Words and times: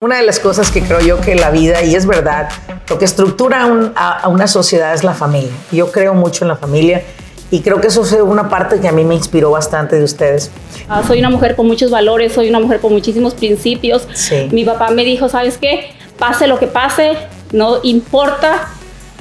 Una 0.00 0.18
de 0.18 0.22
las 0.22 0.38
cosas 0.38 0.70
que 0.70 0.80
creo 0.80 1.00
yo 1.00 1.20
que 1.20 1.34
la 1.34 1.50
vida, 1.50 1.82
y 1.82 1.96
es 1.96 2.06
verdad, 2.06 2.48
lo 2.88 3.00
que 3.00 3.04
estructura 3.04 3.68
a, 3.96 4.28
una 4.28 4.46
sociedad 4.46 4.94
es 4.94 5.02
la 5.02 5.12
familia. 5.12 5.50
Yo 5.72 5.90
creo 5.90 6.14
mucho 6.14 6.44
en 6.44 6.48
la 6.50 6.54
familia 6.54 7.02
y 7.50 7.62
creo 7.62 7.80
que 7.80 7.88
eso 7.88 8.04
fue 8.04 8.22
una 8.22 8.48
parte 8.48 8.78
que 8.78 8.86
a 8.86 8.92
mí 8.92 9.02
me 9.02 9.16
inspiró 9.16 9.50
bastante 9.50 9.96
de 9.96 10.04
ustedes. 10.04 10.52
Ah, 10.88 11.02
soy 11.04 11.18
una 11.18 11.30
mujer 11.30 11.56
con 11.56 11.66
muchos 11.66 11.90
valores, 11.90 12.32
soy 12.32 12.48
una 12.48 12.60
mujer 12.60 12.78
con 12.78 12.92
muchísimos 12.92 13.34
principios. 13.34 14.06
Mi 14.52 14.64
papá 14.64 14.90
me 14.90 15.04
dijo, 15.04 15.28
¿sabes 15.28 15.58
qué? 15.58 15.90
Pase 16.16 16.46
lo 16.46 16.60
que 16.60 16.68
pase, 16.68 17.16
no 17.50 17.80
importa 17.82 18.68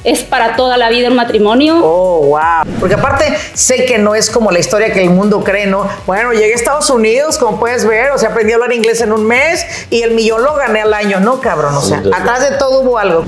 es 0.08 0.24
para 0.24 0.56
toda 0.56 0.78
la 0.78 0.90
vida 0.90 1.10
un 1.10 1.18
matrimonio. 1.18 1.82
Oh, 1.84 2.28
wow. 2.28 2.74
Porque 2.80 2.96
aparte 2.96 3.26
sé 3.54 3.84
que 3.84 3.98
no 3.98 4.16
es 4.16 4.30
como 4.30 4.52
la 4.52 4.60
historia 4.60 4.94
que 4.94 5.04
el 5.04 5.10
mundo 5.10 5.44
cree, 5.44 5.68
¿no? 5.68 5.86
Bueno, 6.06 6.32
llegué 6.32 6.54
a 6.54 6.56
Estados 6.56 6.90
Unidos, 6.90 7.38
como 7.38 7.60
puedes 7.60 7.86
ver, 7.86 8.12
o 8.12 8.18
sea, 8.18 8.30
aprendí 8.30 8.54
a 8.54 8.56
hablar 8.56 8.72
inglés 8.72 9.02
en 9.02 9.12
un 9.12 9.28
mes 9.28 9.66
y 9.90 10.04
el 10.04 10.12
millón 10.12 10.44
lo 10.44 10.56
gané 10.56 10.80
al 10.82 10.94
año. 10.94 11.20
No, 11.20 11.42
cabrón, 11.42 11.76
o 11.76 11.82
sea, 11.82 11.98
atrás 11.98 12.50
de 12.50 12.56
todo 12.58 12.80
hubo 12.82 12.98
algo. 12.98 13.26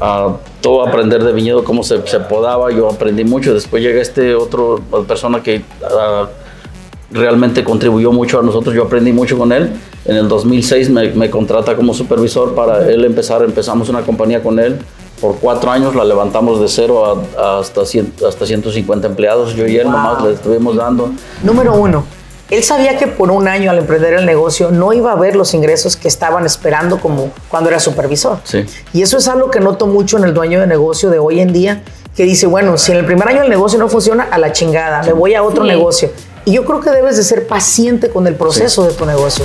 Uh, 0.00 0.36
todo 0.60 0.86
aprender 0.86 1.24
de 1.24 1.32
viñedo, 1.32 1.64
cómo 1.64 1.82
se, 1.82 2.06
se, 2.06 2.20
podaba, 2.20 2.70
yo 2.70 2.88
aprendí 2.88 3.24
mucho. 3.24 3.52
Después 3.52 3.82
llega 3.82 4.00
este 4.00 4.36
otro 4.36 4.80
persona 5.08 5.42
que 5.42 5.64
uh, 5.82 6.26
realmente 7.10 7.64
contribuyó 7.64 8.12
mucho 8.12 8.38
a 8.38 8.42
nosotros, 8.44 8.72
yo 8.72 8.84
aprendí 8.84 9.12
mucho 9.12 9.36
con 9.36 9.50
él. 9.50 9.72
En 10.04 10.14
el 10.14 10.28
2006 10.28 10.90
me, 10.90 11.08
me 11.08 11.28
contrata 11.28 11.74
como 11.74 11.92
supervisor 11.92 12.54
para 12.54 12.88
él 12.88 13.04
empezar, 13.04 13.42
empezamos 13.42 13.88
una 13.88 14.02
compañía 14.02 14.40
con 14.40 14.60
él 14.60 14.78
por 15.20 15.36
cuatro 15.36 15.70
años 15.70 15.94
la 15.94 16.04
levantamos 16.04 16.60
de 16.60 16.68
cero 16.68 17.24
hasta, 17.38 17.82
hasta 17.82 18.46
150 18.46 19.06
empleados. 19.06 19.54
Yo 19.54 19.66
y 19.66 19.76
él 19.76 19.90
nomás 19.90 20.22
le 20.22 20.32
estuvimos 20.32 20.76
dando. 20.76 21.10
Número 21.42 21.74
uno, 21.74 22.04
él 22.50 22.64
sabía 22.64 22.98
que 22.98 23.06
por 23.06 23.30
un 23.30 23.46
año 23.46 23.70
al 23.70 23.78
emprender 23.78 24.14
el 24.14 24.26
negocio 24.26 24.70
no 24.70 24.92
iba 24.92 25.12
a 25.12 25.14
ver 25.14 25.36
los 25.36 25.54
ingresos 25.54 25.96
que 25.96 26.08
estaban 26.08 26.44
esperando 26.44 26.98
como 26.98 27.30
cuando 27.48 27.70
era 27.70 27.78
supervisor. 27.78 28.38
Sí. 28.42 28.64
Y 28.92 29.02
eso 29.02 29.18
es 29.18 29.28
algo 29.28 29.50
que 29.50 29.60
noto 29.60 29.86
mucho 29.86 30.18
en 30.18 30.24
el 30.24 30.34
dueño 30.34 30.60
de 30.60 30.66
negocio 30.66 31.10
de 31.10 31.20
hoy 31.20 31.40
en 31.40 31.52
día, 31.52 31.82
que 32.16 32.24
dice, 32.24 32.46
bueno, 32.46 32.76
si 32.76 32.90
en 32.90 32.98
el 32.98 33.06
primer 33.06 33.28
año 33.28 33.42
el 33.42 33.48
negocio 33.48 33.78
no 33.78 33.88
funciona, 33.88 34.24
a 34.24 34.38
la 34.38 34.52
chingada, 34.52 35.02
me 35.04 35.12
voy 35.12 35.34
a 35.34 35.44
otro 35.44 35.62
negocio. 35.62 36.10
Y 36.44 36.54
yo 36.54 36.64
creo 36.64 36.80
que 36.80 36.90
debes 36.90 37.16
de 37.16 37.22
ser 37.22 37.46
paciente 37.46 38.10
con 38.10 38.26
el 38.26 38.34
proceso 38.34 38.82
de 38.82 38.92
tu 38.94 39.06
negocio. 39.06 39.44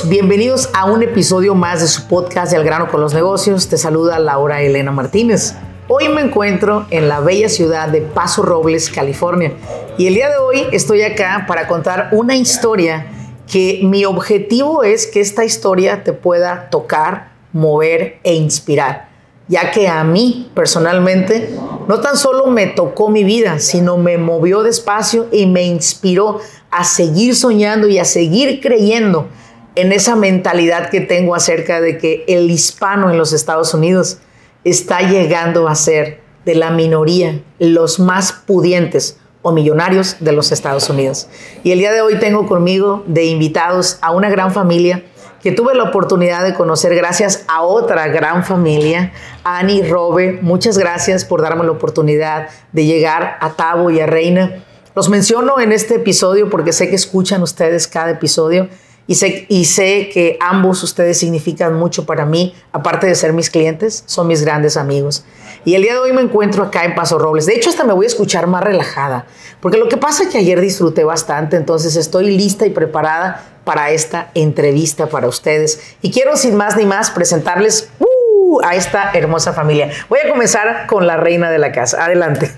Bienvenidos 0.00 0.70
a 0.72 0.86
un 0.86 1.02
episodio 1.02 1.54
más 1.54 1.82
de 1.82 1.86
su 1.86 2.08
podcast 2.08 2.50
de 2.50 2.56
Al 2.56 2.64
grano 2.64 2.88
con 2.88 3.00
los 3.00 3.12
negocios. 3.12 3.68
Te 3.68 3.76
saluda 3.76 4.18
Laura 4.18 4.62
Elena 4.62 4.90
Martínez. 4.90 5.54
Hoy 5.86 6.08
me 6.08 6.22
encuentro 6.22 6.86
en 6.90 7.08
la 7.08 7.20
bella 7.20 7.48
ciudad 7.48 7.88
de 7.88 8.00
Paso 8.00 8.42
Robles, 8.42 8.88
California. 8.88 9.52
Y 9.98 10.06
el 10.06 10.14
día 10.14 10.30
de 10.30 10.38
hoy 10.38 10.66
estoy 10.72 11.02
acá 11.02 11.44
para 11.46 11.68
contar 11.68 12.08
una 12.12 12.34
historia 12.34 13.06
que 13.50 13.80
mi 13.82 14.04
objetivo 14.06 14.82
es 14.82 15.06
que 15.06 15.20
esta 15.20 15.44
historia 15.44 16.04
te 16.04 16.14
pueda 16.14 16.70
tocar, 16.70 17.32
mover 17.52 18.18
e 18.24 18.34
inspirar. 18.34 19.10
Ya 19.48 19.72
que 19.72 19.88
a 19.88 20.02
mí 20.04 20.50
personalmente 20.54 21.54
no 21.86 22.00
tan 22.00 22.16
solo 22.16 22.46
me 22.46 22.66
tocó 22.66 23.10
mi 23.10 23.24
vida, 23.24 23.58
sino 23.58 23.98
me 23.98 24.16
movió 24.16 24.62
despacio 24.62 25.28
y 25.30 25.46
me 25.46 25.64
inspiró 25.64 26.40
a 26.70 26.84
seguir 26.84 27.36
soñando 27.36 27.88
y 27.88 27.98
a 27.98 28.04
seguir 28.06 28.60
creyendo 28.62 29.28
en 29.74 29.92
esa 29.92 30.16
mentalidad 30.16 30.90
que 30.90 31.00
tengo 31.00 31.34
acerca 31.34 31.80
de 31.80 31.98
que 31.98 32.24
el 32.28 32.50
hispano 32.50 33.10
en 33.10 33.18
los 33.18 33.32
Estados 33.32 33.72
Unidos 33.74 34.18
está 34.64 35.00
llegando 35.00 35.68
a 35.68 35.74
ser 35.74 36.20
de 36.44 36.54
la 36.54 36.70
minoría 36.70 37.40
los 37.58 37.98
más 37.98 38.32
pudientes 38.32 39.18
o 39.42 39.52
millonarios 39.52 40.16
de 40.20 40.32
los 40.32 40.52
Estados 40.52 40.88
Unidos. 40.88 41.28
Y 41.64 41.72
el 41.72 41.78
día 41.78 41.92
de 41.92 42.00
hoy 42.00 42.18
tengo 42.18 42.46
conmigo 42.46 43.02
de 43.06 43.24
invitados 43.24 43.98
a 44.02 44.12
una 44.12 44.30
gran 44.30 44.52
familia 44.52 45.04
que 45.42 45.50
tuve 45.50 45.74
la 45.74 45.84
oportunidad 45.84 46.44
de 46.44 46.54
conocer 46.54 46.94
gracias 46.94 47.44
a 47.48 47.62
otra 47.62 48.06
gran 48.08 48.44
familia, 48.44 49.12
Annie 49.42 49.82
Robe. 49.82 50.38
Muchas 50.40 50.78
gracias 50.78 51.24
por 51.24 51.42
darme 51.42 51.64
la 51.64 51.72
oportunidad 51.72 52.48
de 52.70 52.84
llegar 52.84 53.38
a 53.40 53.50
Tabo 53.54 53.90
y 53.90 53.98
a 53.98 54.06
Reina. 54.06 54.62
Los 54.94 55.08
menciono 55.08 55.58
en 55.58 55.72
este 55.72 55.96
episodio 55.96 56.48
porque 56.48 56.72
sé 56.72 56.88
que 56.88 56.94
escuchan 56.94 57.42
ustedes 57.42 57.88
cada 57.88 58.10
episodio 58.10 58.68
y 59.06 59.16
sé, 59.16 59.46
y 59.48 59.64
sé 59.64 60.10
que 60.12 60.38
ambos 60.40 60.82
ustedes 60.82 61.18
significan 61.18 61.74
mucho 61.74 62.06
para 62.06 62.24
mí, 62.24 62.54
aparte 62.72 63.06
de 63.06 63.14
ser 63.14 63.32
mis 63.32 63.50
clientes, 63.50 64.04
son 64.06 64.26
mis 64.28 64.42
grandes 64.42 64.76
amigos. 64.76 65.24
Y 65.64 65.74
el 65.74 65.82
día 65.82 65.92
de 65.94 65.98
hoy 66.00 66.12
me 66.12 66.22
encuentro 66.22 66.64
acá 66.64 66.84
en 66.84 66.94
Paso 66.94 67.18
Robles. 67.18 67.46
De 67.46 67.54
hecho, 67.54 67.70
hasta 67.70 67.84
me 67.84 67.92
voy 67.92 68.06
a 68.06 68.08
escuchar 68.08 68.46
más 68.46 68.64
relajada, 68.64 69.26
porque 69.60 69.78
lo 69.78 69.88
que 69.88 69.96
pasa 69.96 70.24
es 70.24 70.28
que 70.30 70.38
ayer 70.38 70.60
disfruté 70.60 71.04
bastante, 71.04 71.56
entonces 71.56 71.96
estoy 71.96 72.36
lista 72.36 72.66
y 72.66 72.70
preparada 72.70 73.44
para 73.64 73.90
esta 73.90 74.30
entrevista 74.34 75.06
para 75.06 75.28
ustedes. 75.28 75.94
Y 76.02 76.10
quiero 76.10 76.36
sin 76.36 76.56
más 76.56 76.76
ni 76.76 76.84
más 76.84 77.10
presentarles 77.10 77.90
uh, 78.00 78.60
a 78.64 78.74
esta 78.74 79.12
hermosa 79.14 79.52
familia. 79.52 79.90
Voy 80.08 80.18
a 80.24 80.28
comenzar 80.28 80.86
con 80.86 81.06
la 81.06 81.16
reina 81.16 81.50
de 81.50 81.58
la 81.58 81.70
casa. 81.70 82.04
Adelante. 82.04 82.50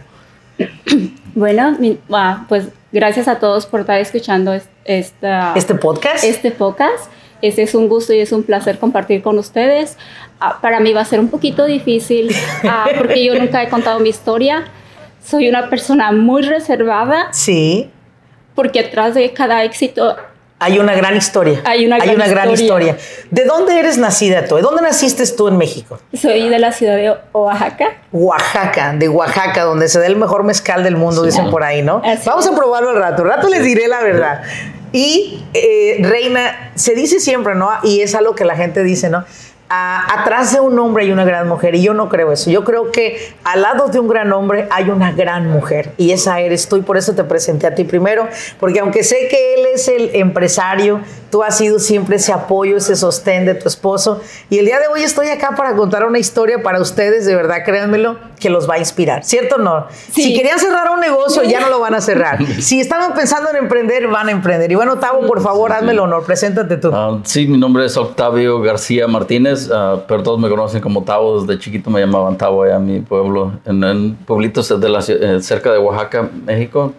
Bueno, 1.35 1.77
pues 2.49 2.69
gracias 2.93 3.29
a 3.29 3.39
todos 3.39 3.67
por 3.67 3.81
estar 3.81 4.01
escuchando 4.01 4.55
esta, 4.85 5.53
este 5.57 5.75
podcast. 5.75 6.25
Este 6.25 6.51
podcast. 6.51 7.11
Este 7.43 7.63
es 7.63 7.75
un 7.75 7.89
gusto 7.89 8.13
y 8.15 8.21
es 8.21 8.33
un 8.33 8.43
placer 8.43 8.79
compartir 8.79 9.23
con 9.23 9.39
ustedes. 9.39 9.99
Ah, 10.41 10.59
para 10.63 10.81
mí 10.81 10.93
va 10.93 11.03
a 11.03 11.05
ser 11.05 11.21
un 11.21 11.29
poquito 11.29 11.67
difícil 11.67 12.35
ah, 12.65 12.87
porque 12.97 13.25
yo 13.25 13.35
nunca 13.35 13.63
he 13.63 13.69
contado 13.69 14.01
mi 14.01 14.09
historia. 14.09 14.65
Soy 15.23 15.49
una 15.49 15.69
persona 15.69 16.13
muy 16.13 16.43
reservada. 16.43 17.29
Sí. 17.33 17.91
Porque 18.55 18.81
atrás 18.81 19.15
de 19.15 19.33
cada 19.33 19.65
éxito 19.65 20.17
hay 20.65 20.79
una 20.79 20.95
gran 20.95 21.15
historia. 21.15 21.61
Hay 21.65 21.85
una, 21.85 21.99
gran, 21.99 22.51
historia. 22.51 22.97
¿De 23.31 23.45
dónde 23.45 23.79
eres 23.79 23.99
nacida 23.99 24.47
tú? 24.47 24.57
¿De 24.57 24.63
dónde 24.63 24.81
naciste 24.81 25.27
tú 25.27 25.49
en 25.49 25.59
México? 25.59 25.99
Soy 26.15 26.49
de 26.49 26.59
la 26.59 26.73
ciudad 26.73 26.97
de 26.97 27.15
Oaxaca. 27.33 27.99
Oaxaca, 28.13 28.95
de 28.95 29.09
Oaxaca, 29.11 29.65
donde 29.65 29.89
se 29.89 29.99
da 29.99 30.07
el 30.07 30.17
mejor 30.17 30.45
mezcal 30.45 30.83
del 30.83 30.97
mundo, 30.97 31.23
dicen 31.23 31.51
por 31.51 31.65
ahí, 31.65 31.83
¿no? 31.83 32.01
Vamos 32.25 32.47
a 32.47 32.55
probarlo 32.57 32.91
al 32.91 32.97
rato. 32.97 33.23
Al 33.23 33.29
rato 33.29 33.49
les 33.49 33.63
diré 33.63 33.89
la 33.89 34.03
verdad. 34.03 34.43
Y 34.95 35.43
eh, 35.55 35.99
Reina, 36.03 36.71
se 36.77 36.95
dice 36.95 37.19
siempre, 37.19 37.57
¿no? 37.57 37.69
Y 37.83 38.03
es 38.03 38.15
algo 38.15 38.37
que 38.37 38.45
la 38.45 38.55
gente 38.55 38.85
dice, 38.85 39.11
¿no? 39.11 39.25
Atrás 39.69 40.53
de 40.53 40.61
un 40.61 40.79
hombre 40.79 41.05
hay 41.05 41.13
una 41.13 41.25
gran 41.25 41.49
mujer 41.49 41.75
y 41.75 41.83
yo 41.83 41.95
no 41.95 42.09
creo 42.09 42.33
eso. 42.33 42.51
Yo 42.51 42.65
creo 42.65 42.93
que 42.93 43.33
al 43.45 43.63
lado 43.63 43.89
de 43.89 43.99
un 43.99 44.09
gran 44.09 44.33
hombre 44.33 44.69
hay 44.71 44.91
una 44.91 45.13
gran 45.13 45.49
mujer 45.49 45.93
y 45.97 46.13
esa 46.13 46.41
eres 46.41 46.69
tú 46.69 46.77
y 46.77 46.83
por 46.83 46.97
eso 46.97 47.15
te 47.15 47.25
presenté 47.25 47.67
a 47.67 47.75
ti 47.75 47.85
primero, 47.85 48.29
porque 48.61 48.81
aunque 48.81 49.03
sé 49.03 49.29
que 49.31 49.55
él 49.55 49.67
es 49.75 49.89
el 49.89 50.11
empresario, 50.15 51.01
tú 51.31 51.43
has 51.43 51.57
sido 51.57 51.79
siempre 51.79 52.17
ese 52.17 52.33
apoyo, 52.33 52.77
ese 52.77 52.95
sostén 52.95 53.47
de 53.47 53.55
tu 53.55 53.69
esposo 53.69 54.21
y 54.51 54.59
el 54.59 54.67
día 54.67 54.79
de 54.79 54.87
hoy 54.89 55.03
estoy 55.03 55.29
acá 55.29 55.55
para 55.57 55.75
contar 55.75 56.05
una 56.05 56.19
historia 56.19 56.63
para 56.63 56.81
ustedes, 56.81 57.27
de 57.27 57.35
verdad, 57.35 57.65
créanmelo, 57.65 58.19
que 58.39 58.51
los 58.51 58.69
va 58.69 58.75
a 58.75 58.79
inspirar, 58.79 59.25
¿cierto 59.25 59.57
o 59.57 59.59
no? 59.59 59.87
Si 60.13 60.35
querían 60.35 60.59
cerrar 60.59 60.91
un 60.91 61.01
negocio, 61.01 61.43
ya 61.43 61.61
no 61.61 61.71
lo 61.71 61.81
van 61.81 61.95
a 61.95 62.01
cerrar. 62.01 62.39
Si 62.65 62.81
estaban 62.81 63.15
pensando 63.15 63.51
en 63.51 63.57
emprender, 63.57 64.07
van 64.09 64.29
a 64.29 64.31
emprender. 64.31 64.71
Y 64.73 64.75
bueno, 64.75 64.95
Octavio, 64.95 65.27
por 65.27 65.43
favor, 65.43 65.73
hazme 65.73 65.93
el 65.93 65.99
honor, 65.99 66.25
preséntate 66.25 66.77
tú. 66.77 66.91
Ah, 66.93 67.19
sí, 67.25 67.47
mi 67.47 67.59
nombre 67.59 67.85
es 67.85 67.97
Octavio 67.97 68.61
García 68.61 69.07
Martínez. 69.07 69.54
Ah, 69.73 70.03
pero 70.07 70.23
todos 70.23 70.39
me 70.39 70.49
conocen 70.49 70.81
como 70.81 71.03
Tavo. 71.03 71.41
Desde 71.41 71.59
chiquito 71.61 71.91
me 71.91 72.01
llamaban 72.01 72.37
Tavo 72.37 72.63
allá 72.63 72.77
en 72.77 72.87
mi 72.87 73.01
pueblo, 73.01 73.53
en, 73.65 74.17
pueblitos 74.27 74.69
de 74.81 74.89
la, 74.89 75.01
eh, 75.07 75.41
cerca 75.41 75.73
de 75.73 75.79
Oaxaca, 75.79 76.29
México, 76.45 76.93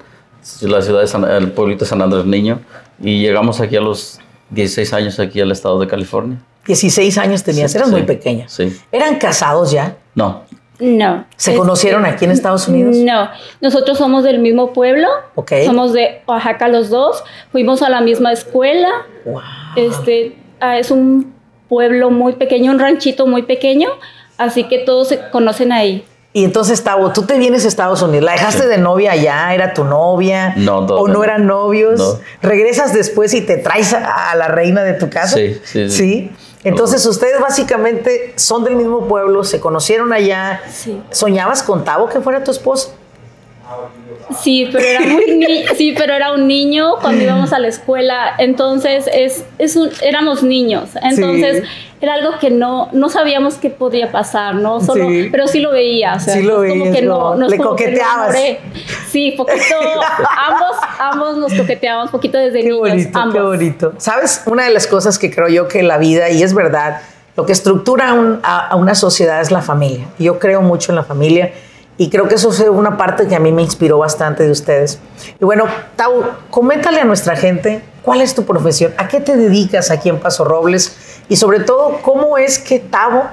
la 0.61 0.81
ciudad 0.81 1.03
de 1.03 1.37
el 1.37 1.51
pueblito 1.51 1.85
de 1.85 1.89
San 1.89 2.01
Andrés 2.01 2.25
Niño. 2.25 2.59
Y 3.01 3.21
llegamos 3.21 3.59
aquí 3.61 3.75
a 3.75 3.81
los 3.81 4.19
16 4.51 4.93
años 4.93 5.19
aquí 5.19 5.41
al 5.41 5.51
estado 5.51 5.79
de 5.79 5.87
California. 5.87 6.37
16 6.65 7.17
años 7.17 7.43
tenías, 7.43 7.75
eras 7.75 7.89
muy 7.89 8.03
pequeña. 8.03 8.47
Sí. 8.47 8.75
¿Eran 8.91 9.15
casados 9.17 9.71
ya? 9.71 9.97
No. 10.15 10.43
No. 10.79 11.25
¿Se 11.37 11.55
conocieron 11.55 12.05
aquí 12.05 12.25
en 12.25 12.31
Estados 12.31 12.67
Unidos? 12.67 12.95
No. 12.97 13.29
Nosotros 13.61 13.97
somos 13.97 14.23
del 14.23 14.39
mismo 14.39 14.73
pueblo. 14.73 15.07
Ok. 15.35 15.53
Somos 15.65 15.93
de 15.93 16.21
Oaxaca 16.27 16.67
los 16.67 16.89
dos. 16.89 17.23
Fuimos 17.51 17.81
a 17.81 17.89
la 17.89 18.01
misma 18.01 18.31
escuela. 18.33 18.89
Wow. 19.25 19.41
Este, 19.75 20.35
ah, 20.59 20.77
es 20.77 20.91
un 20.91 21.33
pueblo 21.69 22.11
muy 22.11 22.33
pequeño, 22.33 22.71
un 22.71 22.79
ranchito 22.79 23.27
muy 23.27 23.43
pequeño. 23.43 23.89
Así 24.37 24.65
que 24.65 24.79
todos 24.79 25.09
se 25.09 25.29
conocen 25.31 25.71
ahí. 25.71 26.05
Y 26.33 26.43
entonces, 26.43 26.83
Tavo, 26.83 27.13
tú 27.13 27.21
te 27.21 27.37
vienes 27.37 27.63
a 27.63 27.69
Estados 27.69 28.01
Unidos. 28.01 28.25
¿La 28.25 28.33
dejaste 28.33 28.67
de 28.67 28.77
novia 28.77 29.13
allá? 29.13 29.53
¿Era 29.53 29.73
tu 29.73 29.85
novia? 29.85 30.53
No, 30.57 30.81
no, 30.81 30.95
¿O 30.95 31.07
no, 31.07 31.13
no. 31.13 31.23
eran 31.23 31.47
novios? 31.47 31.97
No. 31.97 32.19
¿Regresas 32.41 32.91
después 32.93 33.33
y 33.33 33.39
te 33.39 33.55
traes 33.55 33.93
a, 33.93 34.31
a 34.31 34.35
la 34.35 34.49
reina 34.49 34.83
de 34.83 34.93
tu 34.95 35.09
casa? 35.09 35.37
Sí, 35.37 35.61
sí, 35.63 35.89
sí. 35.89 36.31
Entonces, 36.65 37.05
ustedes 37.05 37.39
básicamente 37.39 38.33
son 38.35 38.65
del 38.65 38.75
mismo 38.75 39.07
pueblo, 39.07 39.45
se 39.45 39.61
conocieron 39.61 40.11
allá. 40.11 40.61
Sí. 40.69 41.01
¿Soñabas 41.11 41.63
con 41.63 41.85
Tavo 41.85 42.09
que 42.09 42.19
fuera 42.19 42.43
tu 42.43 42.51
esposo? 42.51 42.93
Sí, 44.41 44.69
pero 44.71 44.83
era 44.85 44.99
muy 45.01 45.25
ni- 45.35 45.65
sí, 45.75 45.93
pero 45.97 46.13
era 46.13 46.31
un 46.33 46.47
niño 46.47 46.95
cuando 47.01 47.23
íbamos 47.23 47.53
a 47.53 47.59
la 47.59 47.67
escuela, 47.67 48.33
entonces 48.37 49.09
es, 49.13 49.43
es 49.59 49.75
un, 49.75 49.89
éramos 50.01 50.43
niños, 50.43 50.89
entonces 51.01 51.63
Sí. 51.63 51.69
era 52.01 52.13
algo 52.15 52.37
que 52.39 52.49
no, 52.51 52.89
no 52.91 53.09
sabíamos 53.09 53.55
qué 53.55 53.69
podía 53.69 54.11
pasar, 54.11 54.55
¿no? 54.55 54.81
Solo, 54.81 55.07
Sí. 55.09 55.29
pero 55.31 55.47
sí 55.47 55.59
lo 55.59 55.71
veía, 55.71 56.15
o 56.15 56.19
sea, 56.19 56.33
Sí 56.35 56.41
lo 56.43 56.63
es 56.63 56.71
como 56.71 56.83
veías, 56.85 56.95
que 56.97 57.01
¿no? 57.05 57.35
no, 57.35 57.47
Le 57.47 57.57
como 57.57 57.75
que 57.75 57.85
coqueteabas. 57.85 58.29
enamoré. 58.35 58.59
Sí, 59.09 59.31
poquito, 59.37 59.75
ambos, 60.37 60.77
ambos 60.99 61.37
nos 61.37 61.53
coqueteamos 61.53 62.09
poquito 62.11 62.37
desde 62.37 62.59
Qué 62.59 62.69
niños, 62.69 62.79
bonito, 62.79 63.19
ambos. 63.19 63.33
qué 63.35 63.41
bonito. 63.41 63.93
¿Sabes? 63.97 64.43
Una 64.45 64.65
de 64.65 64.71
las 64.71 64.87
cosas 64.87 65.17
que 65.19 65.33
creo 65.33 65.47
yo 65.47 65.67
que 65.67 65.83
la 65.83 65.97
vida, 65.97 66.29
y 66.29 66.41
es 66.43 66.53
verdad, 66.53 67.01
lo 67.37 67.45
que 67.45 67.51
estructura 67.51 68.13
un- 68.13 68.39
a- 68.43 68.67
a 68.69 68.75
una 68.75 68.95
sociedad 68.95 69.41
es 69.41 69.51
la 69.51 69.61
familia. 69.61 70.05
Yo 70.19 70.39
creo 70.39 70.61
mucho 70.61 70.91
en 70.91 70.95
la 70.95 71.03
familia 71.03 71.51
y 71.97 72.09
creo 72.09 72.27
que 72.27 72.35
eso 72.35 72.51
fue 72.51 72.69
una 72.69 72.97
parte 72.97 73.27
que 73.27 73.35
a 73.35 73.39
mí 73.39 73.51
me 73.51 73.61
inspiró 73.61 73.97
bastante 73.97 74.43
de 74.43 74.51
ustedes. 74.51 74.99
Y 75.39 75.45
bueno, 75.45 75.65
Tau, 75.95 76.23
coméntale 76.49 76.99
a 76.99 77.05
nuestra 77.05 77.35
gente 77.35 77.81
cuál 78.01 78.21
es 78.21 78.35
tu 78.35 78.45
profesión, 78.45 78.93
a 78.97 79.07
qué 79.07 79.21
te 79.21 79.37
dedicas 79.37 79.91
aquí 79.91 80.09
en 80.09 80.19
Paso 80.19 80.43
Robles 80.43 81.21
y 81.29 81.37
sobre 81.37 81.59
todo, 81.59 81.99
cómo 82.01 82.37
es 82.37 82.59
que 82.59 82.79
Tavo 82.79 83.23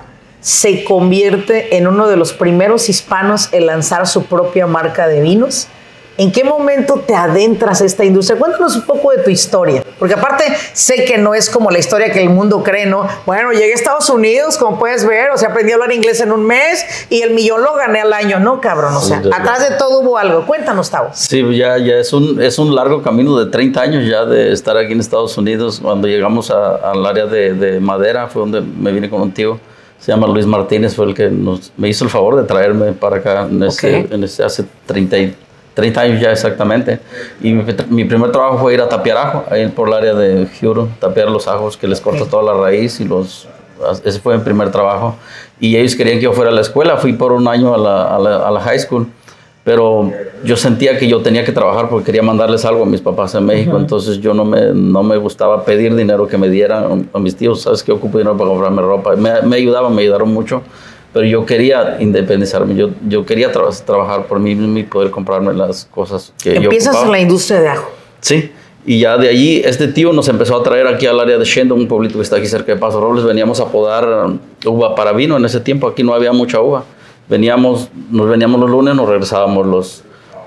se 0.41 0.85
convierte 0.85 1.77
en 1.77 1.87
uno 1.87 2.09
de 2.09 2.17
los 2.17 2.33
primeros 2.33 2.89
hispanos 2.89 3.49
en 3.53 3.67
lanzar 3.67 4.07
su 4.07 4.25
propia 4.25 4.67
marca 4.67 5.07
de 5.07 5.21
vinos. 5.21 5.69
¿En 6.19 6.31
qué 6.31 6.45
momento 6.45 7.03
te 7.07 7.15
adentras 7.15 7.81
a 7.81 7.87
esta 7.87 8.05
industria? 8.05 8.39
Cuéntanos 8.39 8.77
un 8.77 8.83
poco 8.83 9.13
de 9.13 9.23
tu 9.23 9.31
historia, 9.31 9.83
porque 9.99 10.13
aparte 10.15 10.45
sé 10.75 11.05
que 11.07 11.17
no 11.17 11.35
es 11.35 11.49
como 11.49 11.71
la 11.71 11.79
historia 11.79 12.13
que 12.13 12.23
el 12.23 12.29
mundo 12.29 12.63
cree, 12.63 12.85
¿no? 12.85 13.09
Bueno, 13.25 13.51
llegué 13.53 13.73
a 13.73 13.75
Estados 13.75 14.11
Unidos, 14.11 14.59
como 14.59 14.79
puedes 14.79 15.07
ver, 15.07 15.31
o 15.31 15.39
sea, 15.39 15.49
aprendí 15.49 15.73
a 15.73 15.77
hablar 15.77 15.91
inglés 15.91 16.21
en 16.21 16.31
un 16.31 16.45
mes 16.45 16.85
y 17.09 17.23
el 17.23 17.33
millón 17.33 17.63
lo 17.63 17.75
gané 17.75 18.03
al 18.03 18.13
año, 18.13 18.39
¿no, 18.41 18.61
cabrón? 18.61 18.95
O 18.95 19.01
sea, 19.01 19.23
Sí, 19.23 19.31
atrás 19.33 19.67
de 19.69 19.77
todo 19.77 20.01
hubo 20.01 20.19
algo. 20.19 20.45
Cuéntanos, 20.47 20.91
Tavo. 20.91 21.09
Sí, 21.15 21.43
ya, 21.57 21.79
ya 21.79 21.95
es 21.95 22.13
un, 22.13 22.41
es 22.43 22.59
un 22.59 22.75
largo 22.75 23.03
camino 23.03 23.39
de 23.39 23.51
30 23.51 23.81
años 23.81 24.07
ya 24.07 24.27
de 24.27 24.53
estar 24.53 24.77
aquí 24.77 24.93
en 24.93 25.01
Estados 25.01 25.37
Unidos. 25.39 25.81
Cuando 25.83 26.09
llegamos 26.09 26.51
al 26.51 27.07
área 27.07 27.25
de, 27.25 27.55
de 27.55 27.81
madera 27.81 28.27
fue 28.29 28.41
donde 28.43 28.61
me 28.61 28.93
vine 28.93 29.09
con 29.09 29.23
un 29.23 29.33
tío, 29.33 29.59
se 29.99 30.13
llama 30.13 30.27
Luis 30.27 30.45
Martínez, 30.47 30.95
fue 30.95 31.07
el 31.07 31.15
que 31.15 31.31
nos, 31.31 31.73
me 31.79 31.89
hizo 31.89 32.05
el 32.05 32.11
favor 32.11 32.37
de 32.37 32.43
traerme 32.43 32.93
para 32.93 33.17
acá 33.17 33.47
en 33.51 33.63
ese, 33.63 34.01
Ok. 34.03 34.13
en 34.13 34.25
ese- 34.25 34.45
hace 34.45 34.65
30, 34.87 35.17
y- 35.19 35.37
30 35.75 36.01
años 36.01 36.21
ya 36.21 36.31
exactamente. 36.33 37.01
Y 37.43 37.53
mi, 37.53 37.65
mi 37.91 38.05
primer 38.05 38.31
trabajo 38.33 38.59
fue 38.59 38.75
ir 38.75 38.81
a 38.81 38.89
tapiar 38.89 39.17
ajo, 39.17 39.45
ahí 39.51 39.67
por 39.69 39.89
el 39.89 39.95
área 39.95 40.15
de 40.15 40.47
Huron, 40.63 40.91
tapiar 41.01 41.31
los 41.31 41.49
ajos 41.49 41.77
que 41.77 41.87
les 41.89 42.01
cortas 42.01 42.23
Ok. 42.23 42.31
toda 42.31 42.55
la 42.55 42.61
raíz 42.61 43.01
y 43.01 43.05
los... 43.05 43.49
Ese 44.05 44.21
fue 44.21 44.37
mi 44.39 44.45
primer 44.45 44.71
trabajo. 44.71 45.17
Y 45.59 45.77
ellos 45.77 45.97
querían 45.97 46.19
que 46.19 46.25
yo 46.25 46.33
fuera 46.33 46.51
a 46.51 46.55
la 46.55 46.61
escuela, 46.61 46.97
fui 46.99 47.15
por 47.15 47.33
un 47.33 47.49
año 47.49 47.75
a 47.75 47.79
la, 47.79 48.15
a 48.15 48.19
la- 48.19 48.49
a 48.49 48.51
la 48.51 48.61
high 48.61 48.79
school 48.79 49.07
pero 49.65 50.11
yo 50.43 50.57
sentía 50.57 50.99
que 50.99 51.07
yo 51.07 51.23
tenía 51.23 51.45
que 51.45 51.53
trabajar 51.53 51.89
porque 51.89 52.07
quería 52.07 52.23
mandarles 52.25 52.65
algo 52.65 52.83
a 52.83 52.87
mis 52.87 53.01
papás 53.01 53.33
en 53.37 53.47
México, 53.47 53.77
entonces 53.79 54.19
yo 54.19 54.35
no 54.35 54.45
me, 54.45 54.73
no 54.75 55.05
me 55.05 55.17
gustaba 55.19 55.65
pedir 55.65 55.95
dinero 55.95 56.27
que 56.27 56.37
me 56.37 56.49
dieran 56.49 57.09
a 57.15 57.19
mis 57.21 57.37
tíos, 57.37 57.63
sabes 57.63 57.85
que 57.85 57.93
ocupo 57.93 58.19
dinero 58.19 58.37
para 58.37 58.51
comprarme 58.51 58.83
ropa, 58.83 59.15
me, 59.15 59.41
me 59.43 59.55
ayudaban, 59.55 59.95
me 59.95 60.03
ayudaron 60.03 60.33
mucho, 60.35 60.63
pero 61.13 61.27
yo 61.27 61.45
quería 61.45 61.99
independizarme, 62.01 62.75
yo, 62.75 62.91
yo 63.09 63.25
quería 63.27 63.53
tra- 63.53 63.79
trabajar 63.85 64.27
por 64.27 64.39
mí 64.41 64.55
mismo 64.55 64.79
y 64.79 64.83
poder 64.85 65.11
comprarme 65.11 65.53
las 65.53 65.85
cosas 65.87 66.33
que 66.43 66.55
yo 66.55 66.63
Empiezas 66.63 67.03
en 67.03 67.13
la 67.13 67.21
industria 67.21 67.61
de 67.61 67.69
ajo. 67.69 67.91
Sí, 68.21 68.51
y 68.87 68.99
ya 69.01 69.17
de 69.17 69.29
allí 69.29 69.63
este 69.65 69.89
tío 69.89 70.13
nos 70.13 70.29
empezó 70.29 70.57
a 70.57 70.63
traer 70.63 70.87
aquí 70.87 71.07
al 71.07 71.21
área 71.21 71.39
de 71.39 71.45
Shendon, 71.45 71.79
un 71.81 71.87
pueblito 71.89 72.17
que 72.17 72.23
está 72.23 72.37
aquí 72.37 72.47
cerca 72.47 72.73
de 72.73 72.79
Paso 72.81 73.01
Robles. 73.01 73.25
Veníamos 73.25 73.61
a 73.61 73.67
podar 73.67 74.29
uva 74.67 74.95
para 74.95 75.13
vino. 75.13 75.37
En 75.37 75.45
ese 75.45 75.61
tiempo 75.61 75.87
aquí 75.87 76.03
no 76.03 76.15
había 76.15 76.33
mucha 76.33 76.61
uva. 76.61 76.85
Veníamos, 77.29 77.89
nos 78.11 78.29
veníamos 78.29 78.61
los 78.61 78.69
lunes, 78.71 78.95
nos 78.97 79.09
regresábamos 79.09 79.67
los, 79.67 80.03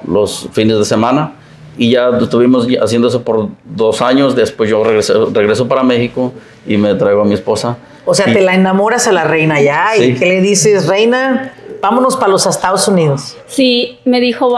los 0.07 0.49
fines 0.51 0.77
de 0.77 0.83
semana. 0.85 1.33
Y 1.77 1.91
ya 1.91 2.09
estuvimos 2.19 2.67
haciendo 2.81 3.07
eso 3.07 3.21
por 3.23 3.47
dos 3.63 4.01
años. 4.01 4.35
Después 4.35 4.69
yo 4.69 4.83
regresé, 4.83 5.13
regreso 5.33 5.67
para 5.67 5.83
México 5.83 6.33
y 6.67 6.75
me 6.77 6.93
traigo 6.95 7.21
a 7.21 7.25
mi 7.25 7.33
esposa. 7.35 7.77
O 8.05 8.13
sea, 8.13 8.29
Y- 8.29 8.33
te 8.33 8.41
la 8.41 8.53
enamoras 8.55 9.07
a 9.07 9.11
la 9.11 9.23
reina 9.23 9.59
ya 9.61 9.95
y. 9.97 10.13
¿qué 10.15 10.25
le 10.25 10.41
dices? 10.41 10.87
Reina, 10.87 11.53
vámonos 11.81 12.15
para 12.17 12.29
los 12.31 12.45
Estados 12.45 12.87
Unidos. 12.87 13.35
Sí, 13.47 13.97
me 14.05 14.19
dijo, 14.19 14.55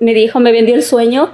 me 0.00 0.14
dijo, 0.14 0.40
me 0.40 0.52
vendió 0.52 0.74
el 0.74 0.82
sueño. 0.82 1.30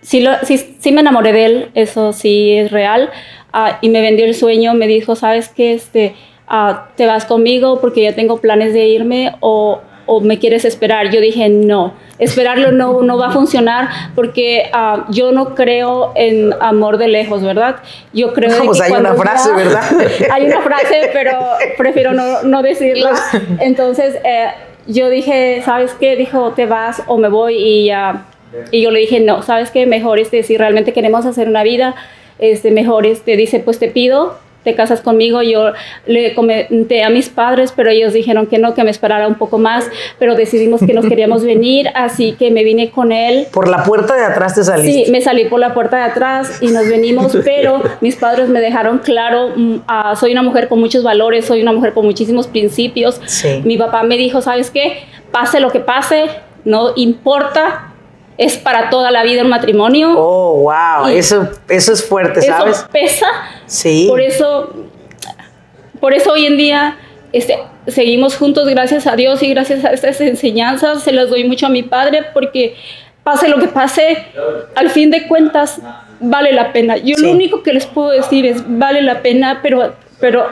Sí, 0.00 0.20
lo- 0.20 0.38
sí, 0.44 0.76
sí 0.78 0.92
me 0.92 1.00
enamoré 1.00 1.32
de 1.32 1.44
él, 1.44 1.70
eso 1.74 2.12
sí 2.12 2.52
es 2.52 2.70
real. 2.70 3.10
Ah, 3.52 3.78
y 3.80 3.88
me 3.88 4.00
vendió 4.00 4.24
el 4.26 4.34
sueño, 4.34 4.74
me 4.74 4.86
dijo, 4.86 5.16
¿sabes 5.16 5.48
qué? 5.48 5.72
Este, 5.72 6.14
ah, 6.46 6.88
¿Te 6.96 7.06
vas 7.06 7.24
conmigo 7.24 7.80
porque 7.80 8.02
ya 8.02 8.14
tengo 8.14 8.38
planes 8.40 8.72
de 8.72 8.86
irme 8.86 9.34
o, 9.40 9.80
o 10.08 10.20
me 10.20 10.38
quieres 10.40 10.64
esperar? 10.64 11.10
Yo 11.10 11.20
dije, 11.20 11.48
no, 11.48 11.94
esperarlo 12.18 12.72
no, 12.72 13.02
no 13.02 13.16
va 13.16 13.28
a 13.28 13.30
funcionar 13.30 13.88
porque 14.16 14.68
ah, 14.72 15.06
yo 15.10 15.30
no 15.30 15.54
creo 15.54 16.12
en 16.16 16.52
amor 16.60 16.98
de 16.98 17.06
lejos, 17.08 17.42
¿verdad? 17.44 17.76
Yo 18.12 18.32
creo 18.32 18.50
de 18.52 18.66
Pues 18.66 18.78
que 18.80 18.86
hay 18.86 18.92
una 19.00 19.14
frase, 19.14 19.50
ya- 19.50 19.56
¿verdad? 19.56 19.82
hay 20.32 20.46
una 20.46 20.60
frase, 20.62 21.10
pero 21.12 21.38
prefiero 21.76 22.12
no, 22.12 22.42
no 22.42 22.62
decirla. 22.62 23.12
Entonces, 23.60 24.16
eh, 24.24 24.48
yo 24.86 25.08
dije, 25.10 25.62
¿sabes 25.64 25.94
qué? 25.94 26.16
Dijo, 26.16 26.52
te 26.52 26.66
vas 26.66 27.02
o 27.06 27.18
me 27.18 27.28
voy 27.28 27.54
y 27.56 27.86
ya. 27.86 28.24
Y 28.72 28.80
yo 28.80 28.90
le 28.90 29.00
dije, 29.00 29.20
no, 29.20 29.42
¿sabes 29.42 29.70
qué? 29.70 29.84
Mejor, 29.86 30.18
este, 30.18 30.42
si 30.42 30.56
realmente 30.56 30.94
queremos 30.94 31.26
hacer 31.26 31.48
una 31.48 31.62
vida, 31.62 31.94
este, 32.38 32.70
mejor, 32.70 33.04
este, 33.04 33.36
dice, 33.36 33.60
pues 33.60 33.78
te 33.78 33.88
pido, 33.88 34.38
te 34.64 34.74
casas 34.74 35.00
conmigo. 35.00 35.42
Yo 35.42 35.72
le 36.06 36.34
comenté 36.34 37.02
a 37.02 37.10
mis 37.10 37.28
padres, 37.28 37.72
pero 37.74 37.90
ellos 37.90 38.12
dijeron 38.12 38.46
que 38.46 38.58
no, 38.58 38.74
que 38.74 38.84
me 38.84 38.90
esperara 38.90 39.26
un 39.26 39.36
poco 39.36 39.58
más, 39.58 39.88
pero 40.18 40.34
decidimos 40.34 40.80
que 40.80 40.92
nos 40.92 41.06
queríamos 41.08 41.44
venir, 41.44 41.88
así 41.94 42.32
que 42.32 42.50
me 42.50 42.64
vine 42.64 42.90
con 42.90 43.12
él. 43.12 43.46
Por 43.52 43.68
la 43.68 43.84
puerta 43.84 44.14
de 44.14 44.24
atrás 44.24 44.54
te 44.54 44.64
saliste. 44.64 45.04
Sí, 45.06 45.10
me 45.10 45.20
salí 45.20 45.46
por 45.46 45.60
la 45.60 45.74
puerta 45.74 45.96
de 45.96 46.02
atrás 46.04 46.58
y 46.60 46.68
nos 46.68 46.88
venimos, 46.88 47.36
pero 47.44 47.82
mis 48.00 48.16
padres 48.16 48.48
me 48.48 48.60
dejaron 48.60 48.98
claro, 48.98 49.52
mm, 49.56 49.76
ah, 49.86 50.14
soy 50.16 50.32
una 50.32 50.42
mujer 50.42 50.68
con 50.68 50.80
muchos 50.80 51.02
valores, 51.02 51.44
soy 51.44 51.62
una 51.62 51.72
mujer 51.72 51.92
con 51.92 52.04
muchísimos 52.04 52.46
principios. 52.46 53.20
Sí. 53.26 53.62
Mi 53.64 53.76
papá 53.76 54.02
me 54.02 54.16
dijo, 54.16 54.40
¿sabes 54.40 54.70
qué? 54.70 55.04
Pase 55.30 55.60
lo 55.60 55.70
que 55.70 55.80
pase, 55.80 56.26
no 56.64 56.92
importa, 56.96 57.87
es 58.38 58.56
para 58.56 58.88
toda 58.88 59.10
la 59.10 59.22
vida 59.24 59.42
un 59.42 59.48
matrimonio. 59.50 60.14
Oh, 60.16 60.60
wow, 60.62 61.08
Y- 61.10 61.18
eso, 61.18 61.48
eso 61.68 61.92
es 61.92 62.04
fuerte, 62.04 62.38
eso 62.40 62.48
¿sabes? 62.52 62.86
pesa. 62.90 63.26
Sí. 63.66 64.06
Por 64.08 64.20
eso, 64.20 64.72
por 66.00 66.14
eso 66.14 66.32
hoy 66.32 66.46
en 66.46 66.56
día 66.56 66.96
este, 67.32 67.58
seguimos 67.88 68.36
juntos, 68.36 68.66
gracias 68.68 69.06
a 69.06 69.16
Dios 69.16 69.42
y 69.42 69.50
gracias 69.50 69.84
a 69.84 69.90
estas 69.90 70.20
enseñanzas. 70.20 71.02
Se 71.02 71.12
las 71.12 71.28
doy 71.28 71.44
mucho 71.44 71.66
a 71.66 71.68
mi 71.68 71.82
padre 71.82 72.22
porque 72.32 72.76
pase 73.24 73.48
lo 73.48 73.58
que 73.58 73.68
pase, 73.68 74.24
al 74.74 74.88
fin 74.90 75.10
de 75.10 75.26
cuentas 75.28 75.80
vale 76.20 76.52
la 76.52 76.72
pena. 76.72 76.96
Yo 76.96 77.16
Sí. 77.16 77.22
lo 77.22 77.32
único 77.32 77.62
que 77.62 77.72
les 77.72 77.84
puedo 77.86 78.10
decir 78.10 78.46
es 78.46 78.62
vale 78.66 79.02
la 79.02 79.20
pena, 79.20 79.60
pero, 79.62 79.94
pero 80.20 80.48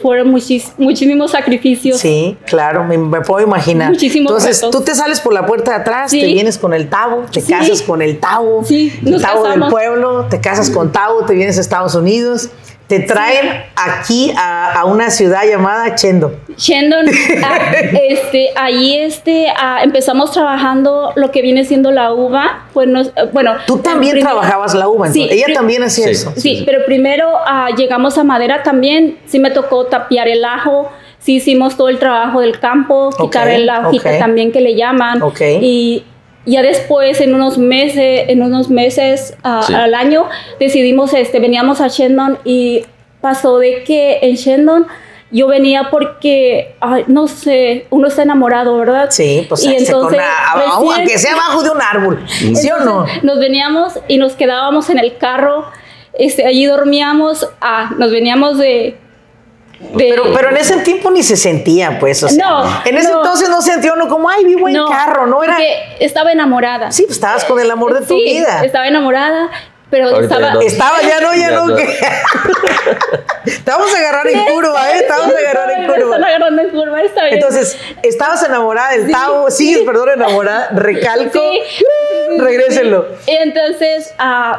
fueron 0.00 0.32
muchis- 0.32 0.72
muchísimos 0.78 1.30
sacrificios. 1.32 1.98
Sí, 2.00 2.36
claro, 2.46 2.84
me, 2.84 2.96
me 2.98 3.20
puedo 3.20 3.44
imaginar. 3.46 3.90
Muchísimos 3.90 4.30
Entonces, 4.30 4.56
retos. 4.62 4.70
tú 4.70 4.82
te 4.84 4.94
sales 4.94 5.20
por 5.20 5.32
la 5.32 5.44
puerta 5.46 5.72
de 5.72 5.76
atrás, 5.78 6.10
Sí. 6.10 6.20
te 6.20 6.26
vienes 6.26 6.58
con 6.58 6.72
el 6.74 6.88
Tavo, 6.88 7.24
te 7.32 7.40
Sí. 7.40 7.52
casas 7.52 7.82
con 7.82 8.00
el 8.02 8.18
Tavo, 8.18 8.64
Sí, 8.64 8.92
el 9.04 9.20
Tavo 9.20 9.44
del 9.48 9.64
pueblo, 9.68 10.26
te 10.30 10.40
casas 10.40 10.70
con 10.70 10.92
Tavo, 10.92 11.24
te 11.24 11.34
vienes 11.34 11.58
a 11.58 11.60
Estados 11.60 11.94
Unidos, 11.94 12.48
te 12.88 13.00
traen 13.00 13.64
aquí 13.76 14.32
a, 14.36 14.72
a 14.72 14.84
una 14.86 15.10
ciudad 15.10 15.44
llamada 15.46 15.94
Chendo. 15.94 16.34
Shendon, 16.56 17.06
ah, 17.44 17.58
este, 18.08 18.48
ahí 18.56 18.96
este, 18.96 19.48
ah, 19.56 19.80
empezamos 19.84 20.32
trabajando 20.32 21.12
lo 21.14 21.30
que 21.30 21.42
viene 21.42 21.64
siendo 21.64 21.90
la 21.90 22.12
uva. 22.12 22.66
Pues 22.72 22.88
nos- 22.88 23.08
eh, 23.08 23.28
bueno, 23.32 23.52
Tú 23.66 23.78
también 23.78 24.12
primero- 24.14 24.34
trabajabas 24.36 24.74
la 24.74 24.88
uva, 24.88 25.06
entonces. 25.08 25.30
Sí, 25.36 25.44
Ella 25.44 25.54
también 25.54 25.82
hacía 25.82 26.06
Sí. 26.06 26.10
eso. 26.12 26.32
Sí, 26.36 26.62
pero 26.66 26.84
primero 26.86 27.30
ah, 27.46 27.68
llegamos 27.76 28.18
a 28.18 28.24
madera 28.24 28.62
también. 28.62 29.18
Sí 29.26 29.38
me 29.38 29.50
tocó 29.50 29.84
tapiar 29.86 30.26
el 30.28 30.44
ajo. 30.44 30.90
Sí 31.20 31.36
hicimos 31.36 31.76
todo 31.76 31.88
el 31.90 31.98
trabajo 31.98 32.40
del 32.40 32.58
campo, 32.58 33.10
quitar 33.10 33.48
Ok, 33.48 33.54
la 33.58 33.86
hojita 33.88 34.10
ok. 34.12 34.18
también 34.18 34.50
que 34.50 34.60
le 34.60 34.74
llaman. 34.76 35.20
Ok. 35.22 35.40
Y 35.60 36.04
ya 36.50 36.62
después, 36.62 37.20
en 37.20 37.34
unos 37.34 37.58
meses, 37.58 38.24
en 38.28 38.42
unos 38.42 38.70
meses 38.70 39.34
Sí. 39.66 39.74
al 39.74 39.94
año, 39.94 40.26
decidimos, 40.58 41.12
este, 41.14 41.38
veníamos 41.40 41.80
a 41.80 41.88
Shendon 41.88 42.38
y 42.44 42.84
pasó 43.20 43.58
de 43.58 43.82
que 43.84 44.18
en 44.22 44.34
Shendon 44.36 44.86
yo 45.30 45.46
venía 45.46 45.88
porque, 45.90 46.74
ay, 46.80 47.04
no 47.06 47.28
sé, 47.28 47.86
uno 47.90 48.08
está 48.08 48.22
enamorado, 48.22 48.78
¿verdad? 48.78 49.08
Sí, 49.10 49.44
pues 49.48 49.62
y 49.62 49.64
se 49.64 49.92
con 49.92 50.06
entonces, 50.06 50.20
recién- 50.54 50.70
aunque 50.72 51.18
sea 51.18 51.32
abajo 51.34 51.62
de 51.62 51.70
un 51.70 51.82
árbol, 51.82 52.24
¿sí 52.28 52.70
o 52.70 52.82
no? 52.82 53.04
Nos 53.22 53.38
veníamos 53.38 53.98
y 54.08 54.16
nos 54.16 54.34
quedábamos 54.36 54.88
en 54.88 54.98
el 54.98 55.18
carro, 55.18 55.66
este, 56.14 56.46
allí 56.46 56.64
dormíamos, 56.64 57.46
ah, 57.60 57.90
nos 57.98 58.10
veníamos 58.10 58.56
de, 58.58 58.96
de- 59.80 60.08
Pero, 60.10 60.24
pero 60.34 60.48
en 60.50 60.56
ese 60.56 60.78
tiempo 60.78 61.10
ni 61.10 61.22
se 61.22 61.36
sentía, 61.36 61.98
pues. 62.00 62.22
O 62.22 62.28
sea, 62.28 62.44
No, 62.44 62.82
en 62.84 62.96
ese 62.96 63.10
no. 63.10 63.18
entonces 63.18 63.48
no 63.48 63.62
sentía 63.62 63.92
uno 63.92 64.08
como, 64.08 64.28
ay, 64.28 64.44
vivo 64.44 64.68
en 64.68 64.76
carro, 64.86 65.26
¿no? 65.26 65.42
Era. 65.42 65.54
porque 65.54 65.96
estaba 66.00 66.32
enamorada. 66.32 66.90
Sí, 66.92 67.04
pues 67.04 67.16
estabas 67.16 67.44
con 67.44 67.58
el 67.60 67.70
amor 67.70 67.94
de 67.94 68.00
tu 68.06 68.14
Sí, 68.16 68.22
vida. 68.24 68.64
estaba 68.64 68.88
enamorada, 68.88 69.48
pero 69.90 70.08
Ahorita 70.08 70.34
estaba... 70.34 70.48
ya 70.48 70.54
no. 70.54 70.60
Estaba, 70.60 71.02
ya 71.02 71.20
no, 71.20 71.34
ya, 71.34 71.50
Ya 71.50 71.50
no. 71.56 71.74
Te 73.64 73.70
vamos 73.70 73.94
a 73.94 73.98
agarrar 73.98 74.26
en 74.28 74.44
curva, 74.44 74.90
¿eh? 74.92 75.02
Te 75.02 75.08
vamos 75.08 75.34
a 75.34 75.38
agarrar 75.38 75.70
en 75.70 75.80
Me 75.80 75.86
están 75.86 76.02
curva. 76.02 76.16
agarrando 76.16 76.62
en 76.62 76.68
curva, 76.70 77.00
está 77.02 77.22
bien. 77.24 77.34
Entonces, 77.34 77.78
estabas 78.02 78.42
enamorada 78.42 78.90
del 78.92 79.10
Tavo, 79.10 79.50
sigues, 79.50 79.80
perdón, 79.86 80.10
enamorada, 80.16 80.68
recalco. 80.72 81.38
Sí. 81.38 81.60
Regrésenlo. 82.38 83.06
Y 83.26 83.30
entonces 83.36 84.14
ah, 84.18 84.58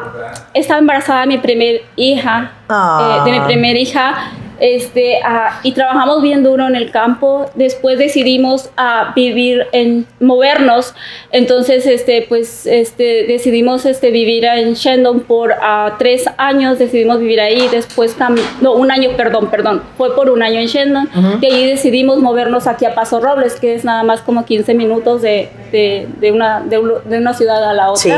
estaba 0.53 0.79
embarazada 0.79 1.21
de 1.21 1.27
mi 1.27 1.37
primer 1.37 1.81
hija, 1.95 2.51
Ah. 2.67 3.23
eh, 3.25 3.29
de 3.31 3.39
mi 3.39 3.45
primer 3.45 3.75
hija, 3.77 4.31
este, 4.59 5.19
ah, 5.23 5.59
y 5.63 5.71
trabajamos 5.73 6.21
bien 6.21 6.43
duro 6.43 6.67
en 6.67 6.75
el 6.75 6.91
campo. 6.91 7.49
Después 7.55 7.97
decidimos 7.99 8.69
ah, 8.77 9.11
vivir 9.15 9.67
en 9.71 10.05
movernos, 10.19 10.93
entonces 11.31 11.85
este, 11.85 12.25
pues 12.27 12.65
este, 12.65 13.25
decidimos 13.27 13.85
este, 13.85 14.11
vivir 14.11 14.45
en 14.45 14.73
Shandon 14.73 15.21
por 15.21 15.53
ah, 15.61 15.95
tres 15.99 16.25
años. 16.37 16.79
Decidimos 16.79 17.19
vivir 17.19 17.39
ahí. 17.41 17.67
Después 17.71 18.15
no 18.61 18.73
un 18.73 18.91
año, 18.91 19.11
perdón, 19.17 19.49
perdón, 19.49 19.81
fue 19.97 20.15
por 20.15 20.29
un 20.29 20.41
año 20.43 20.59
en 20.59 20.67
Shandon. 20.67 21.09
De 21.39 21.47
ahí 21.47 21.67
decidimos 21.67 22.19
movernos 22.19 22.67
aquí 22.67 22.85
a 22.85 22.93
Paso 22.95 23.19
Robles, 23.19 23.55
que 23.59 23.75
es 23.75 23.83
nada 23.85 24.03
más 24.03 24.21
como 24.21 24.45
15 24.45 24.73
minutos 24.73 25.21
de, 25.21 25.49
de, 25.71 26.07
de 26.19 26.31
una, 26.31 26.61
de, 26.61 26.77
un- 26.79 26.93
de 27.09 27.17
una 27.17 27.33
ciudad 27.33 27.63
a 27.63 27.73
la 27.73 27.91
otra. 27.91 28.01
Sí. 28.01 28.11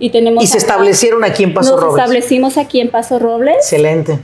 Y, 0.00 0.10
tenemos 0.10 0.44
Y 0.44 0.46
se 0.46 0.58
acá- 0.58 0.66
establecieron 0.66 1.24
aquí 1.24 1.42
en 1.42 1.54
Paso 1.54 1.72
Nos 1.72 1.80
Robles. 1.80 1.98
establecimos 2.04 2.56
aquí 2.56 2.80
en 2.80 2.88
Paso 2.88 3.18
Robles. 3.18 3.56
Excelente. 3.56 4.18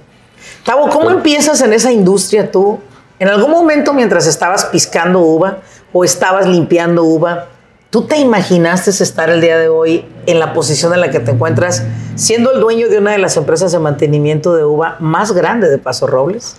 Tavo, 0.64 0.88
¿cómo 0.88 1.10
empiezas 1.10 1.60
en 1.60 1.74
esa 1.74 1.92
industria 1.92 2.50
tú? 2.50 2.78
En 3.18 3.28
algún 3.28 3.50
momento 3.50 3.92
mientras 3.92 4.26
estabas 4.26 4.64
piscando 4.64 5.20
uva 5.20 5.58
o 5.92 6.04
estabas 6.04 6.46
limpiando 6.46 7.04
uva, 7.04 7.48
¿tú 7.90 8.02
te 8.02 8.16
imaginaste 8.16 8.90
estar 8.90 9.28
el 9.28 9.42
día 9.42 9.58
de 9.58 9.68
hoy 9.68 10.06
en 10.24 10.40
la 10.40 10.54
posición 10.54 10.94
en 10.94 11.02
la 11.02 11.10
que 11.10 11.20
te 11.20 11.32
encuentras 11.32 11.84
siendo 12.14 12.50
el 12.50 12.60
dueño 12.60 12.88
de 12.88 12.96
una 12.96 13.12
de 13.12 13.18
las 13.18 13.36
empresas 13.36 13.72
de 13.72 13.78
mantenimiento 13.78 14.54
de 14.54 14.64
uva 14.64 14.96
más 15.00 15.32
grande 15.32 15.68
de 15.68 15.76
Paso 15.76 16.06
Robles? 16.06 16.56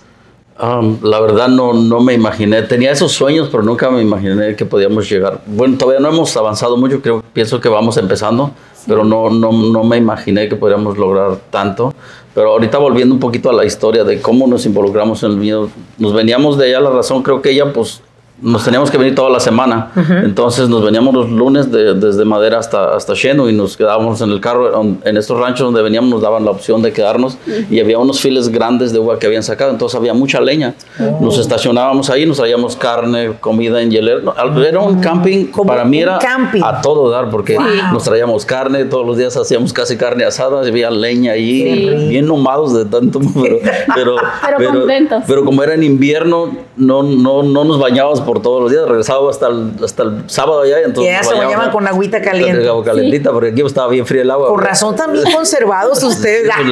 Um, 0.58 0.98
la 1.02 1.20
verdad 1.20 1.48
no, 1.48 1.74
no 1.74 2.00
me 2.00 2.14
imaginé, 2.14 2.62
tenía 2.62 2.92
esos 2.92 3.12
sueños, 3.12 3.48
pero 3.50 3.62
nunca 3.62 3.90
me 3.90 4.00
imaginé 4.00 4.54
que 4.54 4.64
podíamos 4.64 5.10
llegar. 5.10 5.40
Bueno, 5.46 5.76
todavía 5.76 6.00
no 6.00 6.08
hemos 6.08 6.34
avanzado 6.36 6.76
mucho, 6.76 7.02
creo, 7.02 7.22
pienso 7.32 7.60
que 7.60 7.68
vamos 7.68 7.96
empezando, 7.98 8.52
pero 8.86 9.04
no, 9.04 9.28
no, 9.30 9.52
no 9.52 9.84
me 9.84 9.96
imaginé 9.98 10.48
que 10.48 10.56
podríamos 10.56 10.96
lograr 10.96 11.38
tanto. 11.50 11.92
Pero 12.36 12.50
ahorita 12.50 12.76
volviendo 12.76 13.14
un 13.14 13.18
poquito 13.18 13.48
a 13.48 13.52
la 13.54 13.64
historia 13.64 14.04
de 14.04 14.20
cómo 14.20 14.46
nos 14.46 14.66
involucramos 14.66 15.22
en 15.22 15.30
el 15.30 15.38
viñedo, 15.38 15.70
nos 15.96 16.12
veníamos 16.12 16.58
de 16.58 16.68
ella, 16.68 16.80
la 16.80 16.90
razón 16.90 17.22
creo 17.22 17.40
que 17.40 17.52
ella 17.52 17.72
pues 17.72 18.02
nos 18.42 18.64
teníamos 18.64 18.90
que 18.90 18.98
venir 18.98 19.14
toda 19.14 19.30
la 19.30 19.40
semana. 19.40 19.90
Entonces 20.22 20.68
nos 20.68 20.84
veníamos 20.84 21.14
los 21.14 21.30
lunes 21.30 21.72
de- 21.72 21.94
desde 21.94 22.24
Madera 22.26 22.58
hasta, 22.58 22.94
hasta 22.94 23.14
Sheno 23.14 23.48
y 23.48 23.54
nos 23.54 23.76
quedábamos 23.78 24.20
en 24.20 24.30
el 24.30 24.40
carro. 24.42 24.82
En, 24.82 24.98
en 25.04 25.16
estos 25.16 25.38
ranchos 25.40 25.60
donde 25.66 25.80
veníamos 25.82 26.10
nos 26.10 26.20
daban 26.20 26.44
la 26.44 26.50
opción 26.50 26.82
de 26.82 26.92
quedarnos 26.92 27.38
y 27.70 27.80
había 27.80 27.98
unos 27.98 28.20
files 28.20 28.48
grandes 28.50 28.92
de 28.92 28.98
uva 28.98 29.18
que 29.18 29.26
habían 29.26 29.42
sacado. 29.42 29.70
Entonces 29.70 29.96
había 29.98 30.12
mucha 30.12 30.40
leña. 30.40 30.74
Nos 31.20 31.38
estacionábamos 31.38 32.10
ahí, 32.10 32.26
nos 32.26 32.36
traíamos 32.36 32.76
carne, 32.76 33.32
comida 33.40 33.80
en 33.80 33.90
al- 34.36 34.64
Era 34.66 34.80
un 34.80 35.00
camping, 35.00 35.46
Como 35.46 35.68
para 35.68 35.84
mí 35.84 36.00
era 36.00 36.18
camping. 36.18 36.60
a 36.62 36.82
todo 36.82 37.08
dar 37.10 37.30
porque 37.30 37.56
Wow. 37.56 37.64
nos 37.94 38.04
traíamos 38.04 38.44
carne, 38.44 38.84
todos 38.84 39.06
los 39.06 39.16
días 39.16 39.34
hacíamos 39.36 39.72
casi 39.72 39.96
carne 39.96 40.24
asada, 40.24 40.60
había 40.60 40.90
leña 40.90 41.32
ahí, 41.32 41.62
Sí. 41.62 42.08
bien 42.08 42.26
nomados 42.26 42.74
de 42.74 42.84
tanto, 42.84 43.18
pero, 43.42 43.56
pero, 43.94 44.16
Pero 44.58 44.70
contentos. 44.72 45.22
pero 45.26 45.44
como 45.44 45.62
era 45.62 45.72
en 45.74 45.82
invierno, 45.82 46.50
no, 46.76 47.02
no, 47.02 47.42
no 47.42 47.64
nos 47.64 47.78
bañábamos 47.80 48.20
por 48.26 48.42
todos 48.42 48.60
los 48.62 48.70
días, 48.70 48.86
regresábamos 48.86 49.30
hasta 49.36 49.46
el, 49.48 49.70
hasta 49.82 50.02
el 50.02 50.24
sábado 50.28 50.60
allá. 50.62 50.80
y 50.80 50.84
Entonces 50.84 51.12
Ya 51.12 51.22
se 51.22 51.34
bañaban 51.34 51.70
con 51.70 51.86
agüita 51.86 52.20
caliente. 52.20 52.58
Con 52.60 52.68
agua 52.68 52.84
calentita, 52.84 53.32
porque 53.32 53.48
aquí 53.50 53.62
estaba 53.62 53.88
bien 53.88 54.04
fría 54.04 54.22
el 54.22 54.30
agua. 54.30 54.48
Por 54.48 54.62
razón 54.62 54.94
también 54.96 55.24
conservados 55.32 56.02
ustedes. 56.02 56.50
Pues 56.54 56.68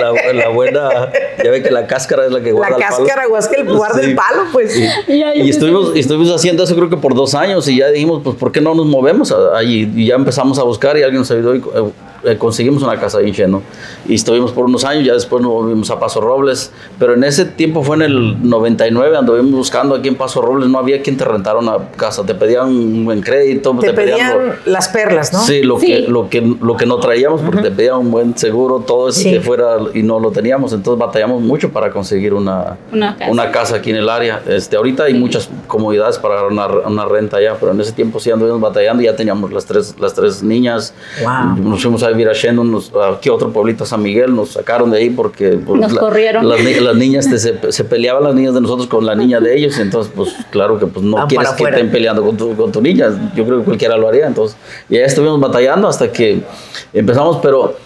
la, 0.00 0.12
la- 0.12 0.32
la 0.32 0.48
buena, 0.50 0.90
ya 1.42 1.50
ve 1.50 1.62
que 1.62 1.70
la 1.70 1.86
cáscara 1.86 2.26
es 2.26 2.32
la 2.32 2.40
que 2.40 2.52
guarda 2.52 2.78
La 2.78 2.84
el 2.86 2.90
palo. 2.92 3.04
cáscara 3.04 3.26
guasca 3.26 3.56
el 3.60 3.72
guarda 3.74 4.00
Sí. 4.00 4.10
el 4.10 4.14
palo, 4.14 4.42
pues. 4.52 4.76
Y, 5.08 5.14
y 5.14 5.50
estuvimos, 5.50 5.92
y 5.96 6.00
estuvimos 6.00 6.30
haciendo 6.34 6.62
eso 6.64 6.74
creo 6.76 6.90
que 6.90 6.96
por 6.96 7.14
dos 7.14 7.34
años 7.34 7.66
y 7.68 7.78
ya 7.78 7.88
dijimos, 7.88 8.20
pues, 8.22 8.36
¿por 8.36 8.52
qué 8.52 8.60
no 8.60 8.74
nos 8.74 8.86
movemos 8.86 9.32
allí? 9.54 9.90
Y 9.96 10.06
ya 10.06 10.14
empezamos 10.16 10.58
a 10.58 10.62
buscar 10.62 10.96
y 10.98 11.02
alguien 11.02 11.20
nos 11.20 11.30
ayudó 11.30 11.54
y 11.54 11.58
eh, 11.58 11.62
conseguimos 12.38 12.82
una 12.82 12.98
casa 12.98 13.18
ahí 13.18 13.28
en 13.28 13.34
Cheno. 13.34 13.62
Y 14.08 14.14
estuvimos 14.14 14.52
por 14.52 14.64
unos 14.66 14.84
años, 14.84 15.04
ya 15.04 15.12
después 15.14 15.42
nos 15.42 15.52
movimos 15.52 15.90
a 15.90 15.98
Paso 15.98 16.20
Robles, 16.20 16.72
pero 16.98 17.14
en 17.14 17.24
ese 17.24 17.44
tiempo 17.44 17.82
fue 17.82 17.96
en 17.96 18.02
el 18.02 18.48
99, 18.48 19.16
anduvimos 19.16 19.50
buscando 19.52 19.94
aquí 19.94 20.08
en 20.08 20.16
Paso 20.16 20.40
Robles, 20.42 20.68
no 20.68 20.78
había 20.78 21.02
quien 21.02 21.16
te 21.16 21.24
rentara 21.24 21.58
una 21.58 21.76
casa, 21.96 22.24
te 22.24 22.34
pedían 22.34 22.68
un 22.68 23.04
buen 23.04 23.20
crédito, 23.20 23.76
Te 23.80 23.88
lo- 23.88 23.94
pedían 23.94 24.54
las 24.64 24.88
perlas, 24.88 25.32
¿no? 25.32 25.40
Sí, 25.40 25.62
lo, 25.62 25.78
Sí. 25.78 25.86
Que, 25.86 25.98
lo, 26.00 26.28
que, 26.28 26.40
lo 26.40 26.76
que 26.76 26.86
no 26.86 26.98
traíamos, 26.98 27.40
porque 27.40 27.62
te 27.62 27.70
pedían 27.70 27.96
un 27.96 28.10
buen 28.10 28.36
seguro, 28.38 28.80
todo 28.86 29.08
eso 29.08 29.20
Sí. 29.20 29.30
que 29.32 29.40
fuera, 29.40 29.76
y 29.94 30.02
no 30.02 30.20
lo 30.20 30.30
teníamos. 30.30 30.72
Entonces 30.72 30.98
batallamos 30.98 31.42
mucho 31.42 31.70
para 31.72 31.90
conseguir 31.90 32.34
una, 32.34 32.76
Una 32.92 33.16
casa. 33.16 33.30
una 33.30 33.50
casa 33.50 33.76
aquí 33.76 33.90
en 33.90 33.96
el 33.96 34.08
área. 34.08 34.40
Este, 34.48 34.76
ahorita 34.76 35.04
hay 35.04 35.14
muchas 35.14 35.48
comodidades 35.66 36.18
para 36.18 36.46
una, 36.46 36.66
una 36.66 37.04
renta 37.06 37.38
allá, 37.38 37.56
pero 37.58 37.72
en 37.72 37.80
ese 37.80 37.92
tiempo 37.92 38.20
sí 38.20 38.30
anduvimos 38.30 38.60
batallando 38.60 39.02
y 39.02 39.06
ya 39.06 39.16
teníamos 39.16 39.52
las 39.52 39.64
tres, 39.66 39.94
las 39.98 40.14
tres 40.14 40.42
niñas. 40.42 40.94
Wow. 41.22 41.56
Nos 41.70 41.82
fuimos 41.82 42.02
a 42.02 42.11
Shendon, 42.16 42.70
nos- 42.70 42.92
aquí 43.16 43.28
otro 43.30 43.50
pueblito, 43.52 43.84
San 43.86 44.02
Miguel, 44.02 44.34
nos 44.34 44.50
sacaron 44.50 44.90
de 44.90 44.98
ahí 44.98 45.10
porque 45.10 45.50
pues, 45.64 45.80
Nos 45.80 45.94
corrieron. 45.94 46.48
Las, 46.48 46.60
las 46.80 46.96
niñas 46.96 47.28
te- 47.28 47.38
se, 47.38 47.72
se 47.72 47.84
peleaban 47.84 48.24
las 48.24 48.34
niñas 48.34 48.54
de 48.54 48.60
nosotros 48.60 48.86
con 48.86 49.04
la 49.06 49.14
niña 49.14 49.40
de 49.40 49.56
ellos, 49.56 49.78
entonces 49.78 50.12
pues 50.14 50.34
claro 50.50 50.78
que 50.78 50.86
pues 50.86 51.04
no 51.04 51.16
Van 51.16 51.26
quieres 51.28 51.48
que 51.50 51.64
estén 51.64 51.90
peleando 51.90 52.22
con 52.24 52.36
tu, 52.36 52.54
con 52.56 52.70
tu 52.72 52.80
niña. 52.80 53.32
Yo 53.34 53.44
creo 53.44 53.58
que 53.60 53.64
cualquiera 53.64 53.96
lo 53.96 54.08
haría. 54.08 54.26
Entonces, 54.26 54.56
y 54.88 54.96
ahí 54.96 55.02
estuvimos 55.04 55.38
batallando 55.40 55.88
hasta 55.88 56.10
que 56.12 56.40
empezamos, 56.92 57.38
pero 57.42 57.76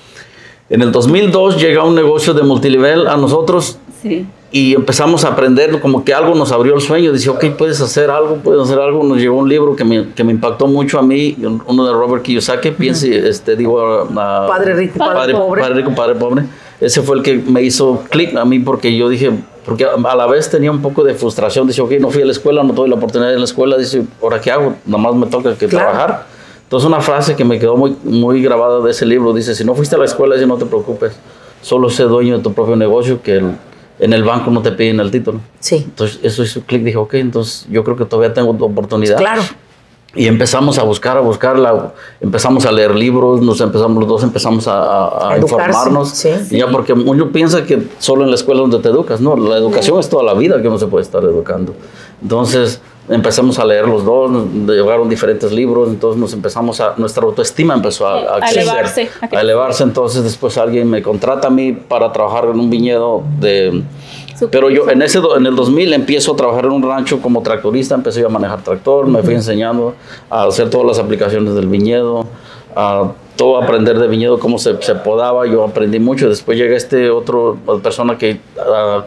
en 0.69 0.83
el 0.83 0.91
2002 0.93 1.61
llega 1.61 1.85
un 1.85 1.95
negocio 1.95 2.35
de 2.35 2.43
multinivel 2.43 3.07
a 3.07 3.17
nosotros 3.17 3.79
Sí. 4.03 4.27
Y 4.59 4.75
empezamos 4.75 5.25
a 5.25 5.29
aprender, 5.29 5.81
como 5.81 6.05
que 6.05 6.15
algo 6.15 6.35
nos 6.35 6.51
abrió 6.53 6.75
el 6.75 6.81
sueño. 6.81 7.13
Dice, 7.13 7.29
ok, 7.31 7.45
puedes 7.59 7.81
hacer 7.81 8.11
algo, 8.11 8.37
puedes 8.37 8.63
hacer 8.63 8.79
algo. 8.79 9.03
Nos 9.05 9.19
llegó 9.19 9.37
un 9.37 9.49
libro 9.49 9.77
que 9.77 9.85
me, 9.85 10.09
que 10.15 10.25
me 10.25 10.33
impactó 10.33 10.67
mucho 10.67 10.99
a 10.99 11.03
mí, 11.03 11.37
uno 11.67 11.85
de 11.87 11.93
Robert 11.93 12.23
Kiyosaki. 12.23 12.71
Piense, 12.71 13.29
este, 13.29 13.55
digo, 13.57 13.81
a- 13.81 14.47
Padre 14.47 14.75
rico, 14.75 14.99
padre 14.99 15.35
pobre. 15.35 15.61
Padre 15.61 15.75
rico, 15.77 15.95
padre 15.95 16.15
pobre. 16.15 16.45
Ese 16.81 17.03
fue 17.03 17.17
el 17.17 17.23
que 17.23 17.35
me 17.37 17.63
hizo 17.63 18.05
clic 18.11 18.35
a 18.37 18.45
mí 18.45 18.59
porque 18.61 18.97
yo 18.97 19.09
dije, 19.09 19.31
porque 19.65 19.85
a 19.85 19.91
a 19.95 20.15
la 20.17 20.27
vez 20.27 20.49
tenía 20.51 20.71
un 20.71 20.81
poco 20.81 21.05
de 21.05 21.15
frustración. 21.15 21.67
Dice, 21.67 21.83
ok, 21.83 21.93
no 22.01 22.11
fui 22.11 22.23
a 22.23 22.27
la 22.27 22.33
escuela, 22.33 22.63
no 22.63 22.73
tuve 22.73 22.89
la 22.89 22.95
oportunidad 22.97 23.29
de 23.29 23.33
ir 23.35 23.37
a 23.37 23.41
la 23.41 23.45
escuela. 23.47 23.77
Dice, 23.77 24.05
¿ahora 24.23 24.41
qué 24.41 24.51
hago? 24.51 24.75
Nada 24.87 25.03
más 25.03 25.15
me 25.15 25.27
toca 25.27 25.55
que 25.55 25.67
Claro. 25.67 25.91
trabajar. 25.91 26.27
Entonces 26.63 26.87
una 26.87 27.01
frase 27.01 27.37
que 27.37 27.45
me 27.45 27.59
quedó 27.59 27.77
muy, 27.77 27.95
muy 28.05 28.43
grabada 28.43 28.81
de 28.81 28.91
ese 28.91 29.05
libro 29.07 29.33
dice, 29.33 29.55
si 29.55 29.65
no 29.65 29.75
fuiste 29.75 29.97
a 29.97 29.99
la 29.99 30.05
escuela, 30.07 30.35
dice, 30.35 30.47
no 30.47 30.57
te 30.57 30.67
preocupes, 30.67 31.13
solo 31.63 31.89
sé 31.91 32.05
dueño 32.05 32.39
de 32.39 32.43
tu 32.43 32.53
propio 32.53 32.75
negocio, 32.77 33.21
que 33.23 33.37
el- 33.37 33.53
en 33.99 34.13
el 34.13 34.25
banco 34.25 34.51
no 34.51 34.63
te 34.63 34.73
piden 34.73 35.01
el 35.01 35.11
título. 35.11 35.41
Sí, 35.61 35.77
Entonces 35.85 36.21
eso 36.23 36.43
hizo 36.43 36.61
clic, 36.63 36.83
dije, 36.83 36.97
ok, 36.97 37.15
entonces 37.15 37.67
yo 37.71 37.85
creo 37.85 37.97
que 37.97 38.05
todavía 38.05 38.35
tengo 38.35 38.51
oportunidad. 38.51 39.17
claro. 39.17 39.43
Y 40.15 40.29
empezamos 40.29 40.79
a 40.79 40.83
buscar, 40.83 41.19
a 41.19 41.21
buscarla, 41.21 41.93
empezamos 42.23 42.65
a 42.65 42.73
leer 42.73 42.95
libros, 42.95 43.43
nos 43.43 43.61
empezamos 43.61 43.99
los 43.99 44.09
dos 44.09 44.23
empezamos 44.23 44.67
a, 44.67 45.37
informarnos. 45.39 46.09
sí. 46.09 46.31
Ya 46.51 46.69
porque 46.71 46.95
uno 46.95 47.31
piensa 47.31 47.67
que 47.67 47.87
solo 47.99 48.25
en 48.25 48.31
la 48.31 48.37
escuela 48.37 48.63
es 48.63 48.71
donde 48.71 48.83
te 48.83 48.89
educas, 48.89 49.21
no, 49.21 49.37
la 49.37 49.59
educación 49.59 50.01
es 50.01 50.09
toda 50.09 50.23
la 50.23 50.33
vida 50.33 50.63
que 50.63 50.69
uno 50.69 50.79
se 50.79 50.87
puede 50.87 51.03
estar 51.05 51.23
educando. 51.23 51.75
Entonces 52.23 52.81
empezamos 53.09 53.59
a 53.59 53.65
leer 53.65 53.87
los 53.87 54.05
dos, 54.05 54.31
llegaron 54.67 55.09
diferentes 55.09 55.53
libros, 55.53 55.89
entonces 55.89 56.21
nos 56.21 56.33
empezamos 56.33 56.81
a, 56.81 56.95
nuestra 56.97 57.25
autoestima 57.25 57.75
empezó 57.75 58.07
a, 58.07 58.37
A 58.37 58.41
crecer, 58.41 58.63
elevarse, 58.63 59.11
a 59.21 59.37
a 59.37 59.41
elevarse. 59.41 59.83
Entonces 59.85 60.25
después 60.25 60.59
alguien 60.59 60.91
me 60.91 61.03
contrata 61.03 61.49
a 61.49 61.51
mí 61.51 61.73
para 61.73 62.13
trabajar 62.13 62.47
en 62.47 62.59
un 62.59 62.71
viñedo 62.71 63.23
de... 63.39 63.83
Pero 64.51 64.69
yo 64.69 64.91
en 64.91 65.01
ese 65.01 65.19
en 65.19 65.47
el 65.47 65.57
2000 65.57 65.95
empiezo 65.95 66.33
a 66.33 66.37
trabajar 66.37 66.67
en 66.67 66.73
un 66.73 66.83
rancho 66.83 67.23
como 67.23 67.43
tractorista, 67.43 67.95
empecé 67.95 68.21
yo 68.21 68.27
a 68.27 68.31
manejar 68.31 68.63
tractor, 68.63 69.07
me 69.07 69.23
fui 69.23 69.33
enseñando 69.33 69.95
a 70.29 70.45
hacer 70.45 70.69
todas 70.69 70.87
las 70.87 70.99
aplicaciones 70.99 71.55
del 71.55 71.69
viñedo, 71.69 72.27
a 72.75 73.13
todo 73.37 73.63
aprender 73.63 73.99
de 73.99 74.09
viñedo, 74.09 74.39
cómo 74.39 74.59
se, 74.59 74.81
se 74.83 74.95
podaba, 74.97 75.47
yo 75.47 75.65
aprendí 75.65 75.99
mucho. 75.99 76.29
Después 76.29 76.59
llega 76.59 76.77
este 76.77 77.09
otro 77.09 77.57
persona 77.83 78.19
que 78.19 78.39
ah, 78.61 79.05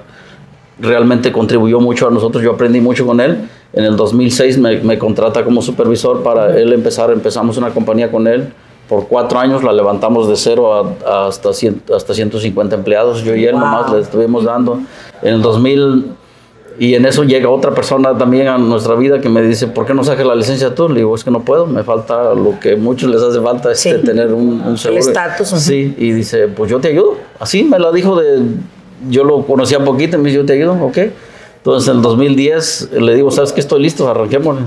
realmente 0.79 1.31
contribuyó 1.31 1.79
mucho 1.79 2.07
a 2.07 2.11
nosotros, 2.11 2.43
yo 2.43 2.53
aprendí 2.53 2.81
mucho 2.81 3.05
con 3.05 3.19
él. 3.19 3.47
En 3.73 3.83
el 3.85 3.95
2006 3.95 4.57
me, 4.57 4.77
me 4.81 4.97
contrata 4.97 5.43
como 5.43 5.61
supervisor 5.61 6.23
para 6.23 6.57
él 6.59 6.73
empezar, 6.73 7.11
empezamos 7.11 7.57
una 7.57 7.69
compañía 7.69 8.11
con 8.11 8.27
él. 8.27 8.51
Por 8.87 9.07
cuatro 9.07 9.37
años 9.37 9.63
la 9.63 9.71
levantamos 9.71 10.27
de 10.27 10.35
cero 10.35 10.73
a, 10.73 11.07
a 11.07 11.27
hasta, 11.27 11.53
100 11.53 11.83
hasta 11.95 12.13
150 12.15 12.75
empleados. 12.75 13.23
Yo 13.23 13.35
y 13.35 13.45
él 13.45 13.51
Wow. 13.53 13.61
nomás 13.61 13.91
le 13.93 13.99
estuvimos 13.99 14.43
dando. 14.45 14.79
En 15.21 15.35
el 15.35 15.41
2000 15.43 16.05
y 16.79 16.95
en 16.95 17.05
eso 17.05 17.23
llega 17.25 17.49
otra 17.49 17.75
persona 17.75 18.17
también 18.17 18.47
a 18.47 18.57
nuestra 18.57 18.95
vida 18.95 19.19
que 19.19 19.27
me 19.29 19.41
dice, 19.41 19.67
¿por 19.67 19.85
qué 19.85 19.93
no 19.93 20.03
sacas 20.03 20.25
la 20.25 20.33
licencia 20.33 20.73
tú? 20.73 20.87
Le 20.89 20.95
digo, 21.01 21.13
es 21.13 21.23
que 21.25 21.29
no 21.29 21.41
puedo, 21.41 21.65
me 21.67 21.83
falta 21.83 22.33
lo 22.33 22.57
que 22.59 22.73
a 22.73 22.77
muchos 22.77 23.09
les 23.11 23.21
hace 23.21 23.41
falta, 23.41 23.71
es 23.73 23.79
Sí. 23.81 23.91
tener 24.03 24.33
un, 24.33 24.61
un 24.65 24.77
seguro. 24.77 25.01
estatus, 25.01 25.51
ujú. 25.51 25.59
Sí, 25.61 25.93
y 25.97 26.11
dice, 26.13 26.47
pues 26.47 26.71
yo 26.71 26.79
te 26.79 26.87
ayudo. 26.87 27.15
Así 27.37 27.63
me 27.65 27.77
la 27.79 27.91
dijo 27.91 28.15
de, 28.19 28.39
yo 29.09 29.25
lo 29.25 29.45
conocía 29.45 29.83
poquito 29.83 30.17
me 30.17 30.23
dice, 30.29 30.37
yo 30.37 30.45
te 30.45 30.53
ayudo, 30.53 30.71
ok. 30.81 30.97
Entonces 31.59 31.89
en 31.89 31.97
el 31.97 32.01
2010 32.01 32.89
le 32.93 33.15
digo, 33.15 33.31
¿sabes 33.31 33.51
qué? 33.53 33.59
Estoy 33.59 33.81
listo, 33.81 34.09
arranquemos. 34.09 34.57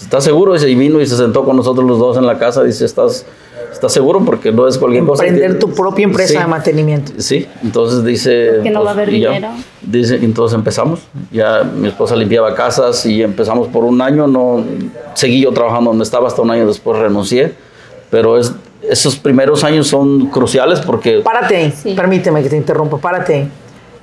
¿Estás 0.00 0.24
seguro? 0.24 0.56
Y 0.56 0.74
vino 0.74 1.00
y 1.00 1.06
se 1.06 1.16
sentó 1.16 1.44
con 1.44 1.56
nosotros 1.56 1.86
los 1.86 1.98
dos 1.98 2.16
en 2.16 2.26
la 2.26 2.38
casa. 2.38 2.64
Dice, 2.64 2.84
¿estás, 2.84 3.26
estás 3.70 3.92
seguro? 3.92 4.20
Porque 4.24 4.50
no 4.50 4.66
es 4.66 4.78
cualquier 4.78 5.04
cosa. 5.04 5.24
Emprender 5.26 5.58
tu 5.58 5.70
propia 5.70 6.04
empresa 6.04 6.40
de 6.40 6.46
mantenimiento. 6.46 7.12
Sí, 7.18 7.46
entonces 7.62 8.04
dice... 8.04 8.60
Que 8.62 8.70
no 8.70 8.82
va 8.82 8.90
a 8.90 8.94
haber 8.94 9.10
pues, 9.10 9.20
ya, 9.20 9.28
dinero. 9.28 9.52
Dice, 9.82 10.16
entonces 10.16 10.56
empezamos. 10.56 11.00
Ya 11.30 11.62
mi 11.62 11.88
esposa 11.88 12.16
limpiaba 12.16 12.54
casas 12.54 13.04
y 13.06 13.22
empezamos 13.22 13.68
por 13.68 13.84
un 13.84 14.00
año. 14.00 14.26
No 14.26 14.64
seguí 15.14 15.42
yo 15.42 15.52
trabajando 15.52 15.90
donde 15.90 16.04
estaba 16.04 16.26
hasta 16.28 16.40
un 16.42 16.50
año 16.50 16.66
después 16.66 16.98
renuncié. 16.98 17.52
Pero 18.10 18.38
es, 18.38 18.52
esos 18.88 19.16
primeros 19.16 19.64
años 19.64 19.86
son 19.86 20.26
cruciales 20.26 20.80
porque... 20.80 21.20
Párate 21.20 21.72
Sí. 21.72 21.94
permíteme 21.94 22.42
que 22.42 22.48
te 22.48 22.56
interrumpa, 22.56 22.96
párate. 22.96 23.48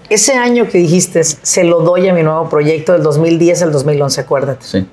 Ese 0.09 0.33
año 0.33 0.67
que 0.69 0.77
dijiste, 0.77 1.23
se 1.23 1.63
lo 1.63 1.81
doy 1.81 2.07
a 2.07 2.13
mi 2.13 2.23
nuevo 2.23 2.49
proyecto 2.49 2.93
del 2.93 3.03
2010 3.03 3.61
al 3.63 3.71
2011, 3.71 4.21
acuérdate. 4.21 4.65
Sí, 4.65 4.87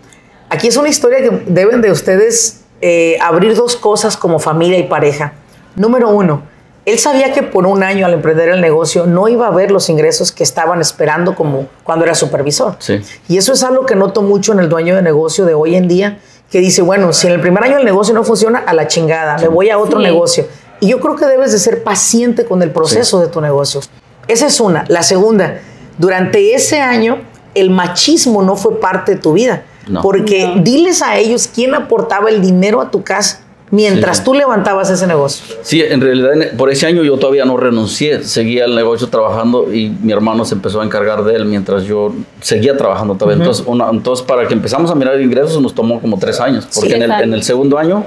Aquí 0.50 0.68
es 0.68 0.76
una 0.76 0.88
historia 0.88 1.18
que 1.18 1.42
deben 1.47 1.80
de 1.80 1.90
ustedes 1.90 2.61
eh, 2.80 3.16
abrir 3.21 3.54
dos 3.56 3.76
cosas 3.76 4.16
como 4.16 4.38
familia 4.38 4.78
y 4.78 4.85
pareja. 4.85 5.33
Número 5.75 6.11
uno, 6.11 6.42
él 6.85 6.99
sabía 6.99 7.33
que 7.33 7.42
por 7.42 7.66
un 7.66 7.83
año 7.83 8.04
al 8.06 8.12
emprender 8.14 8.49
el 8.50 8.61
negocio 8.61 9.06
no 9.06 9.26
iba 9.28 9.47
a 9.47 9.50
ver 9.50 9.71
los 9.71 9.88
ingresos 9.88 10.33
que 10.33 10.42
estaban 10.44 10.80
esperando 10.80 11.35
como 11.35 11.66
cuando 11.83 12.04
era 12.04 12.14
supervisor. 12.14 12.76
sí. 12.78 13.00
Y 13.28 13.38
eso 13.38 13.52
es 13.52 13.62
algo 13.62 13.87
que 13.87 13.94
noto 13.97 14.21
mucho 14.23 14.52
en 14.52 14.59
el 14.61 14.68
dueño 14.68 14.94
de 14.97 15.02
negocio 15.02 15.44
de 15.44 15.54
hoy 15.54 15.76
en 15.76 15.88
día, 15.88 16.18
que 16.50 16.59
dice, 16.59 16.83
bueno, 16.83 17.12
si 17.12 17.26
en 17.26 17.33
el 17.33 17.40
primer 17.40 17.64
año 17.64 17.78
el 17.78 17.85
negocio 17.85 18.14
no 18.14 18.23
funciona, 18.23 18.59
a 18.61 18.75
la 18.75 18.87
chingada, 18.87 19.38
me 19.38 19.49
voy 19.49 19.71
a 19.71 19.78
otro 19.78 19.99
Sí. 19.99 20.04
negocio. 20.04 20.47
Y 20.80 20.88
yo 20.88 21.00
creo 21.00 21.16
que 21.16 21.25
debes 21.26 21.52
de 21.52 21.59
ser 21.59 21.83
paciente 21.83 22.44
con 22.44 22.62
el 22.62 22.71
proceso 22.71 23.18
de 23.21 23.28
tu 23.28 23.40
negocio. 23.40 23.80
Esa 24.28 24.47
es 24.47 24.61
una. 24.61 24.85
La 24.88 25.02
segunda, 25.02 25.61
durante 25.99 26.54
ese 26.54 26.81
año, 26.81 27.19
el 27.54 27.71
machismo 27.71 28.43
no 28.43 28.57
fue 28.57 28.81
parte 28.81 29.14
de 29.16 29.21
tu 29.21 29.33
vida. 29.35 29.62
No. 29.87 30.00
Porque 30.02 30.47
No. 30.47 30.62
diles 30.62 31.02
a 31.02 31.19
ellos 31.19 31.49
quién 31.54 31.75
aportaba 31.75 32.31
el 32.31 32.40
dinero 32.40 32.81
a 32.81 32.90
tu 32.90 33.02
casa 33.04 33.40
mientras 33.71 34.19
Sí. 34.19 34.25
tú 34.25 34.35
levantabas 34.35 34.88
ese 34.88 35.07
negocio. 35.07 35.54
Sí, 35.62 35.83
en 35.83 36.00
realidad 36.00 36.31
por 36.57 36.71
ese 36.71 36.87
año 36.87 37.02
yo 37.02 37.19
todavía 37.19 37.45
no 37.45 37.57
renuncié, 37.57 38.23
seguía 38.23 38.64
el 38.64 38.75
negocio 38.76 39.09
trabajando 39.09 39.73
y 39.75 39.90
mi 39.90 40.12
hermano 40.12 40.45
se 40.45 40.54
empezó 40.54 40.81
a 40.81 40.85
encargar 40.85 41.23
de 41.25 41.35
él 41.35 41.45
mientras 41.45 41.85
yo 41.85 42.14
seguía 42.40 42.76
trabajando 42.76 43.14
todavía. 43.16 43.43
entonces, 43.43 43.64
una- 43.66 43.90
entonces, 43.90 44.25
para 44.25 44.47
que 44.49 44.54
empezamos 44.54 44.90
a 44.90 44.95
mirar 44.95 45.21
ingresos 45.21 45.61
nos 45.61 45.75
tomó 45.75 46.00
como 46.00 46.19
tres 46.19 46.40
años, 46.40 46.66
porque 46.75 46.90
Sí, 46.90 46.95
en, 46.97 47.02
el, 47.02 47.11
en 47.11 47.35
el 47.35 47.43
segundo 47.43 47.76
año 47.78 48.04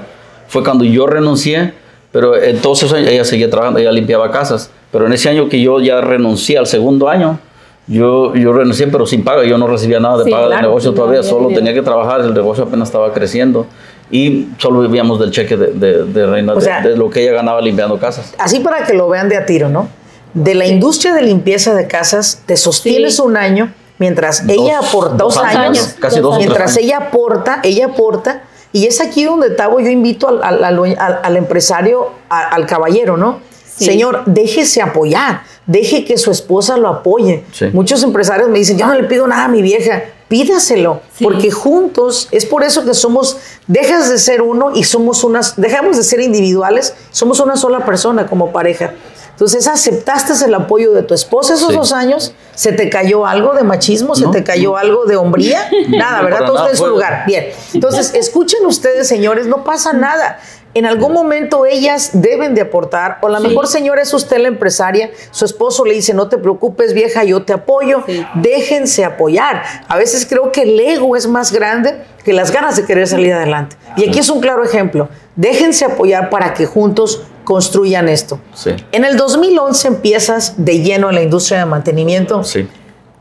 fue 0.48 0.64
cuando 0.64 0.84
yo 0.84 1.06
renuncié, 1.06 1.74
pero 2.12 2.34
en 2.40 2.58
todos 2.60 2.82
esos 2.82 2.92
años 2.94 3.08
ella 3.10 3.24
seguía 3.24 3.50
trabajando, 3.50 3.78
ella 3.78 3.92
limpiaba 3.92 4.30
casas, 4.30 4.70
pero 4.90 5.06
en 5.06 5.12
ese 5.12 5.28
año 5.28 5.48
que 5.48 5.60
yo 5.60 5.80
ya 5.80 6.00
renuncié 6.00 6.58
al 6.58 6.66
segundo 6.66 7.08
año, 7.08 7.38
yo, 7.86 8.34
yo 8.34 8.52
renuncié 8.52 8.86
pero 8.88 9.06
sin 9.06 9.24
paga, 9.24 9.44
yo 9.44 9.56
no 9.58 9.66
recibía 9.66 9.98
nada 10.00 10.18
de 10.18 10.24
Sí, 10.24 10.30
paga 10.30 10.42
del 10.44 10.50
claro, 10.52 10.68
negocio 10.68 10.90
no 10.90 10.96
todavía, 10.96 11.22
solo 11.22 11.48
dinero. 11.48 11.58
tenía 11.60 11.74
que 11.74 11.82
trabajar, 11.82 12.20
el 12.20 12.34
negocio 12.34 12.64
apenas 12.64 12.88
estaba 12.88 13.12
creciendo. 13.12 13.66
Y 14.10 14.48
solo 14.58 14.80
vivíamos 14.80 15.20
del 15.20 15.30
cheque 15.30 15.56
de, 15.56 15.66
de, 15.72 16.04
de 16.04 16.26
Reina, 16.26 16.54
de- 16.54 16.60
sea, 16.62 16.80
de 16.80 16.96
lo 16.96 17.10
que 17.10 17.22
ella 17.22 17.32
ganaba 17.32 17.60
limpiando 17.60 17.98
casas. 17.98 18.34
así 18.38 18.60
para 18.60 18.84
que 18.86 18.94
lo 18.94 19.08
vean 19.08 19.28
de 19.28 19.36
a 19.36 19.44
tiro, 19.46 19.68
¿no? 19.68 19.88
De 20.34 20.54
la 20.54 20.66
industria 20.66 21.12
de 21.14 21.22
limpieza 21.22 21.74
de 21.74 21.86
casas, 21.86 22.42
te 22.46 22.56
sostienes 22.56 23.16
Sí. 23.16 23.22
un 23.22 23.36
año 23.36 23.72
mientras 23.98 24.46
ella 24.48 24.78
aporta 24.78 25.14
dos, 25.16 25.34
dos 25.34 25.44
años, 25.44 25.56
años, 25.56 25.96
casi 26.00 26.16
dos 26.20 26.22
dos 26.30 26.34
tres 26.36 26.46
mientras 26.46 26.70
años. 26.76 26.84
ella 26.84 26.96
aporta, 26.98 27.60
ella 27.64 27.86
aporta, 27.86 28.42
y 28.72 28.86
es 28.86 29.00
aquí 29.02 29.24
donde 29.24 29.50
Tavo 29.50 29.80
yo 29.80 29.88
invito 29.88 30.28
al, 30.28 30.42
al- 30.42 30.64
al 30.64 30.78
al- 30.98 31.20
al 31.22 31.36
empresario, 31.36 32.08
a- 32.30 32.48
al 32.54 32.64
caballero, 32.66 33.16
¿no? 33.16 33.40
Sí. 33.78 33.84
Señor, 33.86 34.22
déjese 34.26 34.82
apoyar, 34.82 35.42
deje 35.66 36.04
que 36.04 36.18
su 36.18 36.30
esposa 36.30 36.76
lo 36.76 36.88
apoye. 36.88 37.44
Sí. 37.52 37.66
Muchos 37.72 38.02
empresarios 38.02 38.48
me 38.48 38.58
dicen, 38.58 38.76
yo 38.78 38.86
no 38.86 38.94
le 38.94 39.04
pido 39.04 39.26
nada 39.26 39.44
a 39.44 39.48
mi 39.48 39.62
vieja, 39.62 40.02
pídaselo, 40.28 41.00
Sí. 41.16 41.24
porque 41.24 41.50
juntos 41.50 42.28
es 42.32 42.44
por 42.44 42.62
eso 42.64 42.84
que 42.84 42.94
somos, 42.94 43.38
dejas 43.66 44.10
de 44.10 44.18
ser 44.18 44.42
uno 44.42 44.72
y 44.74 44.84
somos 44.84 45.24
unas, 45.24 45.54
dejamos 45.60 45.96
de 45.96 46.02
ser 46.02 46.20
individuales, 46.20 46.94
somos 47.10 47.40
una 47.40 47.56
sola 47.56 47.84
persona 47.86 48.26
como 48.26 48.52
pareja. 48.52 48.94
Entonces 49.30 49.68
aceptaste 49.68 50.32
el 50.44 50.52
apoyo 50.54 50.92
de 50.92 51.04
tu 51.04 51.14
esposa 51.14 51.54
esos 51.54 51.68
Sí. 51.70 51.76
dos 51.76 51.92
años, 51.92 52.34
se 52.56 52.72
te 52.72 52.90
cayó 52.90 53.24
algo 53.24 53.54
de 53.54 53.62
machismo, 53.62 54.16
se 54.16 54.24
No, 54.24 54.32
te 54.32 54.42
cayó 54.42 54.76
algo 54.76 55.04
de 55.04 55.16
hombría, 55.16 55.70
nada, 55.90 56.18
No, 56.18 56.24
¿verdad? 56.24 56.44
Todo 56.46 56.56
está 56.58 56.70
en 56.70 56.76
su 56.76 56.86
lugar. 56.88 57.22
Bien. 57.24 57.46
Entonces, 57.72 58.12
escuchen 58.14 58.66
ustedes, 58.66 59.06
señores, 59.06 59.46
no 59.46 59.62
pasa 59.62 59.92
nada. 59.92 60.40
En 60.74 60.86
algún 60.86 61.12
momento 61.12 61.64
ellas 61.66 62.10
deben 62.12 62.54
de 62.54 62.60
aportar, 62.60 63.18
o 63.22 63.26
a 63.26 63.30
lo 63.30 63.40
Sí. 63.40 63.48
mejor, 63.48 63.66
señora, 63.66 64.02
es 64.02 64.12
usted 64.12 64.38
la 64.38 64.48
empresaria, 64.48 65.10
su 65.30 65.44
esposo 65.44 65.84
le 65.84 65.94
dice, 65.94 66.12
no 66.14 66.28
te 66.28 66.36
preocupes, 66.38 66.92
vieja, 66.94 67.24
yo 67.24 67.42
te 67.42 67.52
apoyo, 67.54 68.04
Sí. 68.06 68.24
déjense 68.34 69.04
apoyar. 69.04 69.62
A 69.88 69.96
veces 69.96 70.26
creo 70.28 70.52
que 70.52 70.62
el 70.62 70.78
ego 70.78 71.16
es 71.16 71.26
más 71.26 71.52
grande 71.52 71.96
que 72.24 72.32
las 72.32 72.52
ganas 72.52 72.76
de 72.76 72.84
querer 72.84 73.06
salir 73.08 73.32
adelante. 73.32 73.76
Y 73.96 74.08
aquí 74.08 74.18
es 74.18 74.28
un 74.28 74.40
claro 74.40 74.62
ejemplo. 74.62 75.08
Déjense 75.36 75.84
apoyar 75.86 76.28
para 76.30 76.52
que 76.54 76.66
juntos 76.66 77.22
construyan 77.44 78.08
esto. 78.08 78.38
Sí, 78.54 78.76
En 78.92 79.04
el 79.04 79.16
2011 79.16 79.88
empiezas 79.88 80.52
de 80.58 80.80
lleno 80.82 81.08
en 81.08 81.14
la 81.14 81.22
industria 81.22 81.60
de 81.60 81.64
mantenimiento. 81.66 82.44
sí. 82.44 82.68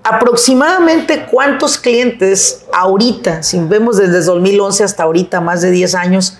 Aproximadamente 0.03 1.25
cuántos 1.29 1.77
clientes 1.77 2.65
ahorita, 2.73 3.43
si 3.43 3.59
vemos 3.59 3.97
desde 3.97 4.21
2011 4.21 4.83
hasta 4.83 5.03
ahorita, 5.03 5.41
más 5.41 5.61
de 5.61 5.69
10 5.71 5.95
años, 5.95 6.37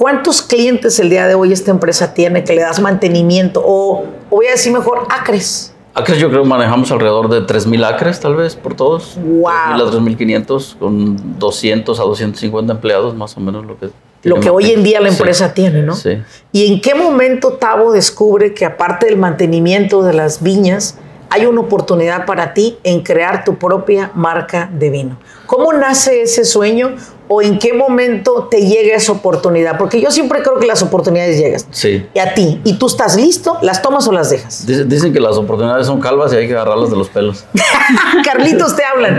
cuántos 0.00 0.40
clientes 0.40 0.98
el 0.98 1.10
día 1.10 1.26
de 1.26 1.34
hoy 1.34 1.52
esta 1.52 1.70
empresa 1.70 2.14
tiene 2.14 2.42
que 2.42 2.54
le 2.54 2.62
das 2.62 2.80
mantenimiento 2.80 3.62
o, 3.62 4.06
o 4.30 4.36
voy 4.36 4.46
a 4.46 4.52
decir 4.52 4.72
mejor, 4.72 5.06
acres? 5.10 5.74
Acres 5.92 6.18
yo 6.18 6.30
creo 6.30 6.42
que 6.42 6.48
manejamos 6.48 6.90
alrededor 6.90 7.28
de 7.28 7.42
3.000 7.42 7.84
acres 7.84 8.18
tal 8.18 8.34
vez 8.34 8.56
por 8.56 8.74
todos. 8.74 9.18
Wow. 9.22 9.50
3.000 9.76 9.88
a 9.88 10.46
3.500 10.46 10.76
con 10.78 11.38
200 11.38 12.00
a 12.00 12.02
250 12.04 12.72
empleados 12.72 13.14
más 13.14 13.36
o 13.36 13.40
menos 13.40 13.66
lo 13.66 13.78
que... 13.78 13.90
Lo 14.22 14.40
que 14.40 14.48
hoy 14.48 14.70
en 14.70 14.82
día 14.82 15.00
la 15.02 15.10
Sí. 15.10 15.16
empresa 15.18 15.52
tiene, 15.52 15.82
¿no? 15.82 15.94
Sí. 15.94 16.22
¿Y 16.52 16.72
en 16.72 16.80
qué 16.80 16.94
momento 16.94 17.54
Tavo 17.54 17.92
descubre 17.92 18.54
que 18.54 18.64
aparte 18.64 19.04
del 19.06 19.18
mantenimiento 19.18 20.02
de 20.02 20.14
las 20.14 20.42
viñas, 20.42 20.96
hay 21.30 21.46
una 21.46 21.60
oportunidad 21.60 22.26
para 22.26 22.52
ti 22.54 22.78
en 22.84 23.02
crear 23.02 23.44
tu 23.44 23.56
propia 23.56 24.10
marca 24.14 24.68
de 24.72 24.90
vino? 24.90 25.18
¿Cómo 25.46 25.72
nace 25.72 26.22
ese 26.22 26.44
sueño 26.44 26.94
o 27.26 27.42
en 27.42 27.58
qué 27.58 27.72
momento 27.72 28.48
te 28.50 28.66
llega 28.66 28.94
esa 28.96 29.12
oportunidad? 29.12 29.78
Porque 29.78 30.00
yo 30.00 30.10
siempre 30.10 30.42
creo 30.42 30.58
que 30.58 30.66
las 30.66 30.82
oportunidades 30.82 31.38
llegan. 31.38 31.60
Sí. 31.70 32.06
Y 32.14 32.18
a 32.20 32.34
ti, 32.34 32.60
y 32.64 32.74
tú 32.78 32.86
estás 32.86 33.16
listo, 33.16 33.58
¿las 33.62 33.82
tomas 33.82 34.06
o 34.06 34.12
las 34.12 34.30
dejas? 34.30 34.64
Dice- 34.66 34.84
Dicen 34.84 35.12
que 35.12 35.18
las 35.20 35.36
oportunidades 35.36 35.86
son 35.86 36.00
calvas 36.00 36.32
y 36.32 36.36
hay 36.36 36.46
que 36.46 36.54
agarrarlas 36.54 36.90
de 36.90 36.96
los 36.96 37.08
pelos. 37.08 37.44
Carlitos 38.24 38.76
te 38.76 38.84
hablan. 38.84 39.18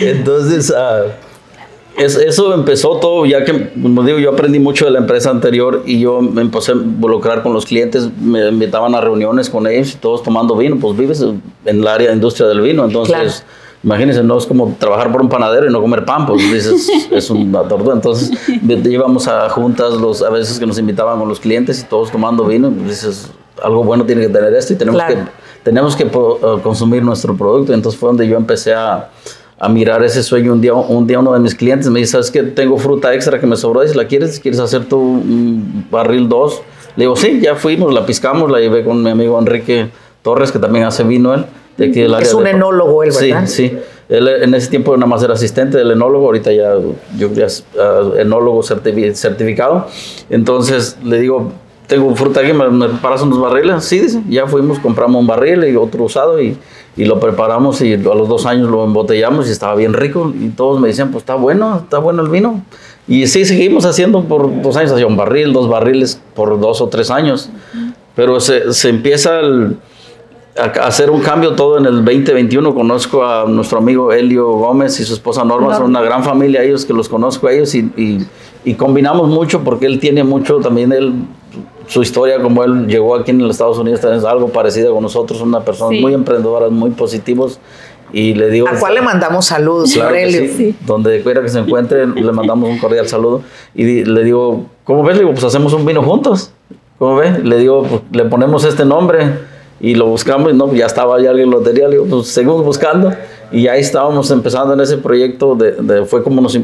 Entonces, 0.00 0.72
ah, 0.76 1.02
es- 1.98 2.16
eso 2.16 2.54
empezó 2.54 2.96
todo, 2.98 3.26
ya 3.26 3.44
que, 3.44 3.70
como 3.80 4.02
digo, 4.02 4.18
yo 4.18 4.30
aprendí 4.30 4.58
mucho 4.58 4.84
de 4.84 4.90
la 4.90 4.98
empresa 4.98 5.30
anterior 5.30 5.82
y 5.86 6.00
yo 6.00 6.20
me 6.20 6.42
empecé 6.42 6.72
a 6.72 6.74
involucrar 6.74 7.42
con 7.42 7.52
los 7.52 7.64
clientes, 7.66 8.08
me 8.20 8.48
invitaban 8.48 8.94
a 8.94 9.00
reuniones 9.00 9.48
con 9.50 9.66
ellos 9.66 9.94
y 9.94 9.96
todos 9.96 10.22
tomando 10.22 10.56
vino, 10.56 10.76
pues 10.80 10.96
vives 10.96 11.20
en 11.22 11.40
el 11.64 11.86
área 11.86 12.08
de 12.08 12.14
industria 12.14 12.46
del 12.48 12.60
vino, 12.60 12.84
entonces... 12.84 13.14
Claro. 13.14 13.30
Imagínense, 13.84 14.20
no 14.24 14.36
es 14.36 14.46
como 14.46 14.74
trabajar 14.80 15.12
por 15.12 15.20
un 15.22 15.28
panadero 15.28 15.68
y 15.68 15.70
no 15.70 15.80
comer 15.80 16.04
pan, 16.04 16.26
pues 16.26 16.42
dices, 16.50 16.88
es 17.12 17.30
una 17.30 17.62
tortura. 17.68 17.94
Entonces, 17.94 18.32
íbamos 18.84 19.28
a 19.28 19.48
juntas, 19.48 19.92
los, 19.94 20.22
a 20.22 20.30
veces 20.30 20.58
que 20.58 20.66
nos 20.66 20.76
invitaban 20.78 21.20
con 21.20 21.28
los 21.28 21.38
clientes 21.38 21.82
y 21.82 21.84
todos 21.84 22.10
tomando 22.10 22.44
vino, 22.46 22.68
pues 22.70 22.88
dices, 22.88 23.30
algo 23.62 23.84
bueno 23.84 24.04
tiene 24.04 24.22
que 24.22 24.28
tener 24.28 24.52
esto 24.54 24.72
y 24.72 24.76
tenemos 24.76 25.00
Claro. 25.00 25.14
que 25.26 25.30
tenemos 25.62 25.94
que 25.94 26.04
uh, 26.04 26.58
consumir 26.64 27.04
nuestro 27.04 27.36
producto. 27.36 27.72
Entonces 27.74 28.00
fue 28.00 28.08
donde 28.08 28.26
yo 28.26 28.36
empecé 28.36 28.74
a, 28.74 29.10
a 29.58 29.68
mirar 29.68 30.04
ese 30.04 30.22
sueño. 30.22 30.52
Un 30.52 30.60
día, 30.60 30.74
un 30.74 31.06
día 31.06 31.18
uno 31.18 31.32
de 31.32 31.40
mis 31.40 31.54
clientes 31.54 31.88
me 31.90 32.00
dice, 32.00 32.12
¿sabes 32.12 32.30
qué? 32.30 32.42
Tengo 32.42 32.76
fruta 32.78 33.14
extra 33.14 33.40
que 33.40 33.46
me 33.46 33.56
sobró. 33.56 33.82
Dice, 33.82 33.94
¿la 33.94 34.06
quieres? 34.06 34.38
¿Quieres 34.40 34.60
hacer 34.60 34.84
tu 34.86 35.22
barril 35.90 36.28
2? 36.28 36.62
Le 36.96 37.04
digo, 37.04 37.16
sí, 37.16 37.40
ya 37.42 37.54
fuimos, 37.56 37.92
la 37.92 38.04
piscamos, 38.06 38.50
la 38.50 38.58
llevé 38.60 38.84
con 38.84 39.02
mi 39.02 39.10
amigo 39.10 39.38
Enrique 39.38 39.88
Torres, 40.22 40.50
que 40.52 40.58
también 40.58 40.84
hace 40.84 41.04
vino 41.04 41.34
él. 41.34 41.44
De 41.76 41.86
aquí 41.86 42.00
del 42.00 42.14
área 42.14 42.26
Es 42.26 42.32
un 42.34 42.44
de- 42.44 42.50
enólogo 42.50 43.02
él, 43.02 43.10
¿verdad? 43.18 43.46
Sí, 43.46 43.68
sí. 43.68 43.78
Él 44.08 44.28
en 44.28 44.54
ese 44.54 44.70
tiempo 44.70 44.96
nada 44.96 45.06
más 45.08 45.22
era 45.22 45.34
asistente 45.34 45.76
del 45.76 45.90
enólogo, 45.90 46.26
ahorita 46.26 46.52
ya 46.52 46.74
yo 47.18 47.32
ya 47.34 47.46
es 47.46 47.64
ah, 47.78 48.02
enólogo 48.18 48.62
certifi- 48.62 49.12
certificado. 49.14 49.86
Entonces 50.30 50.96
le 51.04 51.18
digo, 51.18 51.50
tengo 51.86 52.14
fruta 52.16 52.40
aquí, 52.40 52.52
¿me, 52.52 52.68
me 52.70 52.88
preparas 52.88 53.22
unos 53.22 53.40
barriles? 53.40 53.84
Sí, 53.84 54.00
dice, 54.00 54.22
ya 54.28 54.46
fuimos, 54.46 54.78
compramos 54.78 55.20
un 55.20 55.26
barril 55.26 55.64
y 55.64 55.76
otro 55.76 56.04
usado 56.04 56.40
y, 56.40 56.56
y 56.96 57.04
lo 57.04 57.20
preparamos 57.20 57.80
y 57.82 57.94
a 57.94 57.96
los 57.98 58.28
dos 58.28 58.46
años 58.46 58.70
lo 58.70 58.84
embotellamos 58.84 59.48
y 59.48 59.52
estaba 59.52 59.74
bien 59.74 59.92
rico 59.92 60.32
y 60.38 60.48
todos 60.48 60.80
me 60.80 60.88
decían, 60.88 61.10
pues 61.10 61.22
está 61.22 61.34
bueno, 61.34 61.80
está 61.84 61.98
bueno 61.98 62.22
el 62.22 62.28
vino. 62.28 62.62
Y 63.08 63.26
sí, 63.28 63.44
seguimos 63.44 63.84
haciendo 63.86 64.24
por 64.24 64.62
dos 64.62 64.76
años, 64.76 64.90
hacía 64.92 65.06
un 65.06 65.16
barril, 65.16 65.52
dos 65.52 65.68
barriles 65.68 66.20
por 66.34 66.58
dos 66.58 66.80
o 66.80 66.88
tres 66.88 67.10
años. 67.10 67.50
Pero 68.16 68.40
se, 68.40 68.72
se 68.72 68.88
empieza 68.88 69.38
el, 69.38 69.76
a 70.58 70.64
hacer 70.86 71.10
un 71.10 71.20
cambio 71.20 71.52
todo 71.52 71.78
en 71.78 71.84
el 71.86 71.96
2021. 72.04 72.74
Conozco 72.74 73.24
a 73.24 73.44
nuestro 73.46 73.78
amigo 73.78 74.12
Elio 74.12 74.48
Gómez 74.54 74.98
y 74.98 75.04
su 75.04 75.12
esposa 75.14 75.44
Norma, 75.44 75.68
son 75.76 75.90
una 75.90 76.00
gran 76.02 76.24
familia 76.24 76.64
ellos 76.64 76.84
que 76.84 76.94
los 76.94 77.08
conozco 77.08 77.46
a 77.46 77.52
ellos 77.52 77.74
y, 77.76 77.80
y- 77.96 78.26
y 78.64 78.74
combinamos 78.74 79.28
mucho 79.28 79.62
porque 79.62 79.86
él 79.86 80.00
tiene 80.00 80.24
mucho 80.24 80.56
también, 80.58 80.92
él 80.92 81.12
su 81.86 82.02
historia, 82.02 82.40
como 82.40 82.64
él 82.64 82.86
llegó 82.86 83.14
aquí 83.14 83.30
en 83.30 83.38
los 83.38 83.52
Estados 83.52 83.78
Unidos, 83.78 84.02
es 84.04 84.24
algo 84.24 84.48
parecido 84.48 84.92
con 84.94 85.02
nosotros, 85.02 85.40
una 85.40 85.60
persona 85.60 85.98
muy 86.00 86.14
emprendedora, 86.14 86.68
muy 86.68 86.90
positivos. 86.90 87.58
Y 88.12 88.34
le 88.34 88.50
digo. 88.50 88.68
¿A 88.68 88.78
cuál 88.78 88.94
le 88.94 89.02
mandamos 89.02 89.46
saludos, 89.46 89.92
claro 89.92 90.16
sí. 90.30 90.76
Donde 90.86 91.22
quiera 91.22 91.42
que 91.42 91.48
se 91.48 91.58
encuentre, 91.58 92.06
le 92.06 92.32
mandamos 92.32 92.70
un 92.70 92.78
cordial 92.78 93.08
saludo. 93.08 93.42
Y 93.74 94.04
le 94.04 94.24
digo, 94.24 94.66
¿cómo 94.84 95.02
ves? 95.02 95.16
Le 95.16 95.22
digo, 95.22 95.32
pues 95.32 95.44
hacemos 95.44 95.72
un 95.72 95.84
vino 95.84 96.02
juntos. 96.02 96.52
¿Cómo 96.98 97.16
ves? 97.16 97.42
Le 97.44 97.58
digo, 97.58 97.82
pues, 97.82 98.02
le 98.12 98.24
ponemos 98.24 98.64
este 98.64 98.84
nombre 98.84 99.38
y 99.80 99.94
lo 99.94 100.06
buscamos 100.06 100.52
y 100.52 100.56
no, 100.56 100.72
ya 100.72 100.86
estaba 100.86 101.20
ya 101.20 101.30
alguien 101.30 101.50
lotería. 101.50 101.88
Le 101.88 101.96
digo, 101.98 102.06
pues 102.06 102.28
seguimos 102.28 102.64
buscando. 102.64 103.12
Y 103.52 103.66
ahí 103.68 103.80
estábamos 103.80 104.30
empezando 104.30 104.74
en 104.74 104.80
ese 104.80 104.98
proyecto. 104.98 105.54
De, 105.54 106.04
fue 106.06 106.22
como 106.22 106.40
nos 106.40 106.58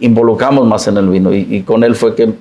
involucramos 0.00 0.66
más 0.66 0.86
en 0.88 0.96
el 0.96 1.08
vino. 1.08 1.34
Y, 1.34 1.62
con 1.62 1.84
él 1.84 1.94
fue 1.94 2.14
que 2.14 2.32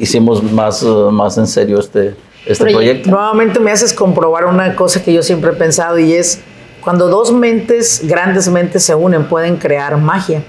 hicimos 0.00 0.42
más, 0.42 0.82
más 0.82 1.38
en 1.38 1.46
serio 1.46 1.78
este, 1.78 2.16
este 2.46 2.64
proyecto. 2.64 3.10
Nuevamente 3.10 3.60
me 3.60 3.70
haces 3.70 3.92
comprobar 3.92 4.46
una 4.46 4.74
cosa 4.74 5.02
que 5.02 5.12
yo 5.12 5.22
siempre 5.22 5.50
he 5.50 5.54
pensado 5.54 5.98
y 5.98 6.14
es 6.14 6.40
cuando 6.80 7.08
dos 7.08 7.32
mentes, 7.32 8.00
grandes 8.04 8.48
mentes 8.48 8.82
se 8.82 8.94
unen, 8.94 9.28
pueden 9.28 9.56
crear 9.56 9.96
magia. 9.98 10.42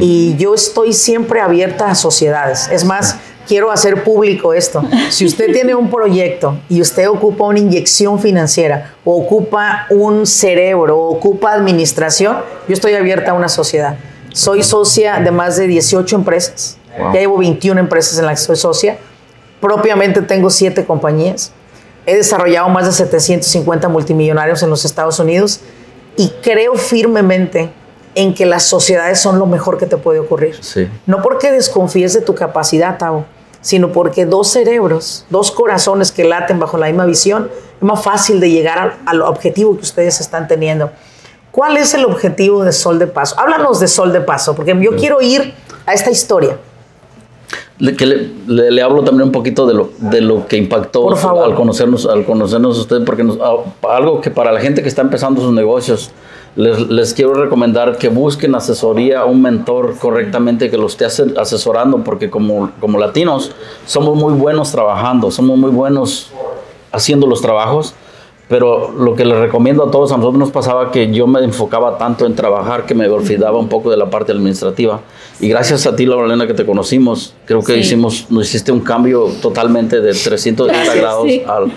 Y 0.00 0.36
yo 0.36 0.54
estoy 0.54 0.92
siempre 0.92 1.40
abierta 1.40 1.90
a 1.90 1.96
sociedades. 1.96 2.68
Es 2.70 2.84
más, 2.84 3.16
quiero 3.48 3.72
hacer 3.72 4.04
público 4.04 4.54
esto. 4.54 4.84
Si 5.10 5.26
usted 5.26 5.46
tiene 5.52 5.74
un 5.74 5.90
proyecto 5.90 6.56
y 6.68 6.80
usted 6.80 7.08
ocupa 7.08 7.44
una 7.44 7.58
inyección 7.58 8.20
financiera, 8.20 8.94
o 9.04 9.20
ocupa 9.20 9.86
un 9.90 10.24
cerebro, 10.24 10.96
o 10.96 11.16
ocupa 11.16 11.52
administración, 11.52 12.36
yo 12.68 12.74
estoy 12.74 12.94
abierta 12.94 13.32
a 13.32 13.34
una 13.34 13.48
sociedad. 13.48 13.96
Soy 14.32 14.62
socia 14.62 15.18
de 15.18 15.32
más 15.32 15.56
de 15.56 15.66
18 15.66 16.14
empresas. 16.14 16.78
Ya 16.98 17.20
llevo 17.20 17.38
21 17.38 17.80
empresas 17.80 18.18
en 18.18 18.26
las 18.26 18.40
que 18.40 18.46
soy 18.46 18.56
socia. 18.56 18.98
Propiamente 19.60 20.22
tengo 20.22 20.50
7 20.50 20.84
compañías. 20.84 21.52
He 22.04 22.16
desarrollado 22.16 22.68
más 22.68 22.86
de 22.86 22.92
750 22.92 23.88
multimillonarios 23.88 24.62
en 24.62 24.70
los 24.70 24.84
Estados 24.84 25.18
Unidos 25.18 25.60
y 26.16 26.30
creo 26.42 26.74
firmemente 26.74 27.70
en 28.14 28.34
que 28.34 28.44
las 28.44 28.64
sociedades 28.64 29.20
son 29.20 29.38
lo 29.38 29.46
mejor 29.46 29.78
que 29.78 29.86
te 29.86 29.96
puede 29.96 30.18
ocurrir. 30.18 30.58
No 31.06 31.22
porque 31.22 31.50
desconfíes 31.50 32.12
de 32.12 32.20
tu 32.20 32.34
capacidad, 32.34 32.98
Tavo, 32.98 33.24
sino 33.60 33.92
porque 33.92 34.26
dos 34.26 34.48
cerebros, 34.48 35.24
dos 35.30 35.50
corazones 35.52 36.12
que 36.12 36.24
laten 36.24 36.58
bajo 36.58 36.76
la 36.76 36.86
misma 36.86 37.06
visión, 37.06 37.50
es 37.76 37.82
más 37.82 38.02
fácil 38.02 38.40
de 38.40 38.50
llegar 38.50 38.98
al, 39.06 39.22
objetivo 39.22 39.76
que 39.76 39.82
ustedes 39.82 40.20
están 40.20 40.48
teniendo. 40.48 40.90
¿Cuál 41.52 41.76
es 41.76 41.94
el 41.94 42.04
objetivo 42.04 42.64
de 42.64 42.72
Sol 42.72 42.98
de 42.98 43.06
Paso? 43.06 43.38
Háblanos 43.38 43.78
de 43.80 43.88
Sol 43.88 44.12
de 44.12 44.20
Paso, 44.20 44.54
porque 44.54 44.76
yo 44.80 44.96
quiero 44.96 45.20
ir 45.20 45.54
a 45.86 45.94
esta 45.94 46.10
historia 46.10 46.58
le, 47.82 47.96
que 47.96 48.06
le, 48.06 48.80
hablo 48.80 49.02
también 49.02 49.26
un 49.26 49.32
poquito 49.32 49.66
de 49.66 49.74
lo, 49.74 49.90
de 49.98 50.20
lo 50.20 50.46
que 50.46 50.56
impactó 50.56 51.08
al 51.42 51.56
conocernos, 51.56 52.06
al 52.06 52.24
conocernos 52.24 52.78
ustedes, 52.78 53.02
porque 53.04 53.26
algo 53.90 54.20
que 54.20 54.30
para 54.30 54.52
la 54.52 54.60
gente 54.60 54.82
que 54.82 54.88
está 54.88 55.02
empezando 55.02 55.40
sus 55.40 55.52
negocios, 55.52 56.12
les, 56.54 56.78
les, 56.88 57.12
quiero 57.12 57.34
recomendar 57.34 57.98
que 57.98 58.08
busquen 58.08 58.54
asesoría, 58.54 59.24
un 59.24 59.42
mentor 59.42 59.96
correctamente 59.98 60.70
que 60.70 60.78
los 60.78 60.92
esté 60.92 61.06
asesorando, 61.36 62.04
porque 62.04 62.30
como, 62.30 62.70
como 62.78 63.00
latinos 63.00 63.50
somos 63.84 64.16
muy 64.16 64.34
buenos 64.34 64.70
trabajando, 64.70 65.32
somos 65.32 65.58
muy 65.58 65.70
buenos 65.70 66.30
haciendo 66.92 67.26
los 67.26 67.42
trabajos, 67.42 67.94
pero 68.52 68.92
lo 68.92 69.16
que 69.16 69.24
les 69.24 69.38
recomiendo 69.38 69.82
a 69.82 69.90
todos, 69.90 70.12
a 70.12 70.18
nosotros 70.18 70.38
nos 70.38 70.50
pasaba 70.50 70.90
que 70.90 71.10
yo 71.10 71.26
me 71.26 71.42
enfocaba 71.42 71.96
tanto 71.96 72.26
en 72.26 72.34
trabajar 72.34 72.84
que 72.84 72.94
me 72.94 73.08
olvidaba 73.08 73.58
un 73.58 73.70
poco 73.70 73.90
de 73.90 73.96
la 73.96 74.10
parte 74.10 74.30
administrativa. 74.32 75.00
Y 75.40 75.48
gracias 75.48 75.86
a 75.86 75.96
ti, 75.96 76.04
Lorena, 76.04 76.46
que 76.46 76.52
te 76.52 76.66
conocimos, 76.66 77.34
creo 77.46 77.62
que 77.62 77.78
hicimos, 77.78 78.26
nos 78.28 78.46
hiciste 78.46 78.70
un 78.70 78.80
cambio 78.80 79.30
totalmente 79.40 80.02
de 80.02 80.12
360 80.12 80.94
grados 80.94 81.26
al, 81.46 81.72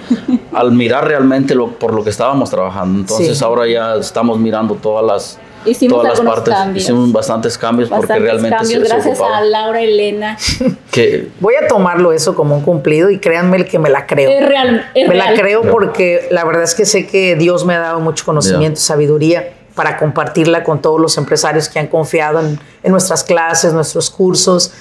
al, 0.52 0.72
mirar 0.74 1.08
realmente 1.08 1.56
lo, 1.56 1.68
por 1.70 1.94
lo 1.94 2.04
que 2.04 2.10
estábamos 2.10 2.50
trabajando. 2.50 3.00
Entonces 3.00 3.42
ahora 3.42 3.66
ya 3.70 3.96
estamos 3.96 4.38
mirando 4.38 4.76
todas 4.76 5.06
las 5.06 5.40
Hicimos 5.66 6.02
todas 6.02 6.20
las 6.20 6.44
partes. 6.44 6.84
Hicimos 6.84 7.12
bastantes 7.12 7.58
cambios 7.58 7.90
porque 7.90 8.18
realmente 8.18 8.58
cambios, 8.58 8.84
gracias 8.84 9.20
a 9.20 9.42
Laura 9.42 9.82
Elena. 9.82 10.38
que 10.92 11.30
Voy 11.40 11.56
a 11.56 11.68
tomarlo 11.68 12.12
eso 12.12 12.36
como 12.36 12.56
un 12.56 12.62
cumplido 12.62 13.10
y 13.10 13.20
créanme 13.20 13.58
el 13.58 13.68
que 13.68 13.80
me 13.80 13.90
la 13.90 14.06
creo. 14.06 14.30
Es 14.30 14.48
real. 14.48 14.86
me 14.96 15.16
la 15.16 15.34
creo 15.34 15.64
porque 15.64 16.28
la 16.32 16.44
verdad 16.44 16.64
es 16.64 16.76
que 16.76 16.86
sé 16.86 17.08
que 17.08 17.36
Dios 17.36 17.66
me 17.66 17.76
ha 17.76 17.80
dado 17.80 18.00
mucho 18.00 18.26
conocimiento, 18.26 18.80
y 18.80 18.84
sabiduría 18.84 19.54
para 19.76 19.98
compartirla 19.98 20.64
con 20.64 20.82
todos 20.82 21.02
los 21.02 21.18
empresarios 21.18 21.68
que 21.68 21.80
han 21.80 21.88
confiado 21.88 22.40
en, 22.40 22.60
en 22.82 22.92
nuestras 22.92 23.24
clases, 23.24 23.74
nuestros 23.74 24.10
cursos 24.10 24.72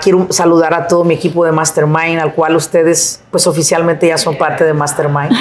quiero 0.00 0.28
saludar 0.30 0.74
a 0.74 0.86
todo 0.86 1.04
mi 1.04 1.14
equipo 1.14 1.44
de 1.44 1.52
Mastermind, 1.52 2.20
al 2.20 2.34
cual 2.34 2.56
ustedes 2.56 3.20
pues 3.30 3.46
oficialmente 3.46 4.06
ya 4.06 4.18
son 4.18 4.36
parte 4.36 4.64
de 4.64 4.72
Mastermind. 4.72 5.32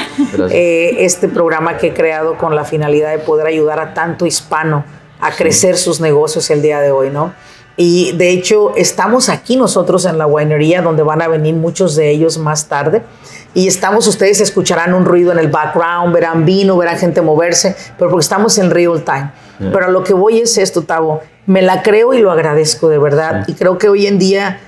Eh, 0.52 0.98
este 1.00 1.28
programa 1.28 1.78
que 1.78 1.88
he 1.88 1.94
creado 1.94 2.38
con 2.38 2.56
la 2.56 2.66
finalidad 2.66 3.12
de 3.12 3.20
poder 3.20 3.48
ayudar 3.48 3.80
a 3.80 3.94
tanto 3.94 4.26
hispano 4.26 4.84
a 5.20 5.32
crecer 5.32 5.78
sus 5.78 6.02
negocios 6.02 6.50
el 6.50 6.62
día 6.62 6.82
de 6.82 6.92
hoy, 6.92 7.10
¿no? 7.10 7.34
Y 7.78 8.12
de 8.14 8.30
hecho 8.30 8.74
estamos 8.76 9.30
aquí 9.30 9.56
nosotros 9.56 10.06
en 10.06 10.18
la 10.18 10.26
guainería 10.26 10.82
donde 10.82 11.04
van 11.04 11.22
a 11.22 11.28
venir 11.28 11.56
muchos 11.56 11.96
de 11.96 12.10
ellos 12.10 12.38
más 12.38 12.68
tarde. 12.68 13.04
Y 13.54 13.68
estamos, 13.68 14.08
ustedes 14.08 14.42
escucharán 14.42 14.94
un 14.94 15.06
ruido 15.06 15.32
en 15.32 15.40
el 15.40 15.48
background, 15.48 16.14
verán 16.14 16.46
vino, 16.46 16.78
verán 16.78 16.98
gente 16.98 17.22
moverse, 17.22 17.76
pero 17.98 18.10
porque 18.10 18.24
estamos 18.24 18.58
en 18.58 18.70
real 18.72 19.04
time. 19.04 19.32
Pero 19.58 19.86
a 19.86 19.90
lo 19.90 20.04
que 20.04 20.14
voy 20.14 20.40
es 20.40 20.58
esto, 20.58 20.82
Tavo 20.82 21.22
me 21.48 21.62
la 21.62 21.84
creo 21.84 22.14
y 22.14 22.20
lo 22.20 22.32
agradezco 22.32 22.90
de 22.90 22.98
verdad. 22.98 23.46
Y 23.48 23.54
creo 23.54 23.78
que 23.78 23.90
hoy 23.90 24.08
en 24.08 24.18
día, 24.18 24.60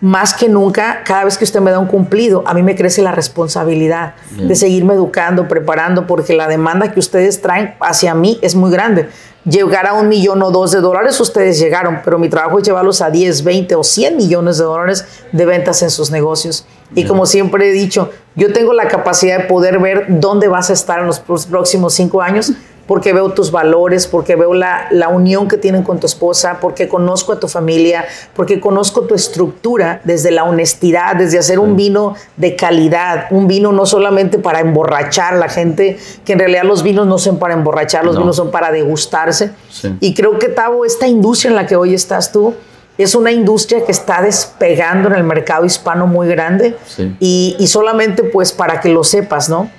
más 0.00 0.34
que 0.34 0.48
nunca, 0.48 1.02
cada 1.04 1.24
vez 1.24 1.36
que 1.36 1.44
usted 1.44 1.60
me 1.60 1.70
da 1.70 1.78
un 1.78 1.86
cumplido, 1.86 2.42
a 2.46 2.54
mí 2.54 2.62
me 2.62 2.74
crece 2.74 3.02
la 3.02 3.12
responsabilidad 3.12 4.14
de 4.36 4.54
seguirme 4.54 4.94
educando, 4.94 5.48
preparando, 5.48 6.06
porque 6.06 6.34
la 6.34 6.48
demanda 6.48 6.92
que 6.92 7.00
ustedes 7.00 7.42
traen 7.42 7.74
hacia 7.80 8.14
mí 8.14 8.38
es 8.42 8.54
muy 8.54 8.70
grande. 8.70 9.08
Llegar 9.44 9.88
a 9.88 9.94
un 9.94 10.08
millón 10.08 10.40
o 10.42 10.52
dos 10.52 10.70
de 10.70 10.80
dólares, 10.80 11.18
ustedes 11.20 11.58
llegaron, 11.58 12.00
pero 12.04 12.16
mi 12.18 12.28
trabajo 12.28 12.58
es 12.58 12.64
llevarlos 12.64 13.02
a 13.02 13.10
10, 13.10 13.42
20 13.42 13.74
o 13.74 13.82
100 13.82 14.16
millones 14.16 14.58
de 14.58 14.64
dólares 14.64 15.04
de 15.32 15.44
ventas 15.44 15.82
en 15.82 15.90
sus 15.90 16.12
negocios. 16.12 16.64
Y 16.94 17.04
como 17.04 17.26
siempre 17.26 17.68
he 17.68 17.72
dicho, 17.72 18.10
yo 18.36 18.52
tengo 18.52 18.72
la 18.72 18.86
capacidad 18.86 19.38
de 19.38 19.44
poder 19.44 19.80
ver 19.80 20.06
dónde 20.08 20.46
vas 20.46 20.70
a 20.70 20.74
estar 20.74 21.00
en 21.00 21.06
los 21.06 21.18
próximos 21.18 21.94
cinco 21.94 22.22
años 22.22 22.52
porque 22.86 23.12
veo 23.12 23.30
tus 23.30 23.50
valores, 23.50 24.06
porque 24.06 24.36
veo 24.36 24.54
la, 24.54 24.88
la, 24.90 25.08
unión 25.08 25.48
que 25.48 25.56
tienen 25.56 25.82
con 25.82 26.00
tu 26.00 26.06
esposa, 26.06 26.58
porque 26.60 26.88
conozco 26.88 27.32
a 27.32 27.40
tu 27.40 27.48
familia, 27.48 28.04
porque 28.34 28.60
conozco 28.60 29.02
tu 29.02 29.14
estructura 29.14 30.00
desde 30.04 30.30
la 30.30 30.44
honestidad, 30.44 31.16
desde 31.16 31.38
hacer 31.38 31.58
un 31.58 31.76
vino 31.76 32.14
de 32.36 32.56
calidad, 32.56 33.26
un 33.30 33.46
vino 33.46 33.72
no 33.72 33.86
solamente 33.86 34.38
para 34.38 34.60
emborrachar 34.60 35.34
la 35.34 35.48
gente, 35.48 35.98
que 36.24 36.32
en 36.32 36.40
realidad 36.40 36.64
los 36.64 36.82
vinos 36.82 37.06
no 37.06 37.18
son 37.18 37.38
para 37.38 37.54
emborrachar, 37.54 38.04
los 38.04 38.18
vinos 38.18 38.36
son 38.36 38.50
para 38.50 38.72
degustarse. 38.72 39.52
Y 40.00 40.14
creo 40.14 40.38
que, 40.38 40.48
Tavo, 40.48 40.84
esta 40.84 41.06
industria 41.06 41.50
en 41.50 41.56
la 41.56 41.66
que 41.66 41.76
hoy 41.76 41.94
estás 41.94 42.32
tú, 42.32 42.54
es 42.98 43.14
una 43.14 43.32
industria 43.32 43.84
que 43.84 43.92
está 43.92 44.20
despegando 44.22 45.08
en 45.08 45.14
el 45.14 45.24
mercado 45.24 45.64
hispano 45.64 46.06
muy 46.06 46.28
grande 46.28 46.76
y, 47.20 47.56
y 47.58 47.66
solamente 47.66 48.22
pues 48.22 48.52
para 48.52 48.80
que 48.80 48.90
lo 48.90 49.02
sepas, 49.02 49.48
¿no? 49.48 49.70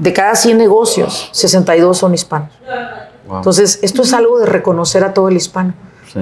De 0.00 0.14
cada 0.14 0.34
100 0.34 0.56
negocios, 0.56 1.28
62 1.32 1.96
son 1.96 2.14
hispanos. 2.14 2.48
Entonces, 3.30 3.78
esto 3.82 4.02
es 4.02 4.12
algo 4.14 4.40
de 4.40 4.46
reconocer 4.46 5.04
a 5.04 5.12
todo 5.12 5.28
el 5.28 5.36
hispano. 5.36 5.74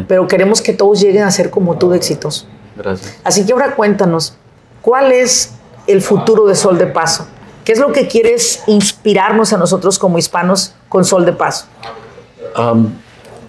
Pero 0.07 0.27
queremos 0.27 0.61
que 0.61 0.75
todos 0.75 1.01
lleguen 1.01 1.23
a 1.23 1.31
ser 1.31 1.51
como 1.51 1.79
tú 1.79 1.89
de 1.89 1.97
exitosos. 1.97 2.47
Gracias. 2.77 3.17
Así 3.25 3.47
que 3.47 3.53
ahora 3.53 3.75
cuéntanos, 3.75 4.35
¿cuál 4.83 5.13
es 5.13 5.55
el 5.87 6.03
futuro 6.03 6.47
de 6.47 6.55
Sol 6.55 6.77
de 6.77 6.87
Paso? 6.87 7.27
¿Qué 7.65 7.73
es 7.73 7.79
lo 7.79 7.93
que 7.93 8.09
quieres 8.09 8.63
inspirarnos 8.67 9.53
a 9.53 9.57
nosotros 9.57 9.99
como 9.99 10.19
hispanos 10.19 10.75
con 10.89 11.05
Sol 11.05 11.25
de 11.25 11.33
Paso? 11.33 11.67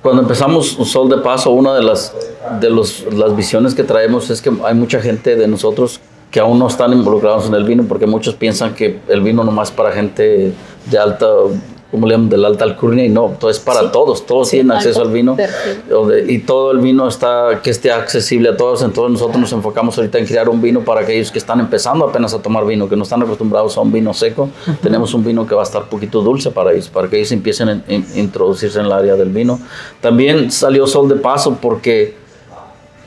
cuando 0.02 0.22
empezamos 0.22 0.78
Sol 0.86 1.10
de 1.10 1.18
Paso, 1.18 1.50
una 1.50 1.74
de 1.74 1.82
las, 1.82 2.13
de 2.62 2.70
las 2.70 3.36
visiones 3.36 3.74
que 3.74 3.84
traemos 3.84 4.30
es 4.30 4.42
que 4.42 4.52
hay 4.63 4.76
mucha 4.76 5.02
gente 5.02 5.36
de 5.36 5.48
nosotros 5.48 6.00
que 6.32 6.39
aún 6.39 6.60
no 6.60 6.68
están 6.68 6.94
involucrados 6.94 7.48
en 7.48 7.56
el 7.56 7.63
vino, 7.63 7.84
porque 7.88 8.06
muchos 8.06 8.36
piensan 8.36 8.76
que 8.76 9.00
el 9.08 9.22
vino 9.22 9.44
nomás 9.44 9.72
para 9.72 9.92
gente 9.92 10.54
de 10.86 10.98
alta, 10.98 11.28
como 11.89 12.06
le 12.06 12.13
llaman, 12.13 12.30
de 12.30 12.38
la 12.38 12.50
alta 12.50 12.65
alcurnia, 12.65 13.04
y 13.04 13.10
no, 13.10 13.36
todo 13.39 13.50
es 13.50 13.58
para 13.58 13.92
todos, 13.92 14.28
todos 14.28 14.52
tienen 14.52 14.72
acceso 14.72 15.02
al 15.02 15.10
vino, 15.10 15.36
y 16.28 16.38
todo 16.39 16.72
el 16.72 16.78
vino 16.80 17.08
está, 17.08 17.62
que 17.63 17.72
esté 17.72 17.92
accesible 17.92 18.50
a 18.50 18.58
todos, 18.58 18.84
entonces 18.84 19.13
nosotros 19.13 19.42
nos 19.42 19.52
enfocamos 19.54 19.98
ahorita 19.98 20.20
en 20.20 20.28
crear 20.28 20.50
un 20.50 20.62
vino 20.62 20.82
para 20.82 21.02
aquellos 21.02 21.32
que 21.32 21.39
están 21.39 21.60
empezando 21.60 22.08
apenas 22.08 22.32
a 22.36 22.42
tomar 22.44 22.63
vino, 22.63 22.88
que 22.88 22.96
no 22.96 23.04
están 23.04 23.24
acostumbrados 23.24 23.76
a 23.76 23.82
un 23.82 23.92
vino 23.92 24.13
seco, 24.13 24.50
tenemos 24.84 25.15
un 25.15 25.24
vino 25.24 25.48
que 25.48 25.56
va 25.56 25.62
a 25.62 25.65
estar 25.65 25.89
poquito 25.89 26.22
dulce 26.22 26.52
para 26.52 26.74
ellos, 26.74 26.89
para 26.89 27.08
que 27.10 27.18
ellos 27.18 27.32
empiecen 27.32 27.70
a 27.70 27.82
introducirse 28.15 28.80
en 28.80 28.86
el 28.86 28.92
área 28.92 29.15
del 29.15 29.30
vino. 29.30 29.60
También 30.00 30.52
salió 30.52 30.86
Sol 30.86 31.10
de 31.10 31.15
Paso 31.15 31.58
porque 31.60 32.29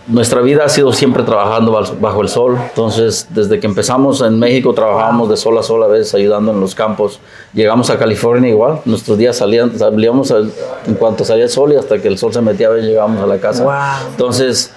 nuestra 0.07 0.41
vida 0.41 0.65
ha 0.65 0.69
sido 0.69 0.93
siempre 0.93 1.23
trabajando 1.23 1.73
bajo 2.01 2.23
el 2.23 2.29
sol. 2.29 2.59
Entonces, 2.61 3.29
desde 3.31 3.61
que 3.61 3.67
empezamos 3.67 4.21
en 4.21 4.38
México, 4.38 4.75
trabajábamos 4.75 5.29
de 5.29 5.37
sol 5.37 5.57
a 5.59 5.62
sol 5.62 5.83
a 5.83 5.87
veces, 5.87 6.15
ayudando 6.15 6.53
en 6.53 6.61
los 6.61 6.75
campos. 6.75 7.21
Llegamos 7.55 7.88
a 7.91 7.99
California 7.99 8.51
igual. 8.51 8.81
Nuestros 8.85 9.17
días 9.17 9.37
salían, 9.37 9.79
salíamos 9.79 10.31
en 10.31 10.95
cuanto 10.95 11.25
salía 11.25 11.45
el 11.45 11.51
sol 11.51 11.73
y 11.73 11.77
hasta 11.77 12.01
que 12.01 12.09
el 12.09 12.19
sol 12.19 12.33
se 12.33 12.41
metía, 12.41 12.71
llegábamos 12.75 13.23
a 13.23 13.27
la 13.27 13.38
casa. 13.38 14.01
Entonces, 14.11 14.73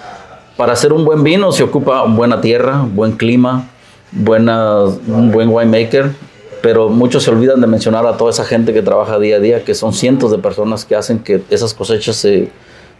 para 0.56 0.72
hacer 0.72 0.92
un 0.92 1.04
buen 1.04 1.22
vino 1.22 1.52
se 1.52 1.62
ocupa 1.62 2.04
buena 2.04 2.40
tierra, 2.40 2.86
buen 2.88 3.12
clima, 3.12 3.68
buena, 4.12 4.84
un 4.84 5.32
buen 5.32 5.48
winemaker, 5.48 6.12
pero 6.62 6.88
muchos 6.88 7.24
se 7.24 7.30
olvidan 7.30 7.60
de 7.60 7.66
mencionar 7.66 8.06
a 8.06 8.16
toda 8.16 8.30
esa 8.30 8.44
gente 8.44 8.72
que 8.72 8.82
trabaja 8.82 9.18
día 9.18 9.36
a 9.36 9.40
día, 9.40 9.64
que 9.64 9.74
son 9.74 9.92
cientos 9.92 10.30
de 10.30 10.38
personas 10.38 10.84
que 10.84 10.96
hacen 10.96 11.18
que 11.18 11.42
esas 11.50 11.74
cosechas 11.74 12.16
se, 12.16 12.50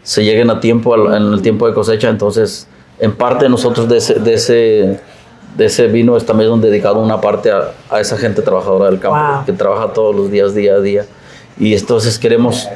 se 0.07 0.23
lleguen 0.23 0.49
a 0.49 0.61
tiempo, 0.61 0.95
en 1.13 1.33
el 1.33 1.41
tiempo 1.41 1.67
de 1.67 1.73
cosecha. 1.73 2.07
Entonces, 2.07 2.65
en 2.97 3.11
parte 3.11 3.49
nosotros 3.49 3.89
de 3.89 3.97
ese, 3.97 4.13
de 4.13 4.33
ese, 4.35 5.01
de 5.57 5.65
ese 5.65 5.87
vino 5.87 6.17
también 6.21 6.61
dedicado 6.61 7.01
una 7.01 7.19
parte 7.19 7.51
a, 7.51 7.73
a, 7.89 7.99
esa 7.99 8.17
gente 8.17 8.41
trabajadora 8.41 8.85
del 8.89 9.01
campo, 9.01 9.17
Wow. 9.17 9.45
que 9.45 9.51
trabaja 9.51 9.91
todos 9.91 10.15
los 10.15 10.31
días, 10.31 10.55
día 10.55 10.75
a 10.75 10.79
día. 10.79 11.05
Y 11.59 11.73
entonces 11.73 12.17
queremos 12.17 12.69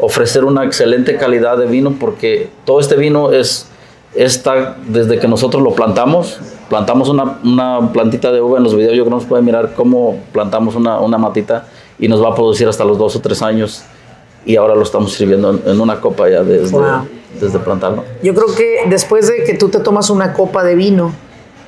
ofrecer 0.00 0.46
una 0.46 0.64
excelente 0.64 1.18
calidad 1.18 1.58
de 1.58 1.66
vino 1.66 1.94
porque 2.00 2.48
todo 2.64 2.80
este 2.80 2.96
vino 2.96 3.32
es 3.32 3.66
está 4.14 4.78
desde 4.86 5.18
que 5.18 5.28
nosotros 5.28 5.62
lo 5.62 5.74
plantamos. 5.74 6.38
Plantamos 6.70 7.10
una, 7.10 7.38
una 7.44 7.92
plantita 7.92 8.32
de 8.32 8.40
uva 8.40 8.56
en 8.56 8.64
los 8.64 8.74
videos. 8.74 8.92
Yo 8.96 9.02
creo 9.04 9.12
que 9.16 9.20
nos 9.20 9.26
pueden 9.26 9.44
mirar 9.44 9.74
cómo 9.74 10.18
plantamos 10.32 10.74
una, 10.74 11.00
una 11.00 11.18
matita 11.18 11.66
y 11.98 12.08
nos 12.08 12.22
va 12.24 12.30
a 12.30 12.34
producir 12.34 12.66
hasta 12.66 12.82
los 12.86 12.96
dos 12.96 13.14
o 13.14 13.20
tres 13.20 13.42
años. 13.42 13.84
Y 14.48 14.56
ahora 14.56 14.74
lo 14.74 14.82
estamos 14.82 15.12
sirviendo 15.12 15.60
en, 15.66 15.78
una 15.78 16.00
copa 16.00 16.26
ya 16.30 16.42
desde, 16.42 16.70
Wow. 16.74 17.06
desde 17.38 17.58
plantarlo. 17.58 18.02
Yo 18.22 18.34
creo 18.34 18.54
que 18.56 18.84
después 18.88 19.28
de 19.28 19.44
que 19.44 19.52
tú 19.52 19.68
te 19.68 19.78
tomas 19.80 20.08
una 20.08 20.32
copa 20.32 20.64
de 20.64 20.74
vino, 20.74 21.12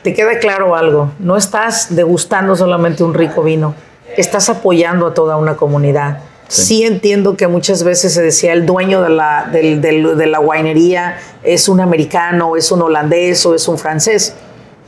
te 0.03 0.14
queda 0.14 0.38
claro 0.38 0.75
algo. 0.75 1.11
No 1.19 1.37
estás 1.37 1.95
degustando 1.95 2.57
solamente 2.57 3.05
un 3.05 3.12
rico 3.12 3.43
vino, 3.43 3.75
estás 4.16 4.49
apoyando 4.49 5.07
a 5.09 5.12
toda 5.12 5.37
una 5.37 5.57
comunidad. 5.57 6.21
Sí, 6.49 6.79
Sí. 6.79 6.85
entiendo 6.85 7.37
que 7.37 7.47
muchas 7.49 7.85
veces 7.85 8.14
se 8.14 8.23
decía 8.23 8.55
el 8.55 8.64
dueño 8.64 9.03
de 9.03 9.11
la, 9.11 9.47
del- 9.53 9.83
del- 9.83 10.16
de 10.16 10.27
la 10.27 10.40
winería 10.40 11.19
es 11.43 11.69
un 11.69 11.81
americano, 11.81 12.57
es 12.57 12.73
un 12.73 12.81
holandés 12.81 13.45
o 13.45 13.55
es 13.55 13.69
un 13.69 13.77
francés. 13.77 14.35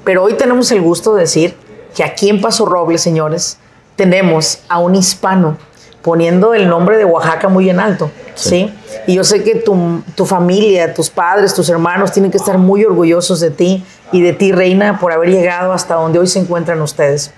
Pero 0.03 0.23
hoy 0.25 0.33
tenemos 0.33 0.73
el 0.73 0.81
gusto 0.81 1.15
de 1.15 1.21
decir 1.21 1.55
que 1.95 2.03
aquí 2.05 2.31
en 2.31 2.41
Paso 2.41 2.65
Robles, 2.65 3.03
señores, 3.03 3.59
tenemos 3.97 4.61
a 4.71 4.79
un 4.79 4.95
hispano 4.95 5.59
poniendo 6.03 6.55
el 6.55 6.69
nombre 6.69 6.99
de 6.99 7.05
Oaxaca 7.05 7.49
muy 7.49 7.71
en 7.71 7.81
alto, 7.81 8.11
¿sí? 8.35 8.71
Sí. 8.85 9.01
Y 9.07 9.15
yo 9.15 9.25
sé 9.25 9.43
que 9.43 9.57
tu, 9.57 10.03
tu 10.15 10.27
familia, 10.27 10.95
tus 10.95 11.11
padres, 11.11 11.55
tus 11.55 11.69
hermanos 11.69 12.12
tienen 12.12 12.31
que 12.31 12.37
estar 12.37 12.59
muy 12.59 12.85
orgullosos 12.85 13.41
de 13.41 13.51
ti 13.51 13.85
y 14.12 14.23
de 14.23 14.33
ti, 14.33 14.53
Reina, 14.53 14.99
por 15.01 15.12
haber 15.12 15.31
llegado 15.31 15.73
hasta 15.73 15.95
donde 15.95 16.19
hoy 16.19 16.27
se 16.27 16.38
encuentran 16.38 16.81
ustedes. 16.83 17.33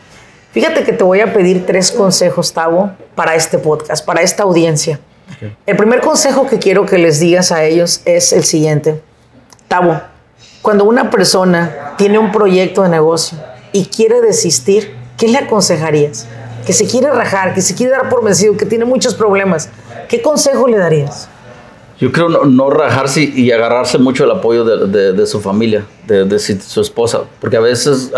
Fíjate 0.52 0.84
que 0.84 0.92
te 0.92 1.02
voy 1.02 1.20
a 1.20 1.32
pedir 1.32 1.66
tres 1.66 1.90
consejos, 1.90 2.52
Tavo, 2.52 2.92
para 3.14 3.34
este 3.34 3.58
podcast, 3.58 4.04
para 4.04 4.22
esta 4.22 4.44
audiencia. 4.44 5.00
El 5.66 5.76
primer 5.76 6.00
consejo 6.00 6.46
que 6.46 6.58
quiero 6.58 6.86
que 6.86 6.98
les 6.98 7.18
digas 7.18 7.50
a 7.50 7.64
ellos 7.64 8.02
es 8.04 8.32
el 8.32 8.44
siguiente. 8.44 9.00
Tavo, 9.68 10.00
cuando 10.62 10.84
una 10.84 11.10
persona 11.10 11.94
tiene 11.98 12.18
un 12.18 12.30
proyecto 12.30 12.82
de 12.82 12.88
negocio 12.88 13.38
y 13.72 13.86
quiere 13.86 14.20
desistir, 14.20 14.94
¿qué 15.16 15.28
le 15.28 15.38
aconsejarías? 15.38 16.26
Que 16.66 16.72
se 16.72 16.86
quiere 16.86 17.10
rajar, 17.10 17.54
que 17.54 17.60
se 17.60 17.74
quiere 17.74 17.92
dar 17.92 18.08
por 18.08 18.24
vencido, 18.24 18.56
que 18.56 18.66
tiene 18.66 18.84
muchos 18.84 19.14
problemas. 19.14 19.68
¿Qué 20.08 20.22
consejo 20.22 20.66
le 20.66 20.78
darías? 20.78 21.28
Yo 21.98 22.10
creo 22.10 22.28
no, 22.28 22.44
no 22.44 22.70
rajarse 22.70 23.22
y 23.22 23.52
agarrarse 23.52 23.98
mucho 23.98 24.24
el 24.24 24.30
apoyo 24.30 24.64
de, 24.64 25.26
su 25.26 25.40
familia, 25.40 25.86
de, 26.06 26.38
su 26.38 26.80
esposa, 26.80 27.20
porque 27.40 27.56
a 27.56 27.60
veces, 27.60 28.10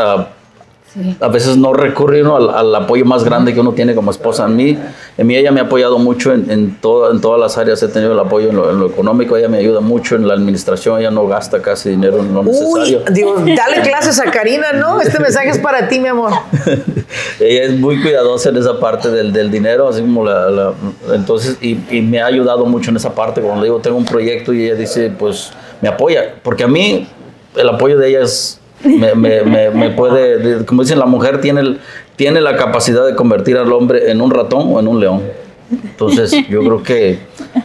ah, 1.20 1.26
a 1.26 1.28
veces 1.28 1.56
no 1.56 1.72
recurre 1.72 2.22
uno 2.22 2.36
al, 2.36 2.50
al 2.50 2.74
apoyo 2.74 3.04
más 3.04 3.24
grande 3.24 3.52
que 3.54 3.60
uno 3.60 3.72
tiene 3.72 3.94
como 3.94 4.10
esposa. 4.10 4.46
En 4.46 4.56
mí, 4.56 4.78
en 5.18 5.26
mí 5.26 5.36
ella 5.36 5.50
me 5.52 5.60
ha 5.60 5.64
apoyado 5.64 5.98
mucho 5.98 6.32
en, 6.32 6.50
en, 6.50 6.76
todo- 6.80 7.10
en 7.12 7.20
todas 7.20 7.40
las 7.40 7.56
áreas, 7.58 7.82
he 7.82 7.88
tenido 7.88 8.12
el 8.12 8.18
apoyo 8.18 8.50
en 8.50 8.56
lo, 8.56 8.70
en 8.70 8.78
lo 8.80 8.86
económico, 8.86 9.36
ella 9.36 9.48
me 9.48 9.58
ayuda 9.58 9.80
mucho 9.80 10.16
en 10.16 10.26
la 10.26 10.34
administración, 10.34 10.98
ella 11.00 11.10
no 11.10 11.26
gasta 11.26 11.60
casi 11.62 11.90
dinero 11.90 12.18
en 12.20 12.32
lo 12.34 12.40
Uy, 12.40 12.46
necesario. 12.46 13.02
digo, 13.12 13.34
dale 13.56 13.80
clases 13.88 14.20
a 14.20 14.30
Karina, 14.30 14.72
¿no? 14.72 15.00
Este 15.00 15.18
mensaje 15.20 15.50
es 15.50 15.58
para 15.58 15.88
ti, 15.88 15.98
mi 16.00 16.08
amor. 16.08 16.32
ella 17.40 17.64
es 17.64 17.72
muy 17.78 18.00
cuidadosa 18.00 18.48
en 18.50 18.56
esa 18.56 18.78
parte 18.80 19.10
del, 19.10 19.32
del 19.32 19.50
dinero, 19.50 19.88
así 19.88 20.00
como 20.00 20.24
la, 20.24 20.50
la- 20.50 20.72
entonces, 21.14 21.56
y, 21.60 21.78
y 21.90 22.00
me 22.02 22.20
ha 22.20 22.26
ayudado 22.26 22.64
mucho 22.66 22.90
en 22.90 22.96
esa 22.96 23.14
parte, 23.14 23.40
cuando 23.40 23.60
le 23.62 23.66
digo 23.68 23.78
tengo 23.80 23.96
un 23.96 24.04
proyecto 24.04 24.52
y 24.52 24.64
ella 24.64 24.74
dice, 24.74 25.10
pues 25.16 25.50
me 25.80 25.88
apoya, 25.88 26.34
porque 26.42 26.64
a 26.64 26.68
mí 26.68 27.06
el 27.54 27.68
apoyo 27.68 27.98
de 27.98 28.08
ella 28.08 28.20
es, 28.22 28.55
me, 28.84 29.14
me- 29.14 29.42
me- 29.42 29.70
me 29.70 29.90
puede, 29.90 30.38
de- 30.38 30.64
como 30.66 30.82
dicen, 30.82 30.98
la 30.98 31.06
mujer 31.06 31.40
tiene, 31.40 31.60
el- 31.60 31.80
tiene 32.16 32.40
la 32.40 32.56
capacidad 32.56 33.04
de 33.06 33.14
convertir 33.14 33.56
al 33.56 33.72
hombre 33.72 34.10
en 34.10 34.20
un 34.20 34.30
ratón 34.30 34.72
o 34.74 34.80
en 34.80 34.88
un 34.88 35.00
león. 35.00 35.22
Entonces, 35.70 36.32
yo 36.48 36.60
creo 36.60 36.82
que 36.82 37.18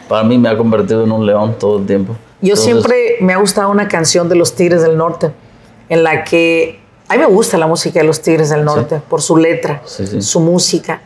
para 0.08 0.24
mí 0.24 0.38
me 0.38 0.50
ha 0.50 0.58
convertido 0.58 1.04
en 1.04 1.12
un 1.12 1.26
león 1.26 1.56
todo 1.60 1.80
el 1.80 1.86
tiempo. 1.86 2.14
Yo 2.42 2.54
Entonces, 2.56 2.66
siempre 2.66 3.18
me 3.22 3.34
ha 3.34 3.38
gustado 3.38 3.70
una 3.70 3.88
canción 3.88 4.28
de 4.28 4.36
los 4.36 4.56
Tigres 4.56 4.82
del 4.82 4.98
Norte, 4.98 5.32
en 5.90 6.04
la 6.04 6.24
que 6.24 6.80
a 7.08 7.14
mí 7.14 7.20
me 7.20 7.26
gusta 7.28 7.58
la 7.58 7.68
música 7.68 8.00
de 8.00 8.06
los 8.08 8.22
Tigres 8.22 8.50
del 8.50 8.64
Norte, 8.66 9.02
por 9.08 9.22
su 9.22 9.38
letra, 9.38 9.82
Sí, 9.86 10.08
sí. 10.08 10.22
su 10.22 10.40
música. 10.40 11.02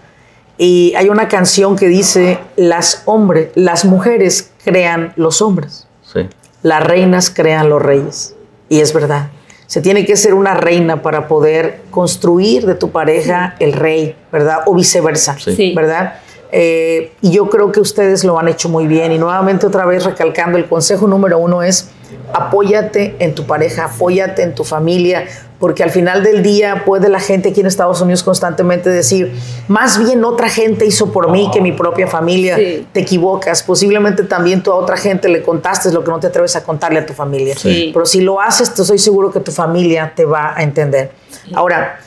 Y 0.57 0.93
hay 0.95 1.09
una 1.09 1.27
canción 1.27 1.75
que 1.75 1.87
dice, 1.89 2.39
las, 2.55 3.01
hombres, 3.05 3.49
las 3.55 3.83
mujeres 3.83 4.51
crean 4.63 5.11
los 5.17 5.41
hombres, 5.41 5.87
Sí, 6.03 6.21
las 6.61 6.81
reinas 6.81 7.29
crean 7.29 7.69
los 7.69 7.81
reyes. 7.81 8.35
Y 8.69 8.79
es 8.79 8.93
verdad. 8.93 9.27
Se 9.67 9.81
tiene 9.81 10.05
que 10.05 10.15
ser 10.15 10.33
una 10.33 10.53
reina 10.53 11.01
para 11.01 11.27
poder 11.27 11.81
construir 11.91 12.65
de 12.65 12.75
tu 12.75 12.91
pareja 12.91 13.55
el 13.59 13.73
rey, 13.73 14.15
¿verdad? 14.31 14.59
O 14.65 14.75
viceversa, 14.75 15.37
Sí. 15.39 15.73
¿verdad? 15.75 16.15
Eh, 16.51 17.11
y 17.21 17.31
yo 17.31 17.49
creo 17.49 17.71
que 17.71 17.79
ustedes 17.79 18.23
lo 18.23 18.39
han 18.39 18.47
hecho 18.47 18.69
muy 18.69 18.87
bien. 18.87 19.11
Y 19.11 19.17
nuevamente 19.17 19.65
otra 19.65 19.85
vez 19.85 20.05
recalcando, 20.05 20.57
el 20.57 20.65
consejo 20.67 21.07
número 21.07 21.39
uno 21.39 21.63
es 21.63 21.89
apóyate 22.33 23.15
en 23.19 23.33
tu 23.35 23.45
pareja, 23.45 23.85
apóyate 23.85 24.43
en 24.43 24.53
tu 24.55 24.63
familia, 24.63 25.25
porque 25.59 25.83
al 25.83 25.89
final 25.89 26.23
del 26.23 26.43
día 26.43 26.83
puede 26.85 27.07
la 27.07 27.19
gente 27.19 27.49
aquí 27.49 27.61
en 27.61 27.67
Estados 27.67 28.01
Unidos 28.01 28.23
constantemente 28.23 28.89
decir, 28.89 29.33
más 29.67 29.97
bien 29.97 30.23
otra 30.25 30.49
gente 30.49 30.85
hizo 30.85 31.11
por 31.11 31.31
mí 31.31 31.49
que 31.53 31.61
mi 31.61 31.71
propia 31.71 32.07
familia. 32.07 32.57
Sí. 32.57 32.85
Te 32.91 33.01
equivocas. 33.01 33.63
Posiblemente 33.63 34.23
también 34.23 34.61
tú 34.61 34.71
a 34.71 34.75
otra 34.75 34.97
gente 34.97 35.29
le 35.29 35.41
contaste 35.41 35.91
lo 35.91 36.03
que 36.03 36.11
no 36.11 36.19
te 36.19 36.27
atreves 36.27 36.55
a 36.55 36.63
contarle 36.63 36.99
a 36.99 37.05
tu 37.05 37.13
familia. 37.13 37.55
Sí. 37.57 37.91
Pero 37.93 38.05
si 38.05 38.21
lo 38.21 38.41
haces, 38.41 38.73
te 38.73 38.81
estoy 38.81 38.99
seguro 38.99 39.31
que 39.31 39.39
tu 39.39 39.51
familia 39.51 40.11
te 40.15 40.25
va 40.25 40.53
a 40.55 40.61
entender. 40.61 41.11
Ahora, 41.53 41.99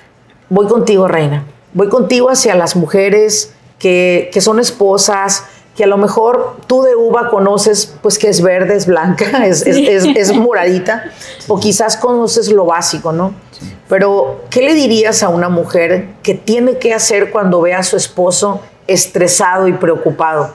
voy 0.51 0.67
contigo, 0.67 1.09
Reina. 1.09 1.45
Voy 1.73 1.89
contigo 1.89 2.29
hacia 2.29 2.55
las 2.55 2.77
mujeres 2.77 3.55
que, 3.79 4.31
que 4.33 4.41
son 4.41 4.59
esposas, 4.61 5.45
que 5.79 5.85
a 5.85 5.87
lo 5.87 5.97
mejor 5.97 6.57
tú 6.67 6.83
de 6.83 6.97
uva 6.97 7.31
conoces, 7.31 7.95
pues 8.03 8.19
que 8.19 8.29
es 8.29 8.43
verde, 8.43 8.75
es 8.75 8.87
blanca, 8.87 9.47
es, 9.47 9.65
es- 9.65 9.77
es- 9.79 10.17
es 10.17 10.35
moradita, 10.37 11.05
o 11.47 11.61
quizás 11.61 11.97
conoces 11.97 12.51
lo 12.51 12.65
básico, 12.67 13.13
¿no? 13.13 13.33
Pero, 13.89 14.41
¿qué 14.51 14.61
le 14.63 14.75
dirías 14.75 15.23
a 15.23 15.29
una 15.29 15.49
mujer 15.49 16.09
que 16.25 16.35
tiene 16.35 16.79
que 16.79 16.93
hacer 16.93 17.31
cuando 17.31 17.61
ve 17.61 17.75
a 17.75 17.85
su 17.85 17.97
esposo 17.97 18.61
estresado 18.89 19.69
y 19.69 19.73
preocupado? 19.73 20.53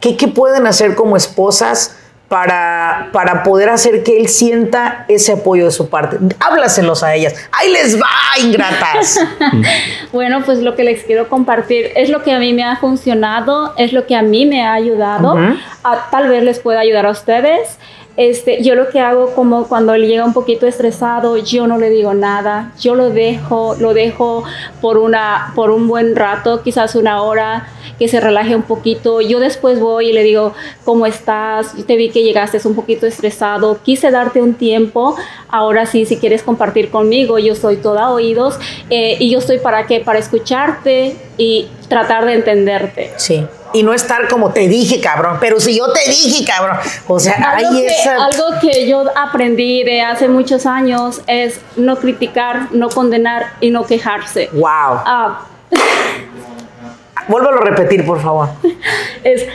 ¿Qué, 0.00 0.16
qué 0.16 0.28
pueden 0.28 0.68
hacer 0.68 0.94
como 0.94 1.16
esposas 1.16 1.96
para, 2.28 3.10
para 3.12 3.42
poder 3.42 3.68
hacer 3.68 4.02
que 4.02 4.18
él 4.20 4.28
sienta 4.28 5.04
ese 5.08 5.32
apoyo 5.32 5.66
de 5.66 5.70
su 5.70 5.88
parte? 5.88 6.18
Háblaselos 6.40 7.02
a 7.02 7.14
ellas. 7.14 7.34
¡Ahí 7.52 7.70
les 7.70 7.96
va, 8.00 8.08
ingratas! 8.42 9.18
Bueno, 10.12 10.42
pues 10.44 10.60
lo 10.60 10.76
que 10.76 10.84
les 10.84 11.02
quiero 11.02 11.28
compartir 11.28 11.90
es 11.96 12.08
lo 12.08 12.22
que 12.22 12.32
a 12.32 12.38
mí 12.38 12.52
me 12.52 12.62
ha 12.64 12.76
funcionado, 12.76 13.74
es 13.76 13.92
lo 13.92 14.06
que 14.06 14.14
a 14.14 14.22
mí 14.22 14.46
me 14.46 14.62
ha 14.64 14.72
ayudado. 14.74 15.34
Ujú. 15.34 15.56
A- 15.82 16.08
tal 16.10 16.28
vez 16.28 16.42
les 16.44 16.60
pueda 16.60 16.80
ayudar 16.80 17.06
a 17.06 17.10
ustedes. 17.10 17.78
Este, 18.16 18.62
yo 18.62 18.76
lo 18.76 18.90
que 18.90 19.00
hago 19.00 19.34
como 19.34 19.66
cuando 19.66 19.92
él 19.94 20.06
llega 20.06 20.24
un 20.24 20.32
poquito 20.32 20.66
estresado, 20.66 21.36
yo 21.36 21.66
no 21.66 21.78
le 21.78 21.90
digo 21.90 22.14
nada, 22.14 22.72
yo 22.80 22.94
lo 22.94 23.10
dejo, 23.10 23.74
lo 23.80 23.92
dejo 23.92 24.44
por 24.80 24.98
una, 24.98 25.52
por 25.56 25.70
un 25.70 25.88
buen 25.88 26.14
rato, 26.14 26.62
quizás 26.62 26.94
una 26.94 27.22
hora, 27.22 27.68
que 27.98 28.08
se 28.08 28.20
relaje 28.20 28.54
un 28.54 28.62
poquito. 28.62 29.20
Yo 29.20 29.40
después 29.40 29.80
voy 29.80 30.10
y 30.10 30.12
le 30.12 30.22
digo, 30.22 30.54
¿cómo 30.84 31.06
estás? 31.06 31.74
Te 31.86 31.96
vi 31.96 32.10
que 32.10 32.22
llegaste 32.22 32.58
un 32.64 32.74
poquito 32.74 33.06
estresado, 33.06 33.78
quise 33.82 34.10
darte 34.10 34.40
un 34.40 34.54
tiempo, 34.54 35.16
ahora 35.48 35.86
sí, 35.86 36.06
si 36.06 36.16
quieres 36.16 36.42
compartir 36.42 36.90
conmigo, 36.90 37.38
yo 37.38 37.54
soy 37.54 37.76
toda 37.76 38.10
oídos 38.10 38.58
eh, 38.90 39.16
y 39.18 39.30
yo 39.30 39.38
estoy 39.40 39.58
para 39.58 39.86
qué, 39.86 40.00
para 40.00 40.18
escucharte 40.18 41.16
y 41.36 41.68
tratar 41.88 42.24
de 42.24 42.34
entenderte. 42.34 43.12
Sí. 43.16 43.46
Y 43.72 43.82
no 43.82 43.92
estar 43.92 44.28
como 44.28 44.52
te 44.52 44.68
dije, 44.68 45.00
cabrón. 45.00 45.38
Pero 45.40 45.58
si 45.58 45.76
yo 45.76 45.90
te 45.92 46.08
dije, 46.08 46.44
cabrón. 46.44 46.78
O 47.08 47.18
sea, 47.18 47.34
Algo 47.56 47.70
hay 47.70 47.80
que, 47.82 47.86
esa. 47.88 48.24
algo 48.24 48.44
que 48.60 48.88
yo 48.88 49.04
aprendí 49.16 49.82
de 49.82 50.00
hace 50.00 50.28
muchos 50.28 50.64
años 50.64 51.22
es 51.26 51.60
no 51.76 51.96
criticar, 51.96 52.68
no 52.70 52.88
condenar 52.88 53.54
y 53.60 53.70
no 53.70 53.84
quejarse. 53.84 54.48
Wow. 54.52 54.62
Ah, 54.64 55.40
Vuélvelo 57.26 57.58
a 57.58 57.64
repetir, 57.64 58.04
por 58.04 58.20
favor. 58.22 58.48
es 59.24 59.46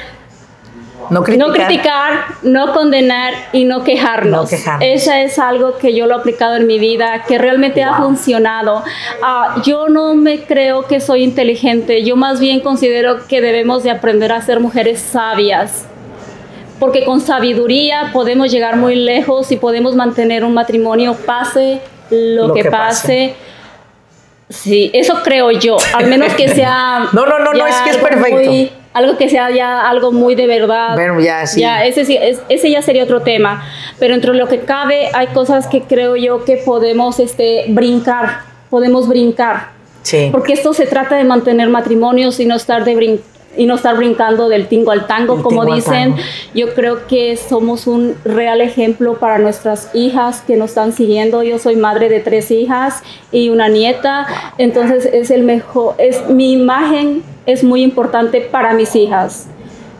No 1.09 1.23
criticar. 1.23 1.47
no 1.47 1.53
criticar, 1.53 2.13
no 2.43 2.73
condenar 2.73 3.33
y 3.51 3.65
no 3.65 3.83
quejarnos. 3.83 4.43
No 4.43 4.47
quejarnos. 4.47 4.88
Esa 4.88 5.21
es 5.21 5.39
algo 5.39 5.77
que 5.77 5.95
yo 5.95 6.05
lo 6.05 6.15
he 6.15 6.19
aplicado 6.19 6.55
en 6.55 6.67
mi 6.67 6.77
vida, 6.77 7.23
que 7.27 7.38
realmente 7.38 7.83
ha 7.83 7.95
funcionado. 7.97 8.83
Ah, 9.23 9.62
yo 9.63 9.89
no 9.89 10.13
me 10.13 10.43
creo 10.43 10.85
que 10.85 10.99
soy 10.99 11.23
inteligente, 11.23 12.03
yo 12.03 12.15
más 12.15 12.39
bien 12.39 12.59
considero 12.59 13.27
que 13.27 13.41
debemos 13.41 13.83
de 13.83 13.91
aprender 13.91 14.31
a 14.31 14.41
ser 14.41 14.59
mujeres 14.59 14.99
sabias. 14.99 15.85
Porque 16.79 17.03
con 17.03 17.19
sabiduría 17.19 18.12
podemos 18.13 18.51
llegar 18.51 18.77
muy 18.77 18.95
lejos 18.95 19.51
y 19.51 19.57
podemos 19.57 19.95
mantener 19.95 20.45
un 20.45 20.53
matrimonio, 20.53 21.15
pase 21.25 21.81
lo, 22.09 22.47
Lo 22.47 22.53
que, 22.53 22.63
que 22.63 22.71
pase. 22.71 23.35
Sí, 24.49 24.89
eso 24.93 25.21
creo 25.23 25.51
yo, 25.51 25.77
al 25.93 26.07
menos 26.07 26.33
que 26.33 26.47
sea... 26.55 27.07
no, 27.12 27.25
no, 27.25 27.39
no, 27.39 27.53
no, 27.53 27.67
es 27.67 27.75
que 27.77 27.89
es 27.91 27.97
perfecto. 27.97 28.79
Algo 28.99 29.17
que 29.17 29.29
sea 29.29 29.49
ya 29.49 29.89
algo 29.89 30.12
muy 30.12 30.35
de 30.35 30.47
verdad. 30.47 30.95
Bueno, 30.95 31.19
ya 31.19 31.45
sí. 31.45 31.62
Ya, 31.62 31.83
ese, 31.85 32.38
ese 32.49 32.71
ya 32.71 32.81
sería 32.81 33.03
otro 33.03 33.21
tema. 33.21 33.63
Pero 33.97 34.13
entre 34.13 34.33
lo 34.33 34.47
que 34.47 34.59
cabe, 34.59 35.09
hay 35.13 35.27
cosas 35.27 35.67
que 35.67 35.81
creo 35.81 36.15
yo 36.15 36.45
que 36.45 36.57
podemos 36.57 37.19
este, 37.19 37.65
brincar, 37.69 38.41
podemos 38.69 39.07
brincar. 39.07 39.69
Sí. 40.03 40.29
Porque 40.31 40.53
esto 40.53 40.73
se 40.73 40.85
trata 40.85 41.15
de 41.17 41.23
mantener 41.23 41.69
matrimonios 41.69 42.39
y 42.39 42.45
no 42.45 42.55
estar 42.55 42.85
de 42.85 42.95
brin 42.95 43.21
y 43.57 43.65
no 43.65 43.75
estar 43.75 43.97
brincando 43.97 44.47
del 44.47 44.67
tingo 44.67 44.91
al 44.91 45.07
tango, 45.07 45.41
como 45.41 45.65
dicen. 45.65 46.15
Yo 46.53 46.73
creo 46.73 47.07
que 47.07 47.35
somos 47.35 47.88
un 47.88 48.15
real 48.23 48.62
ejemplo 48.62 49.15
para 49.19 49.38
nuestras 49.38 49.89
hijas 49.93 50.41
que 50.45 50.55
nos 50.55 50.69
están 50.69 50.93
siguiendo. 50.93 51.43
Yo 51.43 51.59
soy 51.59 51.75
madre 51.75 52.09
de 52.09 52.19
tres 52.19 52.51
hijas 52.51 53.03
y 53.31 53.49
una 53.49 53.67
nieta, 53.67 54.27
entonces 54.57 55.05
es 55.12 55.31
el 55.31 55.43
mejor, 55.43 55.95
es 55.97 56.29
mi 56.29 56.53
imagen 56.53 57.23
es 57.51 57.63
muy 57.63 57.83
importante 57.83 58.41
para 58.41 58.73
mis 58.73 58.95
hijas. 58.95 59.47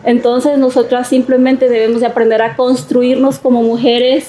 Entonces 0.04 0.58
nosotras 0.58 1.08
simplemente 1.08 1.68
debemos 1.68 2.00
de 2.00 2.06
aprender 2.06 2.40
a 2.42 2.56
construirnos 2.56 3.38
como 3.38 3.62
mujeres 3.62 4.28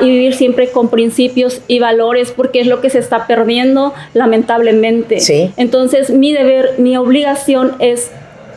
y 0.00 0.10
vivir 0.10 0.34
siempre 0.34 0.70
con 0.70 0.90
principios 0.90 1.62
y 1.66 1.78
valores 1.78 2.32
porque 2.32 2.60
es 2.60 2.66
lo 2.66 2.82
que 2.82 2.90
se 2.90 2.98
está 2.98 3.26
perdiendo 3.26 3.94
lamentablemente. 4.12 5.20
Sí. 5.20 5.52
Entonces 5.56 6.10
mi 6.10 6.32
deber, 6.32 6.74
mi 6.78 6.96
obligación 6.96 7.76
es 7.78 8.10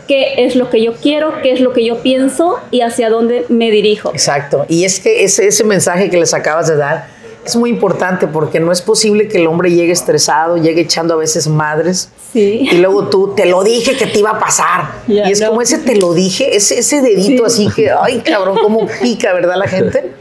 qué 0.08 0.46
es 0.46 0.58
lo 0.58 0.70
que 0.70 0.84
yo 0.84 0.94
quiero, 0.94 1.42
qué 1.42 1.54
es 1.54 1.62
lo 1.62 1.72
que 1.72 1.86
yo 1.86 2.02
pienso 2.02 2.60
y 2.72 2.82
hacia 2.82 3.10
dónde 3.10 3.46
me 3.48 3.72
dirijo. 3.72 4.10
Exacto. 4.12 4.66
Y 4.68 4.84
es 4.84 5.00
que 5.00 5.24
ese, 5.24 5.48
ese 5.48 5.64
mensaje 5.64 6.10
que 6.10 6.18
les 6.18 6.34
acabas 6.34 6.68
de 6.68 6.76
dar 6.76 7.13
es 7.46 7.56
muy 7.56 7.70
importante 7.70 8.28
porque 8.28 8.60
no 8.60 8.72
es 8.72 8.82
posible 8.82 9.28
que 9.28 9.38
el 9.38 9.48
hombre 9.48 9.72
llegue 9.72 9.92
estresado, 9.92 10.58
llegue 10.58 10.82
echando 10.82 11.14
a 11.14 11.18
veces 11.18 11.48
madres. 11.48 12.10
Sí. 12.32 12.68
Y 12.72 12.78
luego 12.78 13.10
tú, 13.10 13.34
te 13.36 13.46
lo 13.46 13.64
dije 13.64 13.98
que 13.98 14.08
te 14.08 14.20
iba 14.20 14.32
a 14.32 14.40
pasar. 14.40 15.02
y 15.08 15.20
es 15.20 15.42
como 15.42 15.62
ese 15.62 15.78
te 15.80 15.96
lo 15.96 16.14
dije, 16.14 16.56
ese, 16.56 16.80
ese 16.80 17.02
dedito 17.02 17.46
así 17.46 17.70
que, 17.76 17.92
ay 17.92 18.20
cabrón, 18.20 18.58
cómo 18.62 18.88
pica, 19.02 19.34
¿verdad 19.34 19.58
la 19.58 19.68
gente? 19.68 20.14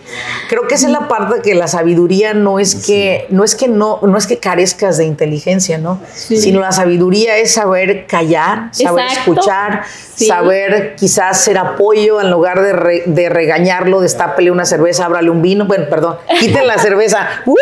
Creo 0.49 0.67
que 0.69 0.75
esa 0.75 0.87
es 0.87 0.93
la 0.93 1.09
parte 1.09 1.41
que 1.43 1.55
la 1.55 1.67
sabiduría 1.67 2.35
no 2.35 2.59
es 2.59 2.75
que 2.75 3.27
no 3.31 3.45
es 3.45 3.55
que 3.55 3.69
no, 3.69 4.01
no 4.03 4.17
es 4.17 4.27
que 4.27 4.39
carezcas 4.39 4.99
de 4.99 5.05
inteligencia, 5.05 5.79
¿no? 5.79 6.01
Sino 6.15 6.61
la 6.61 6.73
sabiduría 6.73 7.39
es 7.39 7.55
saber 7.55 8.07
callar, 8.07 8.69
saber 8.73 9.07
escuchar, 9.07 9.85
saber 10.15 10.95
quizás 10.97 11.41
ser 11.41 11.59
apoyo 11.59 12.21
en 12.21 12.31
lugar 12.31 12.63
de, 12.63 13.05
de 13.07 13.29
regañarlo, 13.29 14.01
destápele 14.01 14.51
una 14.51 14.65
cerveza, 14.65 15.07
ábrale 15.07 15.31
un 15.31 15.43
vino, 15.43 15.67
bueno, 15.67 15.87
perdón, 15.89 16.17
quiten 16.41 16.67
la 16.67 16.79
cerveza, 16.79 17.29
¡Uh! 17.47 17.57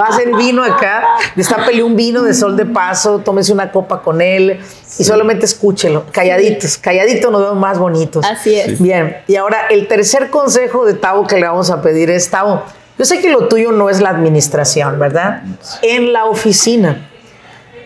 va 0.00 0.06
a 0.06 0.16
ser 0.16 0.34
vino 0.34 0.64
acá, 0.64 1.06
destápele 1.34 1.82
un 1.82 1.96
vino 1.96 2.22
de 2.22 2.34
sol 2.34 2.56
de 2.56 2.66
paso, 2.66 3.18
tómese 3.18 3.52
una 3.52 3.70
copa 3.70 4.02
con 4.02 4.20
él 4.20 4.60
y 4.98 5.04
solamente 5.04 5.44
escúchelo, 5.44 6.04
calladitos, 6.10 6.78
calladito 6.78 7.30
nos 7.30 7.42
vemos 7.42 7.58
más 7.58 7.78
bonitos. 7.78 8.24
Así 8.24 8.56
es. 8.56 8.80
Bien, 8.80 9.18
y 9.26 9.36
ahora 9.36 9.66
el 9.70 9.88
tercer 9.88 10.30
consejo 10.30 10.84
de 10.84 10.94
Tavo 10.94 11.26
que 11.26 11.38
le 11.38 11.46
vamos 11.56 11.70
a 11.70 11.80
pedir 11.80 12.10
es, 12.10 12.28
Tavo, 12.28 12.62
yo 12.98 13.04
sé 13.06 13.20
que 13.20 13.30
lo 13.30 13.48
tuyo 13.48 13.72
no 13.72 13.88
es 13.88 14.02
la 14.02 14.10
administración, 14.10 14.98
¿verdad? 14.98 15.42
En 15.82 16.12
la 16.12 16.26
oficina. 16.26 17.08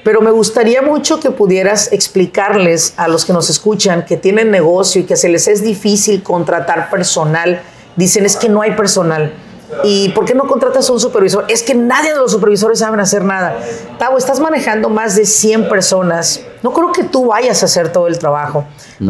Pero 0.03 0.21
me 0.21 0.33
gustaría 0.33 0.83
mucho 0.83 1.21
que 1.21 1.31
pudieras 1.31 1.93
explicarles 1.93 2.95
a 2.97 3.07
los 3.07 3.25
que 3.25 3.33
nos 3.33 3.49
escuchan 3.49 4.05
que 4.05 4.17
tienen 4.17 4.51
negocio 4.51 5.03
y 5.03 5.05
que 5.05 5.15
se 5.15 5.29
les 5.29 5.47
es 5.47 5.63
difícil 5.63 6.23
contratar 6.23 6.91
personal. 6.91 7.61
Dicen, 7.95 8.25
es 8.25 8.37
que 8.37 8.49
no 8.49 8.63
hay 8.63 8.73
personal. 8.73 9.33
¿Y 9.85 10.09
por 10.11 10.25
qué 10.25 10.35
no 10.35 10.49
contratas 10.49 10.89
a 10.89 10.93
un 10.93 11.01
supervisor? 11.01 11.45
Es 11.49 11.63
que 11.63 11.75
nadie 11.75 12.13
de 12.13 12.19
los 12.19 12.33
supervisores 12.33 12.81
saben 12.81 12.99
hacer 12.99 13.25
nada. 13.25 13.57
Tavo, 13.99 14.19
estás 14.19 14.41
manejando 14.41 14.89
más 14.89 15.15
de 15.15 15.25
100 15.25 15.69
personas. 15.69 16.41
No 16.63 16.73
creo 16.73 16.91
que 16.91 17.05
tú 17.05 17.27
vayas 17.27 17.63
a 17.63 17.67
hacer 17.67 17.93
todo 17.93 18.09
el 18.09 18.19
trabajo. 18.19 18.65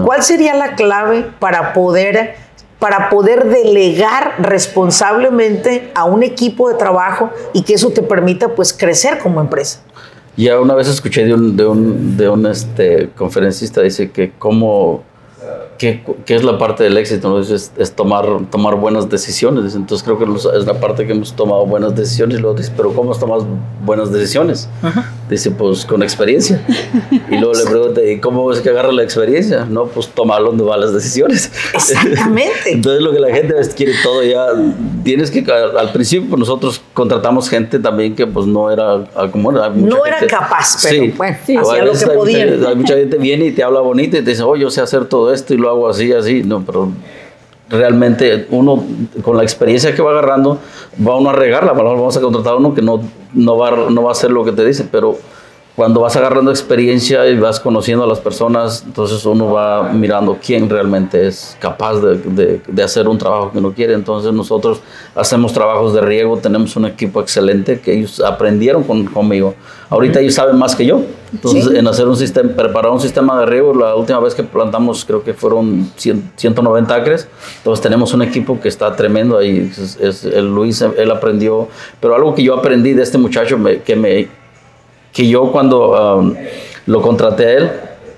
¿Cuál 0.05 0.23
sería 0.23 0.55
la 0.55 0.75
clave 0.75 1.31
para 1.38 1.73
poder, 1.73 2.37
para 2.80 3.10
poder 3.10 3.48
delegar 3.48 4.34
responsablemente 4.38 5.92
a 5.94 6.04
un 6.04 6.24
equipo 6.24 6.68
de 6.68 6.74
trabajo 6.74 7.30
y 7.52 7.62
que 7.62 7.74
eso 7.74 7.90
te 7.90 8.02
permita 8.02 8.48
pues 8.56 8.72
crecer 8.72 9.18
como 9.18 9.40
empresa? 9.40 9.80
Ya 10.36 10.58
una 10.58 10.74
vez 10.74 10.88
escuché 10.88 11.24
de 11.24 11.34
un, 11.34 11.56
de 11.56 11.66
un, 11.66 12.16
de 12.16 12.28
un 12.28 12.46
este, 12.46 13.10
conferencista, 13.14 13.82
dice 13.82 14.10
que 14.10 14.32
cómo 14.38 15.04
¿qué, 15.80 16.04
¿qué, 16.26 16.34
es 16.34 16.44
la 16.44 16.58
parte 16.58 16.84
del 16.84 16.98
éxito? 16.98 17.30
¿no? 17.30 17.38
Es, 17.40 17.72
es, 17.76 17.92
tomar, 17.92 18.26
tomar 18.50 18.76
buenas 18.76 19.08
decisiones. 19.08 19.74
Entonces 19.74 20.04
creo 20.04 20.18
que 20.18 20.24
es 20.56 20.66
la 20.66 20.78
parte 20.78 21.06
que 21.06 21.12
hemos 21.12 21.34
tomado 21.34 21.64
buenas 21.64 21.96
decisiones. 21.96 22.38
Y 22.38 22.40
luego 22.42 22.56
dice, 22.56 22.70
¿pero 22.76 22.92
cómo 22.92 23.12
has 23.12 23.18
tomado 23.18 23.46
buenas 23.84 24.12
decisiones? 24.12 24.68
Dice, 25.30 25.50
pues 25.50 25.86
con 25.86 26.02
experiencia. 26.02 26.62
y 27.10 27.36
luego 27.38 27.54
le 27.54 27.64
pregunta, 27.64 27.79
¿y 28.12 28.18
cómo 28.18 28.51
es 28.53 28.61
que 28.61 28.70
agarra 28.70 28.92
la 28.92 29.03
experiencia? 29.03 29.64
No, 29.64 29.87
pues 29.87 30.09
tomar 30.09 30.42
donde 30.42 30.64
van 30.64 30.81
las 30.81 30.92
decisiones. 30.92 31.51
Exactamente. 31.75 32.53
Entonces 32.73 33.03
lo 33.03 33.12
que 33.12 33.20
la 33.20 33.35
gente 33.35 33.55
quiere 33.77 33.92
todo 34.03 34.23
ya, 34.23 34.46
tienes 35.03 35.31
que, 35.31 35.44
al 35.51 35.92
principio 35.92 36.31
pues, 36.31 36.40
nosotros 36.40 36.81
contratamos 36.94 37.49
gente 37.49 37.79
también 37.79 38.14
que 38.14 38.27
pues 38.27 38.46
no 38.46 38.70
era 38.70 39.05
como 39.31 39.53
era. 39.53 39.68
No 39.70 40.05
era 40.05 40.27
capaz, 40.27 40.79
pero 40.83 41.03
sí. 41.05 41.14
bueno, 41.16 41.37
sí. 41.44 41.57
hacía 41.57 41.85
lo 41.85 41.92
que 41.92 42.07
podía. 42.07 42.46
Mucha, 42.46 42.75
mucha 42.75 42.94
gente 42.94 43.18
viene 43.18 43.46
y 43.46 43.53
te 43.53 43.62
habla 43.62 43.81
bonito 43.81 44.16
y 44.16 44.23
te 44.23 44.31
dice, 44.31 44.42
oh, 44.42 44.57
yo 44.57 44.70
sé 44.70 44.81
hacer 44.81 45.07
todo 45.07 45.33
esto 45.33 45.55
y 45.55 45.57
lo 45.57 45.70
hago 45.70 45.88
así, 45.88 46.12
así, 46.12 46.42
no, 46.42 46.64
pero 46.64 46.90
realmente 47.70 48.46
uno 48.51 48.85
con 49.23 49.37
la 49.37 49.44
experiencia 49.44 49.94
que 49.94 50.03
va 50.03 50.11
agarrando 50.11 50.59
va 51.07 51.16
uno 51.16 51.31
a 51.31 51.33
regarla, 51.33 51.73
vamos 51.73 52.16
a 52.16 52.20
contratar 52.20 52.55
a 52.55 52.57
uno 52.57 52.75
que 52.75 52.83
no, 52.83 53.01
no, 53.33 53.57
va, 53.57 53.70
no 53.90 54.03
va 54.03 54.11
a 54.11 54.12
hacer 54.12 54.31
lo 54.31 54.44
que 54.44 54.53
te 54.53 54.64
dice, 54.64 54.87
pero 54.90 55.16
cuando 55.80 56.02
vas 56.02 56.14
agarrando 56.14 56.50
experiencia 56.50 57.26
y 57.26 57.38
vas 57.38 57.58
conociendo 57.58 58.04
a 58.04 58.06
las 58.06 58.20
personas, 58.20 58.82
entonces 58.84 59.24
uno 59.24 59.50
va 59.50 59.90
mirando 59.94 60.36
quién 60.38 60.68
realmente 60.68 61.26
es 61.26 61.56
capaz 61.58 61.94
de, 62.00 62.60
de, 62.68 62.82
hacer 62.82 63.08
un 63.08 63.16
trabajo 63.16 63.50
que 63.50 63.56
uno 63.56 63.72
quiere. 63.72 63.94
Entonces 63.94 64.30
nosotros 64.30 64.82
hacemos 65.14 65.54
trabajos 65.54 65.94
de 65.94 66.02
riego, 66.02 66.36
tenemos 66.36 66.76
un 66.76 66.84
equipo 66.84 67.22
excelente 67.22 67.80
que 67.80 67.94
ellos 67.94 68.20
aprendieron 68.20 68.82
con, 68.82 69.06
conmigo. 69.06 69.54
Ahorita 69.88 70.20
ellos 70.20 70.34
saben 70.34 70.58
más 70.58 70.76
que 70.76 70.84
yo. 70.84 71.00
Entonces 71.32 71.74
en 71.74 71.88
hacer 71.88 72.06
un 72.06 72.16
sistema, 72.16 72.50
preparar 72.54 72.92
un 72.92 73.00
sistema 73.00 73.40
de 73.40 73.46
riego, 73.46 73.72
la 73.72 73.94
última 73.94 74.20
vez 74.20 74.34
que 74.34 74.42
plantamos 74.42 75.06
creo 75.06 75.24
que 75.24 75.32
fueron 75.32 75.90
100, 75.96 76.32
190 76.36 76.94
acres. 76.94 77.26
Entonces 77.56 77.82
tenemos 77.82 78.12
un 78.12 78.20
equipo 78.20 78.60
que 78.60 78.68
está 78.68 78.94
tremendo 78.94 79.38
ahí. 79.38 79.72
Es, 79.98 80.24
el 80.26 80.54
Luis, 80.54 80.82
él 80.82 81.10
aprendió, 81.10 81.68
pero 82.02 82.14
algo 82.14 82.34
que 82.34 82.42
yo 82.42 82.54
aprendí 82.54 82.92
de 82.92 83.02
este 83.02 83.16
muchacho 83.16 83.56
que 83.82 83.96
me 83.96 84.39
que 85.12 85.29
yo 85.29 85.51
cuando 85.53 86.18
um, 86.18 86.35
lo 86.87 87.03
contraté 87.03 87.46
a 87.46 87.53
él, 87.53 87.70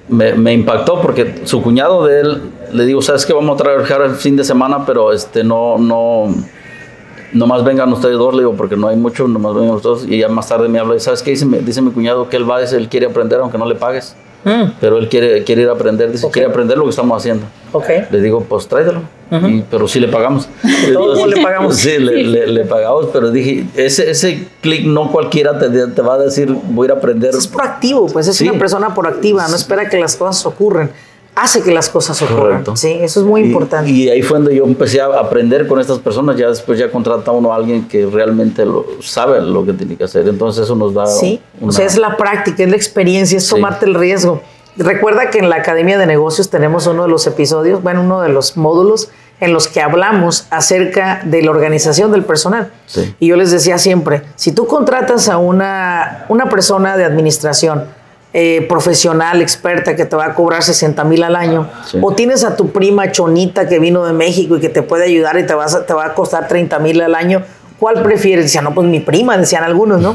me, 0.08 0.52
impactó 0.52 1.00
porque 1.00 1.42
su 1.44 1.62
cuñado 1.62 2.04
de 2.04 2.20
él 2.20 2.42
le 2.72 2.84
digo, 2.84 3.00
sabes 3.02 3.24
que 3.24 3.32
vamos 3.32 3.58
a 3.58 3.62
trabajar 3.62 4.02
el 4.02 4.14
fin 4.14 4.36
de 4.36 4.44
semana, 4.44 4.84
pero 4.84 5.12
este 5.12 5.44
no, 5.44 5.78
no, 5.78 6.34
nomás 7.32 7.64
vengan 7.64 7.92
ustedes 7.92 8.18
dos, 8.18 8.34
le 8.34 8.40
digo, 8.40 8.54
porque 8.54 8.76
no 8.76 8.88
hay 8.88 8.96
mucho, 8.96 9.26
nomás 9.28 9.54
vengan 9.54 9.74
ustedes 9.76 10.00
dos. 10.02 10.10
Y 10.10 10.18
ya 10.18 10.28
más 10.28 10.48
tarde 10.48 10.68
me 10.68 10.78
habla, 10.78 10.98
¿sabes 11.00 11.22
qué? 11.22 11.30
Dice, 11.30 11.46
dice 11.46 11.82
mi 11.82 11.90
cuñado 11.90 12.28
que 12.28 12.36
él 12.36 12.48
va, 12.50 12.62
él 12.62 12.88
quiere 12.88 13.06
aprender 13.06 13.40
aunque 13.40 13.58
no 13.58 13.66
le 13.66 13.74
pagues. 13.74 14.14
Mm. 14.44 14.72
Pero 14.80 14.98
él 14.98 15.08
quiere, 15.08 15.44
quiere 15.44 15.62
ir 15.62 15.68
a 15.68 15.72
aprender, 15.72 16.10
dice, 16.10 16.28
quiere 16.30 16.48
aprender 16.48 16.76
lo 16.76 16.84
que 16.84 16.90
estamos 16.90 17.16
haciendo. 17.16 17.46
Okay. 17.72 18.06
Le 18.10 18.20
digo, 18.20 18.44
pues 18.48 18.66
tráetelo. 18.66 19.02
pero 19.70 19.88
sí 19.88 20.00
le 20.00 20.08
pagamos. 20.08 20.48
¿Cómo 20.94 21.26
le 21.26 21.42
pagamos? 21.42 21.76
Sí, 21.76 21.98
le, 21.98 22.46
le, 22.46 22.64
pagamos, 22.64 23.08
pero 23.12 23.30
dije, 23.30 23.66
ese, 23.74 24.10
ese 24.10 24.48
clic 24.60 24.84
no 24.84 25.10
cualquiera 25.10 25.58
te, 25.58 25.68
te, 25.68 26.02
va 26.02 26.14
a 26.14 26.18
decir, 26.18 26.50
voy 26.50 26.84
a 26.84 26.88
ir 26.88 26.92
a 26.92 26.98
aprender. 26.98 27.30
Es 27.34 27.46
proactivo, 27.46 28.06
pues 28.06 28.28
es 28.28 28.40
una 28.40 28.58
persona 28.58 28.94
proactiva, 28.94 29.46
no 29.48 29.56
espera 29.56 29.88
que 29.88 29.98
las 29.98 30.16
cosas 30.16 30.44
ocurran 30.46 30.90
hace 31.34 31.62
que 31.62 31.72
las 31.72 31.88
cosas 31.88 32.20
ocurran. 32.22 32.64
Sí, 32.76 32.98
eso 33.00 33.20
es 33.20 33.26
muy 33.26 33.42
importante. 33.42 33.90
Y 33.90 34.08
ahí 34.08 34.22
fue 34.22 34.38
donde 34.38 34.54
yo 34.54 34.64
empecé 34.64 35.00
a 35.00 35.06
aprender 35.06 35.66
con 35.66 35.80
estas 35.80 35.98
personas. 35.98 36.36
Ya 36.36 36.48
después 36.48 36.78
ya 36.78 36.90
contrata 36.90 37.30
uno 37.30 37.52
a 37.52 37.56
alguien 37.56 37.88
que 37.88 38.06
realmente 38.06 38.64
lo, 38.64 38.84
sabe 39.00 39.40
lo 39.40 39.64
que 39.64 39.72
tiene 39.72 39.96
que 39.96 40.04
hacer. 40.04 40.28
Entonces 40.28 40.64
eso 40.64 40.74
nos 40.74 40.94
da. 40.94 41.06
Sí, 41.06 41.40
o 41.60 41.72
sea, 41.72 41.86
es 41.86 41.96
la 41.96 42.16
práctica, 42.16 42.62
es 42.62 42.70
la 42.70 42.76
experiencia, 42.76 43.38
es 43.38 43.48
tomarte 43.48 43.86
el 43.86 43.94
riesgo. 43.94 44.42
Recuerda 44.76 45.30
que 45.30 45.38
en 45.38 45.50
la 45.50 45.56
Academia 45.56 45.98
de 45.98 46.06
Negocios 46.06 46.48
tenemos 46.48 46.86
uno 46.86 47.02
de 47.02 47.08
los 47.08 47.26
episodios, 47.26 47.82
bueno, 47.82 48.02
uno 48.02 48.22
de 48.22 48.30
los 48.30 48.56
módulos 48.56 49.10
en 49.40 49.52
los 49.52 49.68
que 49.68 49.80
hablamos 49.80 50.46
acerca 50.50 51.20
de 51.24 51.42
la 51.42 51.50
organización 51.50 52.12
del 52.12 52.24
personal. 52.24 52.70
Sí. 52.86 53.14
Y 53.18 53.26
yo 53.26 53.36
les 53.36 53.50
decía 53.50 53.76
siempre, 53.76 54.22
si 54.36 54.52
tú 54.52 54.66
contratas 54.66 55.28
a 55.28 55.36
una, 55.36 56.26
una 56.28 56.48
persona 56.48 56.96
de 56.96 57.04
administración, 57.04 57.84
eh, 58.34 58.64
profesional, 58.66 59.42
experta, 59.42 59.94
que 59.94 60.06
te 60.06 60.16
va 60.16 60.26
a 60.26 60.34
cobrar 60.34 60.62
60 60.62 61.04
mil 61.04 61.22
al 61.22 61.36
año, 61.36 61.68
o 62.00 62.14
tienes 62.14 62.44
a 62.44 62.56
tu 62.56 62.70
prima 62.70 63.12
chonita 63.12 63.68
que 63.68 63.78
vino 63.78 64.06
de 64.06 64.14
México 64.14 64.56
y 64.56 64.60
que 64.60 64.70
te 64.70 64.80
puede 64.80 65.04
ayudar 65.04 65.38
y 65.38 65.46
te, 65.46 65.52
vas 65.52 65.74
a, 65.74 65.84
te 65.84 65.92
va 65.92 66.06
a 66.06 66.14
costar 66.14 66.48
30 66.48 66.78
mil 66.78 67.02
al 67.02 67.14
año, 67.14 67.42
¿cuál 67.78 68.02
prefieres? 68.02 68.46
Decían, 68.46 68.64
no, 68.64 68.74
pues 68.74 68.86
mi 68.88 69.00
prima, 69.00 69.36
decían 69.36 69.64
algunos, 69.64 70.00
¿no? 70.00 70.14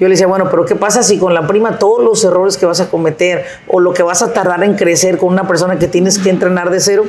Yo 0.00 0.08
le 0.08 0.14
decía, 0.14 0.26
bueno, 0.26 0.48
pero 0.50 0.64
¿qué 0.64 0.76
pasa 0.76 1.02
si 1.02 1.18
con 1.18 1.34
la 1.34 1.46
prima 1.46 1.78
todos 1.78 2.02
los 2.02 2.24
errores 2.24 2.56
que 2.56 2.64
vas 2.64 2.80
a 2.80 2.88
cometer 2.88 3.44
o 3.66 3.80
lo 3.80 3.92
que 3.92 4.02
vas 4.02 4.22
a 4.22 4.32
tardar 4.32 4.64
en 4.64 4.74
crecer 4.74 5.18
con 5.18 5.30
una 5.30 5.46
persona 5.46 5.78
que 5.78 5.88
tienes 5.88 6.18
que 6.18 6.30
entrenar 6.30 6.70
de 6.70 6.80
cero? 6.80 7.04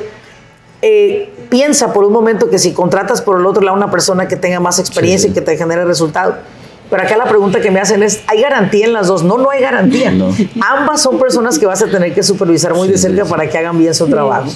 Eh, 0.82 1.32
piensa 1.48 1.92
por 1.92 2.04
un 2.04 2.12
momento 2.12 2.50
que 2.50 2.58
si 2.58 2.72
contratas 2.72 3.22
por 3.22 3.38
el 3.38 3.46
otro 3.46 3.62
lado 3.62 3.76
una 3.76 3.90
persona 3.90 4.28
que 4.28 4.36
tenga 4.36 4.60
más 4.60 4.78
experiencia 4.78 5.30
y 5.30 5.32
que 5.32 5.40
te 5.40 5.56
genere 5.56 5.84
resultado 5.84 6.36
Pero 6.90 7.04
acá 7.04 7.16
la 7.16 7.24
pregunta 7.26 7.60
que 7.60 7.70
me 7.70 7.78
hacen 7.78 8.02
es, 8.02 8.22
¿hay 8.26 8.40
garantía 8.40 8.84
en 8.84 8.92
las 8.92 9.06
dos? 9.06 9.22
No, 9.22 9.38
no 9.38 9.48
hay 9.48 9.60
garantía. 9.60 10.12
Ambas 10.60 11.00
son 11.00 11.20
personas 11.20 11.56
que 11.56 11.64
vas 11.64 11.80
a 11.82 11.86
tener 11.86 12.12
que 12.12 12.24
supervisar 12.24 12.74
muy 12.74 12.88
de 12.88 12.98
cerca 12.98 13.24
para 13.24 13.48
que 13.48 13.56
hagan 13.56 13.78
bien 13.78 13.94
su 13.94 14.08
trabajo. 14.08 14.50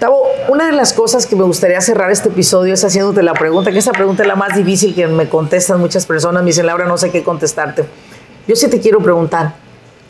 Tavo, 0.00 0.24
una 0.48 0.66
de 0.66 0.72
las 0.72 0.92
cosas 0.92 1.26
que 1.26 1.36
me 1.36 1.44
gustaría 1.44 1.80
cerrar 1.80 2.10
este 2.10 2.28
episodio 2.28 2.74
es 2.74 2.84
haciéndote 2.84 3.22
la 3.22 3.34
pregunta, 3.34 3.70
que 3.70 3.78
esa 3.78 3.92
pregunta 3.92 4.24
es 4.24 4.28
la 4.28 4.34
más 4.34 4.56
difícil 4.56 4.96
que 4.96 5.06
me 5.06 5.28
contestan 5.28 5.78
muchas 5.78 6.06
personas. 6.06 6.42
Me 6.42 6.48
dicen, 6.48 6.66
Laura, 6.66 6.86
no 6.86 6.98
sé 6.98 7.12
qué 7.12 7.22
contestarte. 7.22 7.84
Yo 8.48 8.56
sí 8.56 8.66
te 8.68 8.80
quiero 8.80 8.98
preguntar, 8.98 9.54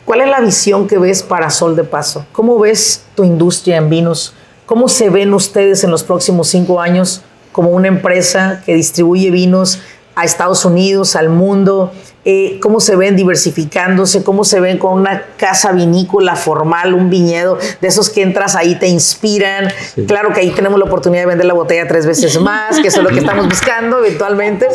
¿cuál 0.03 0.21
es 0.21 0.29
la 0.29 0.39
visión 0.39 0.87
que 0.87 0.97
ves 0.97 1.21
para 1.21 1.51
Sol 1.51 1.75
de 1.75 1.83
Paso? 1.83 2.25
¿Cómo 2.31 2.57
ves 2.57 3.03
tu 3.15 3.23
industria 3.23 3.77
en 3.77 3.87
vinos? 3.87 4.33
¿Cómo 4.65 4.87
se 4.87 5.11
ven 5.11 5.31
ustedes 5.31 5.83
en 5.83 5.91
los 5.91 6.01
próximos 6.01 6.47
cinco 6.47 6.81
años 6.81 7.21
como 7.51 7.69
una 7.69 7.87
empresa 7.87 8.63
que 8.65 8.73
distribuye 8.73 9.29
vinos 9.29 9.79
a 10.21 10.25
Estados 10.25 10.65
Unidos, 10.65 11.15
al 11.15 11.29
mundo, 11.29 11.91
eh, 12.23 12.59
cómo 12.61 12.79
se 12.79 12.95
ven 12.95 13.15
diversificándose, 13.15 14.23
cómo 14.23 14.43
se 14.43 14.59
ven 14.59 14.77
con 14.77 14.93
una 14.93 15.23
casa 15.37 15.71
vinícola 15.71 16.35
formal, 16.35 16.93
un 16.93 17.09
viñedo, 17.09 17.57
de 17.81 17.87
esos 17.87 18.11
que 18.11 18.21
entras 18.21 18.55
ahí, 18.55 18.77
te 18.77 18.87
inspiran. 18.87 19.69
Claro 20.07 20.31
que 20.31 20.41
ahí 20.41 20.51
tenemos 20.51 20.77
la 20.77 20.85
oportunidad 20.85 21.23
de 21.23 21.27
vender 21.27 21.47
la 21.47 21.55
botella 21.55 21.87
tres 21.87 22.05
veces 22.05 22.39
más, 22.41 22.79
que 22.79 22.89
eso 22.89 22.99
es 22.99 23.03
lo 23.03 23.09
que 23.09 23.19
estamos 23.19 23.47
buscando 23.49 23.97
eventualmente. 23.97 24.67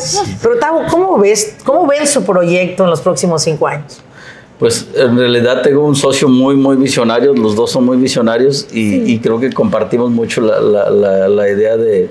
Pero 0.42 0.58
Tavo, 0.58 0.82
¿cómo 0.90 1.18
ves, 1.18 1.54
cómo 1.64 1.86
ven 1.86 2.06
su 2.08 2.24
proyecto 2.24 2.82
en 2.82 2.90
los 2.90 3.00
próximos 3.00 3.42
cinco 3.42 3.68
años? 3.68 4.02
Pues 4.58 4.88
en 4.96 5.16
realidad 5.16 5.62
tengo 5.62 5.84
un 5.84 5.94
socio 5.94 6.28
muy, 6.28 6.56
muy 6.56 6.76
visionario, 6.76 7.34
los 7.34 7.54
dos 7.54 7.70
son 7.70 7.84
muy 7.84 7.98
visionarios 7.98 8.66
y, 8.72 9.18
creo 9.18 9.38
que 9.38 9.52
compartimos 9.52 10.10
mucho 10.10 10.40
la 10.40 11.48
idea 11.48 11.76
de 11.76 12.08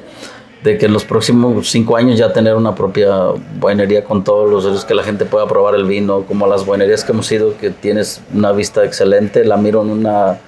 de 0.65 0.79
que 0.79 0.87
en 0.87 0.93
los 0.93 1.05
próximos 1.05 1.69
cinco 1.69 1.95
años 1.95 2.17
ya 2.17 2.33
tener 2.33 2.55
una 2.55 2.73
propia 2.73 3.17
buenería 3.59 4.03
con 4.03 4.23
todos 4.23 4.63
los 4.63 4.83
que 4.83 4.95
la 4.95 5.03
gente 5.03 5.23
pueda 5.23 5.47
probar 5.47 5.75
el 5.75 5.85
vino, 5.85 6.23
como 6.23 6.47
las 6.47 6.65
buenerías 6.65 7.03
que 7.03 7.11
hemos 7.11 7.31
ido, 7.31 7.55
que 7.55 7.69
tienes 7.69 8.19
una 8.33 8.51
vista 8.51 8.83
excelente, 8.83 9.45
la 9.45 9.57
miro 9.57 9.83
en 9.83 9.91
una 9.91 10.39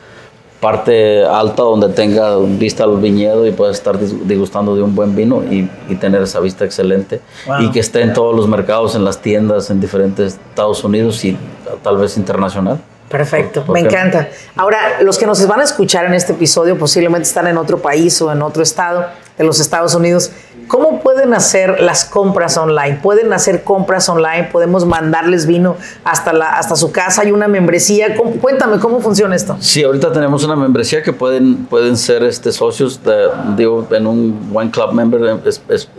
parte 0.60 1.24
alta 1.24 1.62
donde 1.62 1.90
tenga 1.90 2.36
vista 2.40 2.84
al 2.84 2.98
viñedo 2.98 3.46
y 3.46 3.52
puedas 3.52 3.78
estar 3.78 4.00
degustando 4.00 4.76
de 4.76 4.82
un 4.82 4.96
buen 4.96 5.16
vino 5.16 5.44
y, 5.44 5.70
tener 5.98 6.24
esa 6.24 6.40
vista 6.40 6.66
excelente 6.66 7.22
y 7.60 7.70
que 7.70 7.80
esté 7.80 8.02
en 8.02 8.14
todos 8.14 8.36
los 8.36 8.48
mercados, 8.48 8.96
en 8.96 9.06
las 9.06 9.22
tiendas, 9.22 9.70
en 9.70 9.80
diferentes 9.80 10.40
Estados 10.50 10.84
Unidos 10.84 11.24
y 11.26 11.38
tal 11.84 11.98
vez 11.98 12.18
internacional. 12.18 12.80
Perfecto, 13.08 13.64
me 13.72 13.82
encanta. 13.82 14.30
Ahora, 14.56 15.02
los 15.02 15.18
que 15.20 15.28
nos 15.28 15.46
van 15.48 15.62
a 15.62 15.64
escuchar 15.64 16.06
en 16.06 16.16
este 16.16 16.34
episodio 16.34 16.76
posiblemente 16.78 17.28
están 17.28 17.46
en 17.46 17.58
otro 17.58 17.78
país 17.78 18.20
o 18.22 18.32
en 18.32 18.42
otro 18.42 18.64
estado 18.64 19.06
de 19.38 19.44
los 19.44 19.60
Estados 19.60 19.94
Unidos. 19.96 20.32
¿Cómo 20.68 21.00
pueden 21.00 21.34
hacer 21.34 21.82
las 21.82 22.04
compras 22.04 22.58
online? 22.58 23.00
¿Pueden 23.02 23.32
hacer 23.32 23.64
compras 23.64 24.10
online? 24.10 24.50
¿Podemos 24.52 24.86
mandarles 24.86 25.46
vino 25.46 25.78
hasta, 26.04 26.34
la, 26.34 26.50
hasta 26.50 26.76
su 26.76 26.92
casa? 26.92 27.22
¿Hay 27.22 27.32
una 27.32 27.48
membresía? 27.48 28.18
cuéntame, 28.42 28.78
¿cómo 28.80 29.00
funciona 29.00 29.36
esto? 29.36 29.56
Sí, 29.62 29.84
ahorita 29.84 30.12
tenemos 30.12 30.44
una 30.44 30.58
membresía 30.58 31.02
que 31.02 31.14
pueden, 31.14 31.66
pueden 31.68 31.96
ser 31.96 32.24
este, 32.24 32.52
socios 32.52 33.02
de, 33.04 33.28
digo, 33.56 33.88
en 33.92 34.08
un 34.08 34.50
Wine 34.52 34.72
Club 34.72 34.92
Member 34.92 35.40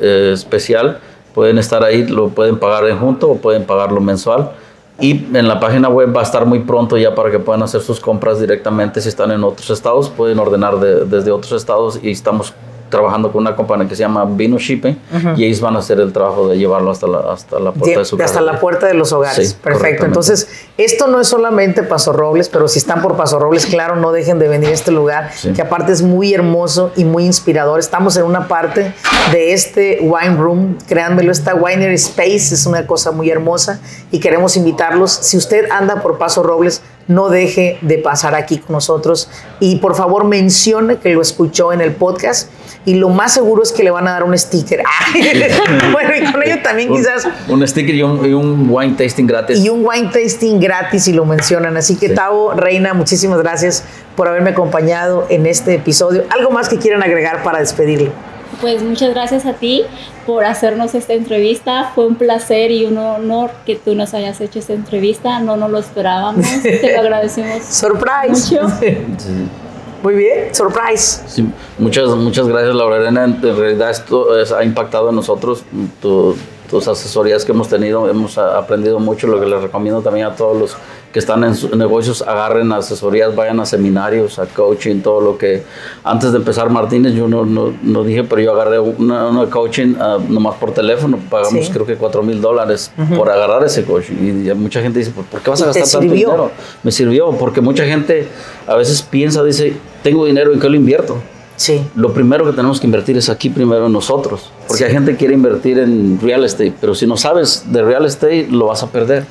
eh, 0.00 0.32
especial. 0.34 0.98
Pueden 1.32 1.56
estar 1.56 1.82
ahí, 1.82 2.06
lo 2.06 2.28
pueden 2.28 2.58
pagar 2.58 2.84
en 2.88 2.98
junto 2.98 3.30
o 3.30 3.36
pueden 3.36 3.64
pagarlo 3.64 4.00
mensual. 4.00 4.50
Y 5.00 5.12
en 5.34 5.46
la 5.46 5.60
página 5.60 5.88
web 5.88 6.14
va 6.14 6.20
a 6.20 6.24
estar 6.24 6.44
muy 6.44 6.58
pronto 6.58 6.98
ya 6.98 7.14
para 7.14 7.30
que 7.30 7.38
puedan 7.38 7.62
hacer 7.62 7.80
sus 7.80 8.00
compras 8.00 8.40
directamente. 8.40 9.00
Si 9.00 9.08
están 9.08 9.30
en 9.30 9.44
otros 9.44 9.70
estados, 9.70 10.10
pueden 10.10 10.40
ordenar 10.40 10.78
desde 10.80 11.30
otros 11.30 11.52
estados 11.52 12.00
y 12.02 12.10
estamos 12.10 12.52
trabajando 12.88 13.30
con 13.32 13.42
una 13.42 13.54
compañía 13.56 13.88
que 13.88 13.96
se 13.96 14.00
llama 14.00 14.24
Vino 14.24 14.58
Shipping 14.58 14.96
y 15.36 15.44
ellos 15.44 15.60
van 15.60 15.76
a 15.76 15.80
hacer 15.80 16.00
el 16.00 16.12
trabajo 16.12 16.48
de 16.48 16.58
llevarlo 16.58 16.90
hasta 16.90 17.06
la, 17.06 17.18
hasta 17.18 17.58
la 17.58 17.72
puerta 17.72 17.98
de, 17.98 18.04
su 18.04 18.16
casa. 18.16 18.30
Hasta 18.30 18.40
la 18.40 18.60
puerta 18.60 18.86
de 18.86 18.94
los 18.94 19.12
hogares. 19.12 19.54
Perfecto. 19.54 20.04
Entonces, 20.04 20.48
esto 20.76 21.06
no 21.06 21.20
es 21.20 21.28
solamente 21.28 21.82
Paso 21.82 22.12
Robles, 22.12 22.48
pero 22.48 22.68
si 22.68 22.78
están 22.78 23.02
por 23.02 23.16
Paso 23.16 23.38
Robles, 23.38 23.66
claro, 23.66 23.96
no 23.96 24.12
dejen 24.12 24.38
de 24.38 24.48
venir 24.48 24.70
a 24.70 24.72
este 24.72 24.90
lugar, 24.90 25.30
que 25.54 25.62
aparte 25.62 25.92
es 25.92 26.02
muy 26.02 26.34
hermoso 26.34 26.92
y 26.96 27.04
muy 27.04 27.24
inspirador. 27.24 27.80
Estamos 27.80 28.16
en 28.16 28.24
una 28.24 28.48
parte 28.48 28.92
de 29.32 29.52
este 29.52 29.98
wine 30.00 30.36
room, 30.36 30.78
créanmelo, 30.86 31.32
esta 31.32 31.54
Winery 31.54 31.94
Space 31.94 32.54
es 32.54 32.66
una 32.66 32.86
cosa 32.86 33.10
muy 33.10 33.30
hermosa 33.30 33.80
y 34.10 34.20
queremos 34.20 34.56
invitarlos. 34.56 35.12
Si 35.12 35.36
usted 35.36 35.70
anda 35.70 36.02
por 36.02 36.18
Paso 36.18 36.42
Robles, 36.42 36.82
no 37.08 37.30
deje 37.30 37.78
de 37.80 37.98
pasar 37.98 38.34
aquí 38.34 38.58
con 38.58 38.74
nosotros 38.74 39.28
y 39.60 39.76
por 39.76 39.96
favor 39.96 40.24
mencione 40.24 40.98
que 40.98 41.10
lo 41.10 41.22
escuchó 41.22 41.72
en 41.72 41.80
el 41.80 41.92
podcast 41.92 42.50
y 42.84 42.94
lo 42.94 43.08
más 43.08 43.34
seguro 43.34 43.62
es 43.62 43.72
que 43.72 43.82
le 43.82 43.90
van 43.90 44.06
a 44.08 44.12
dar 44.12 44.24
un 44.24 44.36
sticker. 44.38 44.82
bueno, 45.92 46.10
y 46.16 46.32
con 46.32 46.42
ello 46.42 46.62
también 46.62 46.90
quizás... 46.90 47.26
Un 47.48 47.66
sticker 47.66 47.94
y 47.94 48.02
un, 48.02 48.68
wine 48.70 48.94
tasting 48.96 49.26
gratis. 49.26 49.58
Y 49.58 49.68
un 49.68 49.84
wine 49.84 50.10
tasting 50.12 50.60
gratis 50.60 51.08
y 51.08 51.12
lo 51.12 51.24
mencionan. 51.24 51.76
Así 51.76 51.96
que 51.96 52.10
Tavo, 52.10 52.52
Reina, 52.52 52.94
muchísimas 52.94 53.40
gracias 53.40 53.84
por 54.16 54.28
haberme 54.28 54.50
acompañado 54.50 55.26
en 55.28 55.46
este 55.46 55.74
episodio. 55.74 56.24
¿Algo 56.30 56.50
más 56.50 56.68
que 56.68 56.78
quieran 56.78 57.02
agregar 57.02 57.42
para 57.42 57.58
despedirle? 57.58 58.10
Pues 58.60 58.82
muchas 58.82 59.10
gracias 59.10 59.46
a 59.46 59.52
ti 59.54 59.84
por 60.26 60.44
hacernos 60.44 60.94
esta 60.94 61.14
entrevista. 61.14 61.92
Fue 61.94 62.06
un 62.06 62.16
placer 62.16 62.70
y 62.70 62.84
un 62.84 62.98
honor 62.98 63.50
que 63.64 63.76
tú 63.76 63.94
nos 63.94 64.14
hayas 64.14 64.40
hecho 64.40 64.58
esta 64.58 64.72
entrevista. 64.72 65.40
No 65.40 65.56
nos 65.56 65.70
lo 65.70 65.78
esperábamos. 65.78 66.46
Te 66.62 66.92
lo 66.94 67.00
agradecemos. 67.00 67.64
Surprise. 67.64 68.60
Mucho. 68.60 68.68
Muy 70.02 70.14
bien, 70.14 70.54
surprise. 70.54 71.22
Sí, 71.26 71.44
muchas, 71.76 72.08
muchas 72.10 72.46
gracias, 72.46 72.74
Laura 72.74 72.98
Elena. 72.98 73.24
En 73.24 73.42
realidad 73.42 73.90
esto 73.90 74.28
ha 74.56 74.64
impactado 74.64 75.08
en 75.08 75.16
nosotros. 75.16 75.64
Tus 76.68 76.88
asesorías 76.88 77.44
que 77.44 77.52
hemos 77.52 77.68
tenido, 77.68 78.08
hemos 78.08 78.38
aprendido 78.38 78.98
mucho. 78.98 79.26
Lo 79.26 79.40
que 79.40 79.46
les 79.46 79.60
recomiendo 79.62 80.02
también 80.02 80.26
a 80.26 80.36
todos 80.36 80.56
los 80.56 80.76
que 81.12 81.18
están 81.18 81.42
en 81.44 81.54
sus 81.54 81.74
negocios, 81.74 82.22
agarren 82.22 82.70
asesorías, 82.72 83.34
vayan 83.34 83.60
a 83.60 83.66
seminarios, 83.66 84.38
a 84.38 84.46
coaching, 84.46 85.00
todo 85.00 85.20
lo 85.20 85.38
que... 85.38 85.62
Antes 86.04 86.32
de 86.32 86.38
empezar 86.38 86.68
Martínez, 86.68 87.14
yo 87.14 87.28
no, 87.28 87.44
no, 87.44 88.04
dije, 88.04 88.24
pero 88.24 88.42
yo 88.42 88.52
agarré 88.52 88.78
una, 88.78 89.30
coaching 89.50 89.94
uh, 89.94 90.20
nomás 90.30 90.56
por 90.56 90.72
teléfono, 90.72 91.18
pagamos 91.30 91.70
creo 91.70 91.86
que 91.86 91.96
4 91.96 92.22
mil 92.22 92.40
dólares 92.40 92.92
por 93.16 93.30
agarrar 93.30 93.64
ese 93.64 93.84
coaching. 93.84 94.46
Y 94.46 94.54
mucha 94.54 94.82
gente 94.82 94.98
dice, 94.98 95.12
¿por 95.12 95.40
qué 95.40 95.50
vas 95.50 95.62
a 95.62 95.66
gastar 95.66 95.88
tanto 95.88 96.14
dinero? 96.14 96.50
Me 96.82 96.92
sirvió, 96.92 97.30
porque 97.32 97.60
mucha 97.60 97.84
gente 97.84 98.28
a 98.66 98.76
veces 98.76 99.00
piensa, 99.02 99.42
dice, 99.42 99.74
tengo 100.02 100.26
dinero, 100.26 100.52
¿en 100.52 100.60
qué 100.60 100.68
lo 100.68 100.76
invierto? 100.76 101.16
Sí. 101.58 101.82
Lo 101.96 102.14
primero 102.14 102.46
que 102.46 102.52
tenemos 102.52 102.80
que 102.80 102.86
invertir 102.86 103.16
es 103.16 103.28
aquí 103.28 103.50
primero 103.50 103.86
en 103.86 103.92
nosotros, 103.92 104.50
porque 104.68 104.84
hay 104.84 104.92
gente 104.92 105.10
que 105.12 105.16
quiere 105.18 105.34
invertir 105.34 105.78
en 105.80 106.18
real 106.20 106.44
estate, 106.44 106.72
pero 106.80 106.94
si 106.94 107.06
no 107.06 107.16
sabes 107.16 107.64
de 107.70 107.82
real 107.82 108.06
estate, 108.06 108.46
lo 108.48 108.66
vas 108.66 108.82
a 108.82 108.90
perder. 108.90 109.26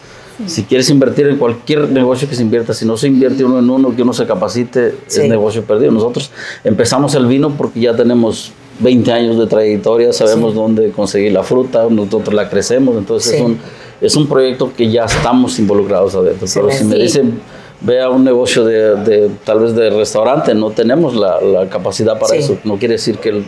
Si 0.45 0.65
quieres 0.65 0.89
invertir 0.91 1.25
en 1.27 1.37
cualquier 1.37 1.89
negocio 1.89 2.29
que 2.29 2.35
se 2.35 2.43
invierta, 2.43 2.73
si 2.75 2.85
no 2.85 2.95
se 2.95 3.07
invierte 3.07 3.43
uno 3.43 3.57
en 3.57 3.67
uno, 3.67 3.95
que 3.95 4.03
uno 4.03 4.13
se 4.13 4.27
capacite, 4.27 4.93
es 5.07 5.17
negocio 5.27 5.63
perdido. 5.63 5.91
Nosotros 5.91 6.29
empezamos 6.63 7.15
el 7.15 7.25
vino 7.25 7.57
porque 7.57 7.79
ya 7.79 7.95
tenemos 7.95 8.51
20 8.79 9.11
años 9.11 9.39
de 9.39 9.47
trayectoria, 9.47 10.13
sabemos 10.13 10.53
dónde 10.53 10.91
conseguir 10.91 11.31
la 11.31 11.43
fruta, 11.43 11.87
nosotros 11.89 12.35
la 12.35 12.49
crecemos, 12.49 12.95
entonces 12.97 13.33
es, 13.33 13.41
un, 13.41 13.57
es 13.99 14.15
un 14.15 14.27
proyecto 14.27 14.71
que 14.75 14.91
ya 14.91 15.05
estamos 15.05 15.57
involucrados 15.57 16.13
adentro. 16.13 16.47
Pero 16.53 16.71
si 16.71 16.83
me 16.83 16.95
dicen, 16.97 17.39
vea 17.81 18.09
un 18.09 18.23
negocio 18.23 18.65
de, 18.65 19.29
tal 19.43 19.59
vez 19.59 19.75
de 19.75 19.89
restaurante, 19.89 20.53
no 20.55 20.71
tenemos 20.71 21.15
la, 21.15 21.67
capacidad 21.69 22.19
para 22.19 22.35
eso. 22.35 22.57
No 22.63 22.77
quiere 22.77 22.93
decir 22.93 23.19
que 23.19 23.29
el, 23.29 23.45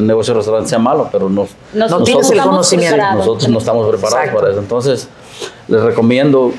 negocio 0.00 0.34
de 0.34 0.38
restaurante 0.38 0.70
sea 0.70 0.78
malo, 0.78 1.08
pero 1.10 1.28
no 1.28 1.46
tienes 2.04 2.30
el 2.30 2.40
conocimiento. 2.40 2.96
Nosotros 2.96 3.48
no 3.48 3.58
estamos 3.58 3.88
preparados 3.88 4.34
para 4.34 4.50
eso. 4.50 4.60
Entonces, 4.60 5.08
les 5.68 5.82
recomiendo 5.82 6.52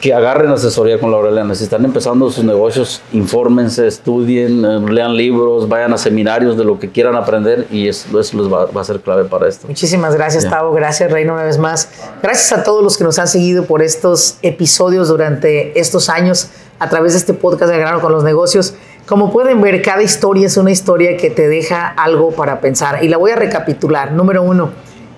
que 0.00 0.14
agarren 0.14 0.50
asesoría 0.50 0.98
con 0.98 1.10
Laurelena. 1.10 1.54
Si 1.54 1.64
están 1.64 1.84
empezando 1.84 2.30
sus 2.30 2.42
negocios, 2.42 3.02
infórmense, 3.12 3.86
estudien, 3.86 4.64
eh, 4.64 4.80
lean 4.90 5.14
libros, 5.14 5.68
vayan 5.68 5.92
a 5.92 5.98
seminarios 5.98 6.56
de 6.56 6.64
lo 6.64 6.78
que 6.78 6.90
quieran 6.90 7.16
aprender 7.16 7.66
y 7.70 7.86
eso, 7.86 8.08
les 8.12 8.32
va, 8.32 8.68
a 8.74 8.84
ser 8.84 9.00
clave 9.00 9.24
para 9.24 9.46
esto. 9.46 9.66
Muchísimas 9.68 10.14
gracias, 10.14 10.48
Tavo. 10.48 10.72
Gracias, 10.72 11.10
Reina, 11.10 11.34
una 11.34 11.44
vez 11.44 11.58
más. 11.58 11.90
Gracias 12.22 12.58
a 12.58 12.64
todos 12.64 12.82
los 12.82 12.96
que 12.96 13.04
nos 13.04 13.18
han 13.18 13.28
seguido 13.28 13.64
por 13.64 13.82
estos 13.82 14.38
episodios 14.40 15.08
durante 15.08 15.78
estos 15.78 16.08
años 16.08 16.48
a 16.78 16.88
través 16.88 17.12
de 17.12 17.18
este 17.18 17.34
podcast 17.34 17.70
de 17.70 17.78
Grano 17.78 18.00
con 18.00 18.12
los 18.12 18.24
Negocios. 18.24 18.74
Como 19.06 19.30
pueden 19.30 19.60
ver, 19.60 19.82
cada 19.82 20.02
historia 20.02 20.46
es 20.46 20.56
una 20.56 20.70
historia 20.70 21.18
que 21.18 21.28
te 21.28 21.48
deja 21.48 21.86
algo 21.88 22.30
para 22.30 22.60
pensar. 22.60 23.04
Y 23.04 23.08
la 23.08 23.18
voy 23.18 23.32
a 23.32 23.36
recapitular. 23.36 24.12
Número 24.12 24.42
uno, 24.42 24.70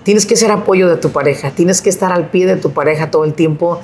Tienes 0.05 0.27
que 0.27 0.35
ser 0.35 0.51
apoyo 0.51 0.89
de 0.89 0.97
tu 0.97 1.11
pareja, 1.11 1.53
tienes 1.53 1.81
que 1.81 1.89
estar 1.89 2.11
al 2.11 2.29
pie 2.29 2.47
de 2.47 2.57
tu 2.57 2.73
pareja 2.73 3.11
todo 3.13 3.25
el 3.25 3.35
tiempo. 3.35 3.81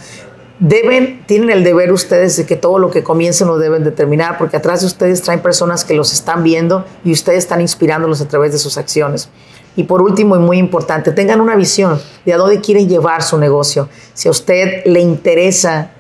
Deben, 0.61 1.23
tienen 1.27 1.51
el 1.51 1.63
deber 1.63 1.93
ustedes 1.93 2.37
de 2.37 2.45
que 2.45 2.57
todo 2.57 2.79
lo 2.79 2.91
que 2.91 3.05
comiencen 3.05 3.47
lo 3.47 3.59
deben 3.59 3.85
determinar, 3.85 4.39
porque 4.39 4.57
atrás 4.57 4.81
de 4.81 4.87
ustedes 4.87 5.23
traen 5.23 5.41
personas 5.41 5.85
que 5.85 5.95
los 5.95 6.13
están 6.13 6.43
viendo 6.43 6.85
y 7.05 7.13
ustedes 7.13 7.39
están 7.39 7.61
inspirándolos 7.61 8.21
a 8.21 8.27
través 8.27 8.53
de 8.53 8.59
sus 8.59 8.77
acciones. 8.77 9.29
Y 9.77 9.85
por 9.85 10.03
último, 10.03 10.35
y 10.35 10.41
muy 10.41 10.59
importante, 10.59 11.13
tengan 11.13 11.41
una 11.41 11.55
visión 11.55 12.01
de 12.27 12.33
a 12.33 12.37
dónde 12.37 12.61
quieren 12.61 12.89
llevar 12.89 13.23
su 13.23 13.39
negocio. 13.39 13.89
Si 14.15 14.27
a 14.27 14.33
usted 14.33 14.85
le 14.87 14.99
interesa 14.99 15.93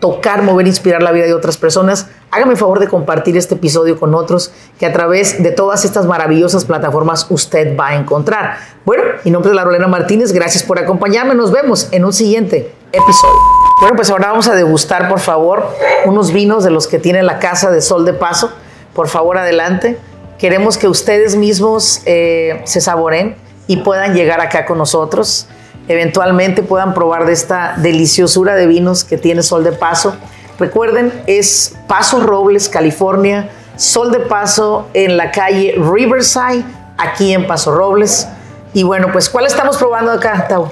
tocar, 0.00 0.42
mover, 0.42 0.66
inspirar 0.66 1.00
la 1.00 1.12
vida 1.12 1.26
de 1.26 1.34
otras 1.34 1.56
personas, 1.56 2.08
hágame 2.32 2.52
el 2.52 2.58
favor 2.58 2.80
de 2.80 2.88
compartir 2.88 3.36
este 3.36 3.54
episodio 3.54 4.00
con 4.00 4.14
otros 4.14 4.50
que 4.78 4.86
a 4.86 4.92
través 4.92 5.40
de 5.40 5.52
todas 5.52 5.84
estas 5.84 6.06
maravillosas 6.06 6.64
plataformas 6.64 7.26
usted 7.30 7.76
va 7.78 7.88
a 7.88 7.96
encontrar. 7.96 8.56
Bueno, 8.84 9.04
mi 9.24 9.30
nombre 9.30 9.50
es 9.50 9.56
Larolena 9.56 9.86
Martínez, 9.86 10.32
gracias 10.32 10.64
por 10.64 10.78
acompañarme, 10.78 11.34
nos 11.34 11.52
vemos 11.52 11.88
en 11.92 12.04
un 12.04 12.12
siguiente 12.12 12.74
episodio. 12.92 13.59
Bueno, 13.80 13.96
pues 13.96 14.10
ahora 14.10 14.28
vamos 14.28 14.46
a 14.46 14.54
degustar, 14.54 15.08
por 15.08 15.20
favor, 15.20 15.74
unos 16.04 16.32
vinos 16.32 16.64
de 16.64 16.70
los 16.70 16.86
que 16.86 16.98
tiene 16.98 17.22
la 17.22 17.38
Casa 17.38 17.70
de 17.70 17.80
Sol 17.80 18.04
de 18.04 18.12
Paso. 18.12 18.52
Por 18.92 19.08
favor, 19.08 19.38
adelante. 19.38 19.98
Queremos 20.38 20.76
que 20.76 20.86
ustedes 20.86 21.34
mismos 21.34 22.02
eh, 22.04 22.60
se 22.66 22.82
saboren 22.82 23.36
y 23.68 23.78
puedan 23.78 24.14
llegar 24.14 24.42
acá 24.42 24.66
con 24.66 24.76
nosotros. 24.76 25.46
Eventualmente 25.88 26.62
puedan 26.62 26.92
probar 26.92 27.24
de 27.24 27.32
esta 27.32 27.72
deliciosura 27.78 28.54
de 28.54 28.66
vinos 28.66 29.02
que 29.02 29.16
tiene 29.16 29.42
Sol 29.42 29.64
de 29.64 29.72
Paso. 29.72 30.14
Recuerden, 30.58 31.10
es 31.26 31.74
Paso 31.88 32.20
Robles, 32.20 32.68
California. 32.68 33.48
Sol 33.76 34.12
de 34.12 34.20
Paso 34.20 34.88
en 34.92 35.16
la 35.16 35.30
calle 35.30 35.74
Riverside, 35.78 36.64
aquí 36.98 37.32
en 37.32 37.46
Paso 37.46 37.74
Robles. 37.74 38.28
Y 38.74 38.82
bueno, 38.82 39.08
pues, 39.10 39.30
¿cuál 39.30 39.46
estamos 39.46 39.78
probando 39.78 40.12
acá, 40.12 40.46
Tau? 40.48 40.70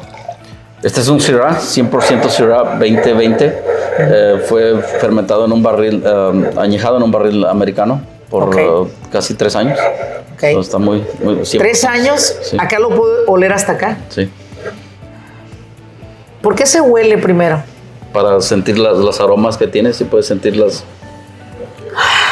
Este 0.82 1.00
es 1.00 1.08
un 1.08 1.20
Syrah, 1.20 1.58
100% 1.60 2.28
Syrah 2.28 2.76
2020. 2.78 3.62
Eh, 4.00 4.42
fue 4.48 4.80
fermentado 5.00 5.44
en 5.44 5.52
un 5.52 5.62
barril, 5.62 6.02
eh, 6.06 6.50
añejado 6.56 6.98
en 6.98 7.02
un 7.02 7.10
barril 7.10 7.44
americano 7.46 8.00
por 8.30 8.44
Ok. 8.44 8.56
eh, 8.58 8.92
casi 9.10 9.34
tres 9.34 9.56
años. 9.56 9.78
Ok. 10.34 10.42
Entonces, 10.44 10.68
está 10.68 10.78
muy... 10.78 11.04
muy 11.22 11.40
Tres 11.58 11.84
años, 11.84 12.36
Sí. 12.42 12.56
acá 12.60 12.78
lo 12.78 12.90
puedo 12.90 13.26
oler 13.26 13.52
hasta 13.52 13.72
acá. 13.72 13.98
Sí. 14.08 14.30
¿Por 16.40 16.54
qué 16.54 16.64
se 16.64 16.80
huele 16.80 17.18
primero? 17.18 17.60
Para 18.12 18.40
sentir 18.40 18.78
las, 18.78 18.98
las 18.98 19.18
aromas 19.20 19.56
que 19.56 19.66
tiene, 19.66 19.92
sí 19.92 20.04
puedes 20.04 20.26
sentir 20.26 20.56
las, 20.56 20.84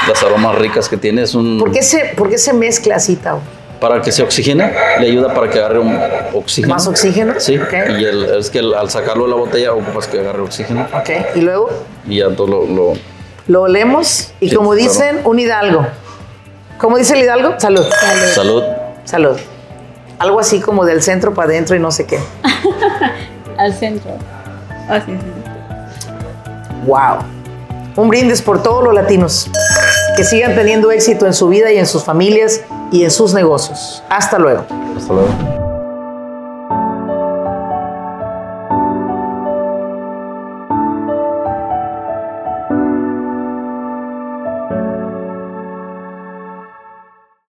las 0.08 0.22
aromas 0.22 0.54
ricas 0.56 0.88
que 0.88 0.96
tiene. 0.96 1.22
Es 1.22 1.34
un, 1.34 1.58
¿Por 1.58 1.72
qué 1.72 1.82
se, 1.82 2.12
por 2.16 2.30
qué 2.30 2.38
se 2.38 2.52
mezcla 2.52 2.94
así, 2.94 3.16
Tau? 3.16 3.40
Para 3.80 4.00
que 4.00 4.10
se 4.10 4.22
oxigene, 4.22 4.72
le 5.00 5.06
ayuda 5.06 5.34
para 5.34 5.50
que 5.50 5.58
agarre 5.58 5.78
un 5.80 5.98
oxígeno. 6.34 6.74
¿Más 6.74 6.86
oxígeno? 6.86 7.34
Sí. 7.38 7.54
Y 7.98 8.04
el- 8.04 8.24
es 8.38 8.48
que 8.50 8.60
el- 8.60 8.72
al 8.74 8.88
sacarlo 8.90 9.24
de 9.24 9.30
la 9.30 9.36
botella 9.36 9.72
ocupas 9.74 10.06
que 10.06 10.18
agarre 10.20 10.40
oxígeno. 10.42 10.86
Ok, 10.94 11.10
y 11.34 11.40
luego 11.42 11.68
Y 12.08 12.18
ya 12.18 12.30
todo 12.30 12.46
lo... 12.46 12.64
lo- 12.66 12.92
lo 13.48 13.62
olemos 13.62 14.32
y 14.40 14.48
Sí, 14.48 14.56
como 14.56 14.70
claro. 14.72 14.82
dicen, 14.88 15.20
un 15.24 15.38
hidalgo. 15.38 15.86
¿Cómo 16.78 16.96
dice 16.98 17.14
el 17.14 17.20
hidalgo? 17.22 17.54
Salud. 17.58 17.84
Salud. 18.34 18.62
Salud. 19.04 19.36
Algo 20.18 20.40
así 20.40 20.60
como 20.60 20.84
del 20.84 21.02
centro 21.02 21.32
para 21.34 21.48
adentro 21.50 21.76
y 21.76 21.78
no 21.78 21.90
sé 21.90 22.06
qué. 22.06 22.18
Al 23.58 23.72
centro. 23.74 24.10
Así, 24.88 25.12
sí. 25.12 26.06
Wow. 26.86 27.18
Un 27.96 28.08
brindis 28.08 28.42
por 28.42 28.62
todos 28.62 28.82
los 28.84 28.94
latinos. 28.94 29.48
Que 30.16 30.24
sigan 30.24 30.54
teniendo 30.54 30.90
éxito 30.90 31.26
en 31.26 31.34
su 31.34 31.48
vida 31.48 31.70
y 31.72 31.78
en 31.78 31.86
sus 31.86 32.02
familias 32.04 32.62
y 32.90 33.04
en 33.04 33.10
sus 33.10 33.34
negocios. 33.34 34.02
Hasta 34.08 34.38
luego. 34.38 34.64
Hasta 34.96 35.12
luego. 35.12 35.65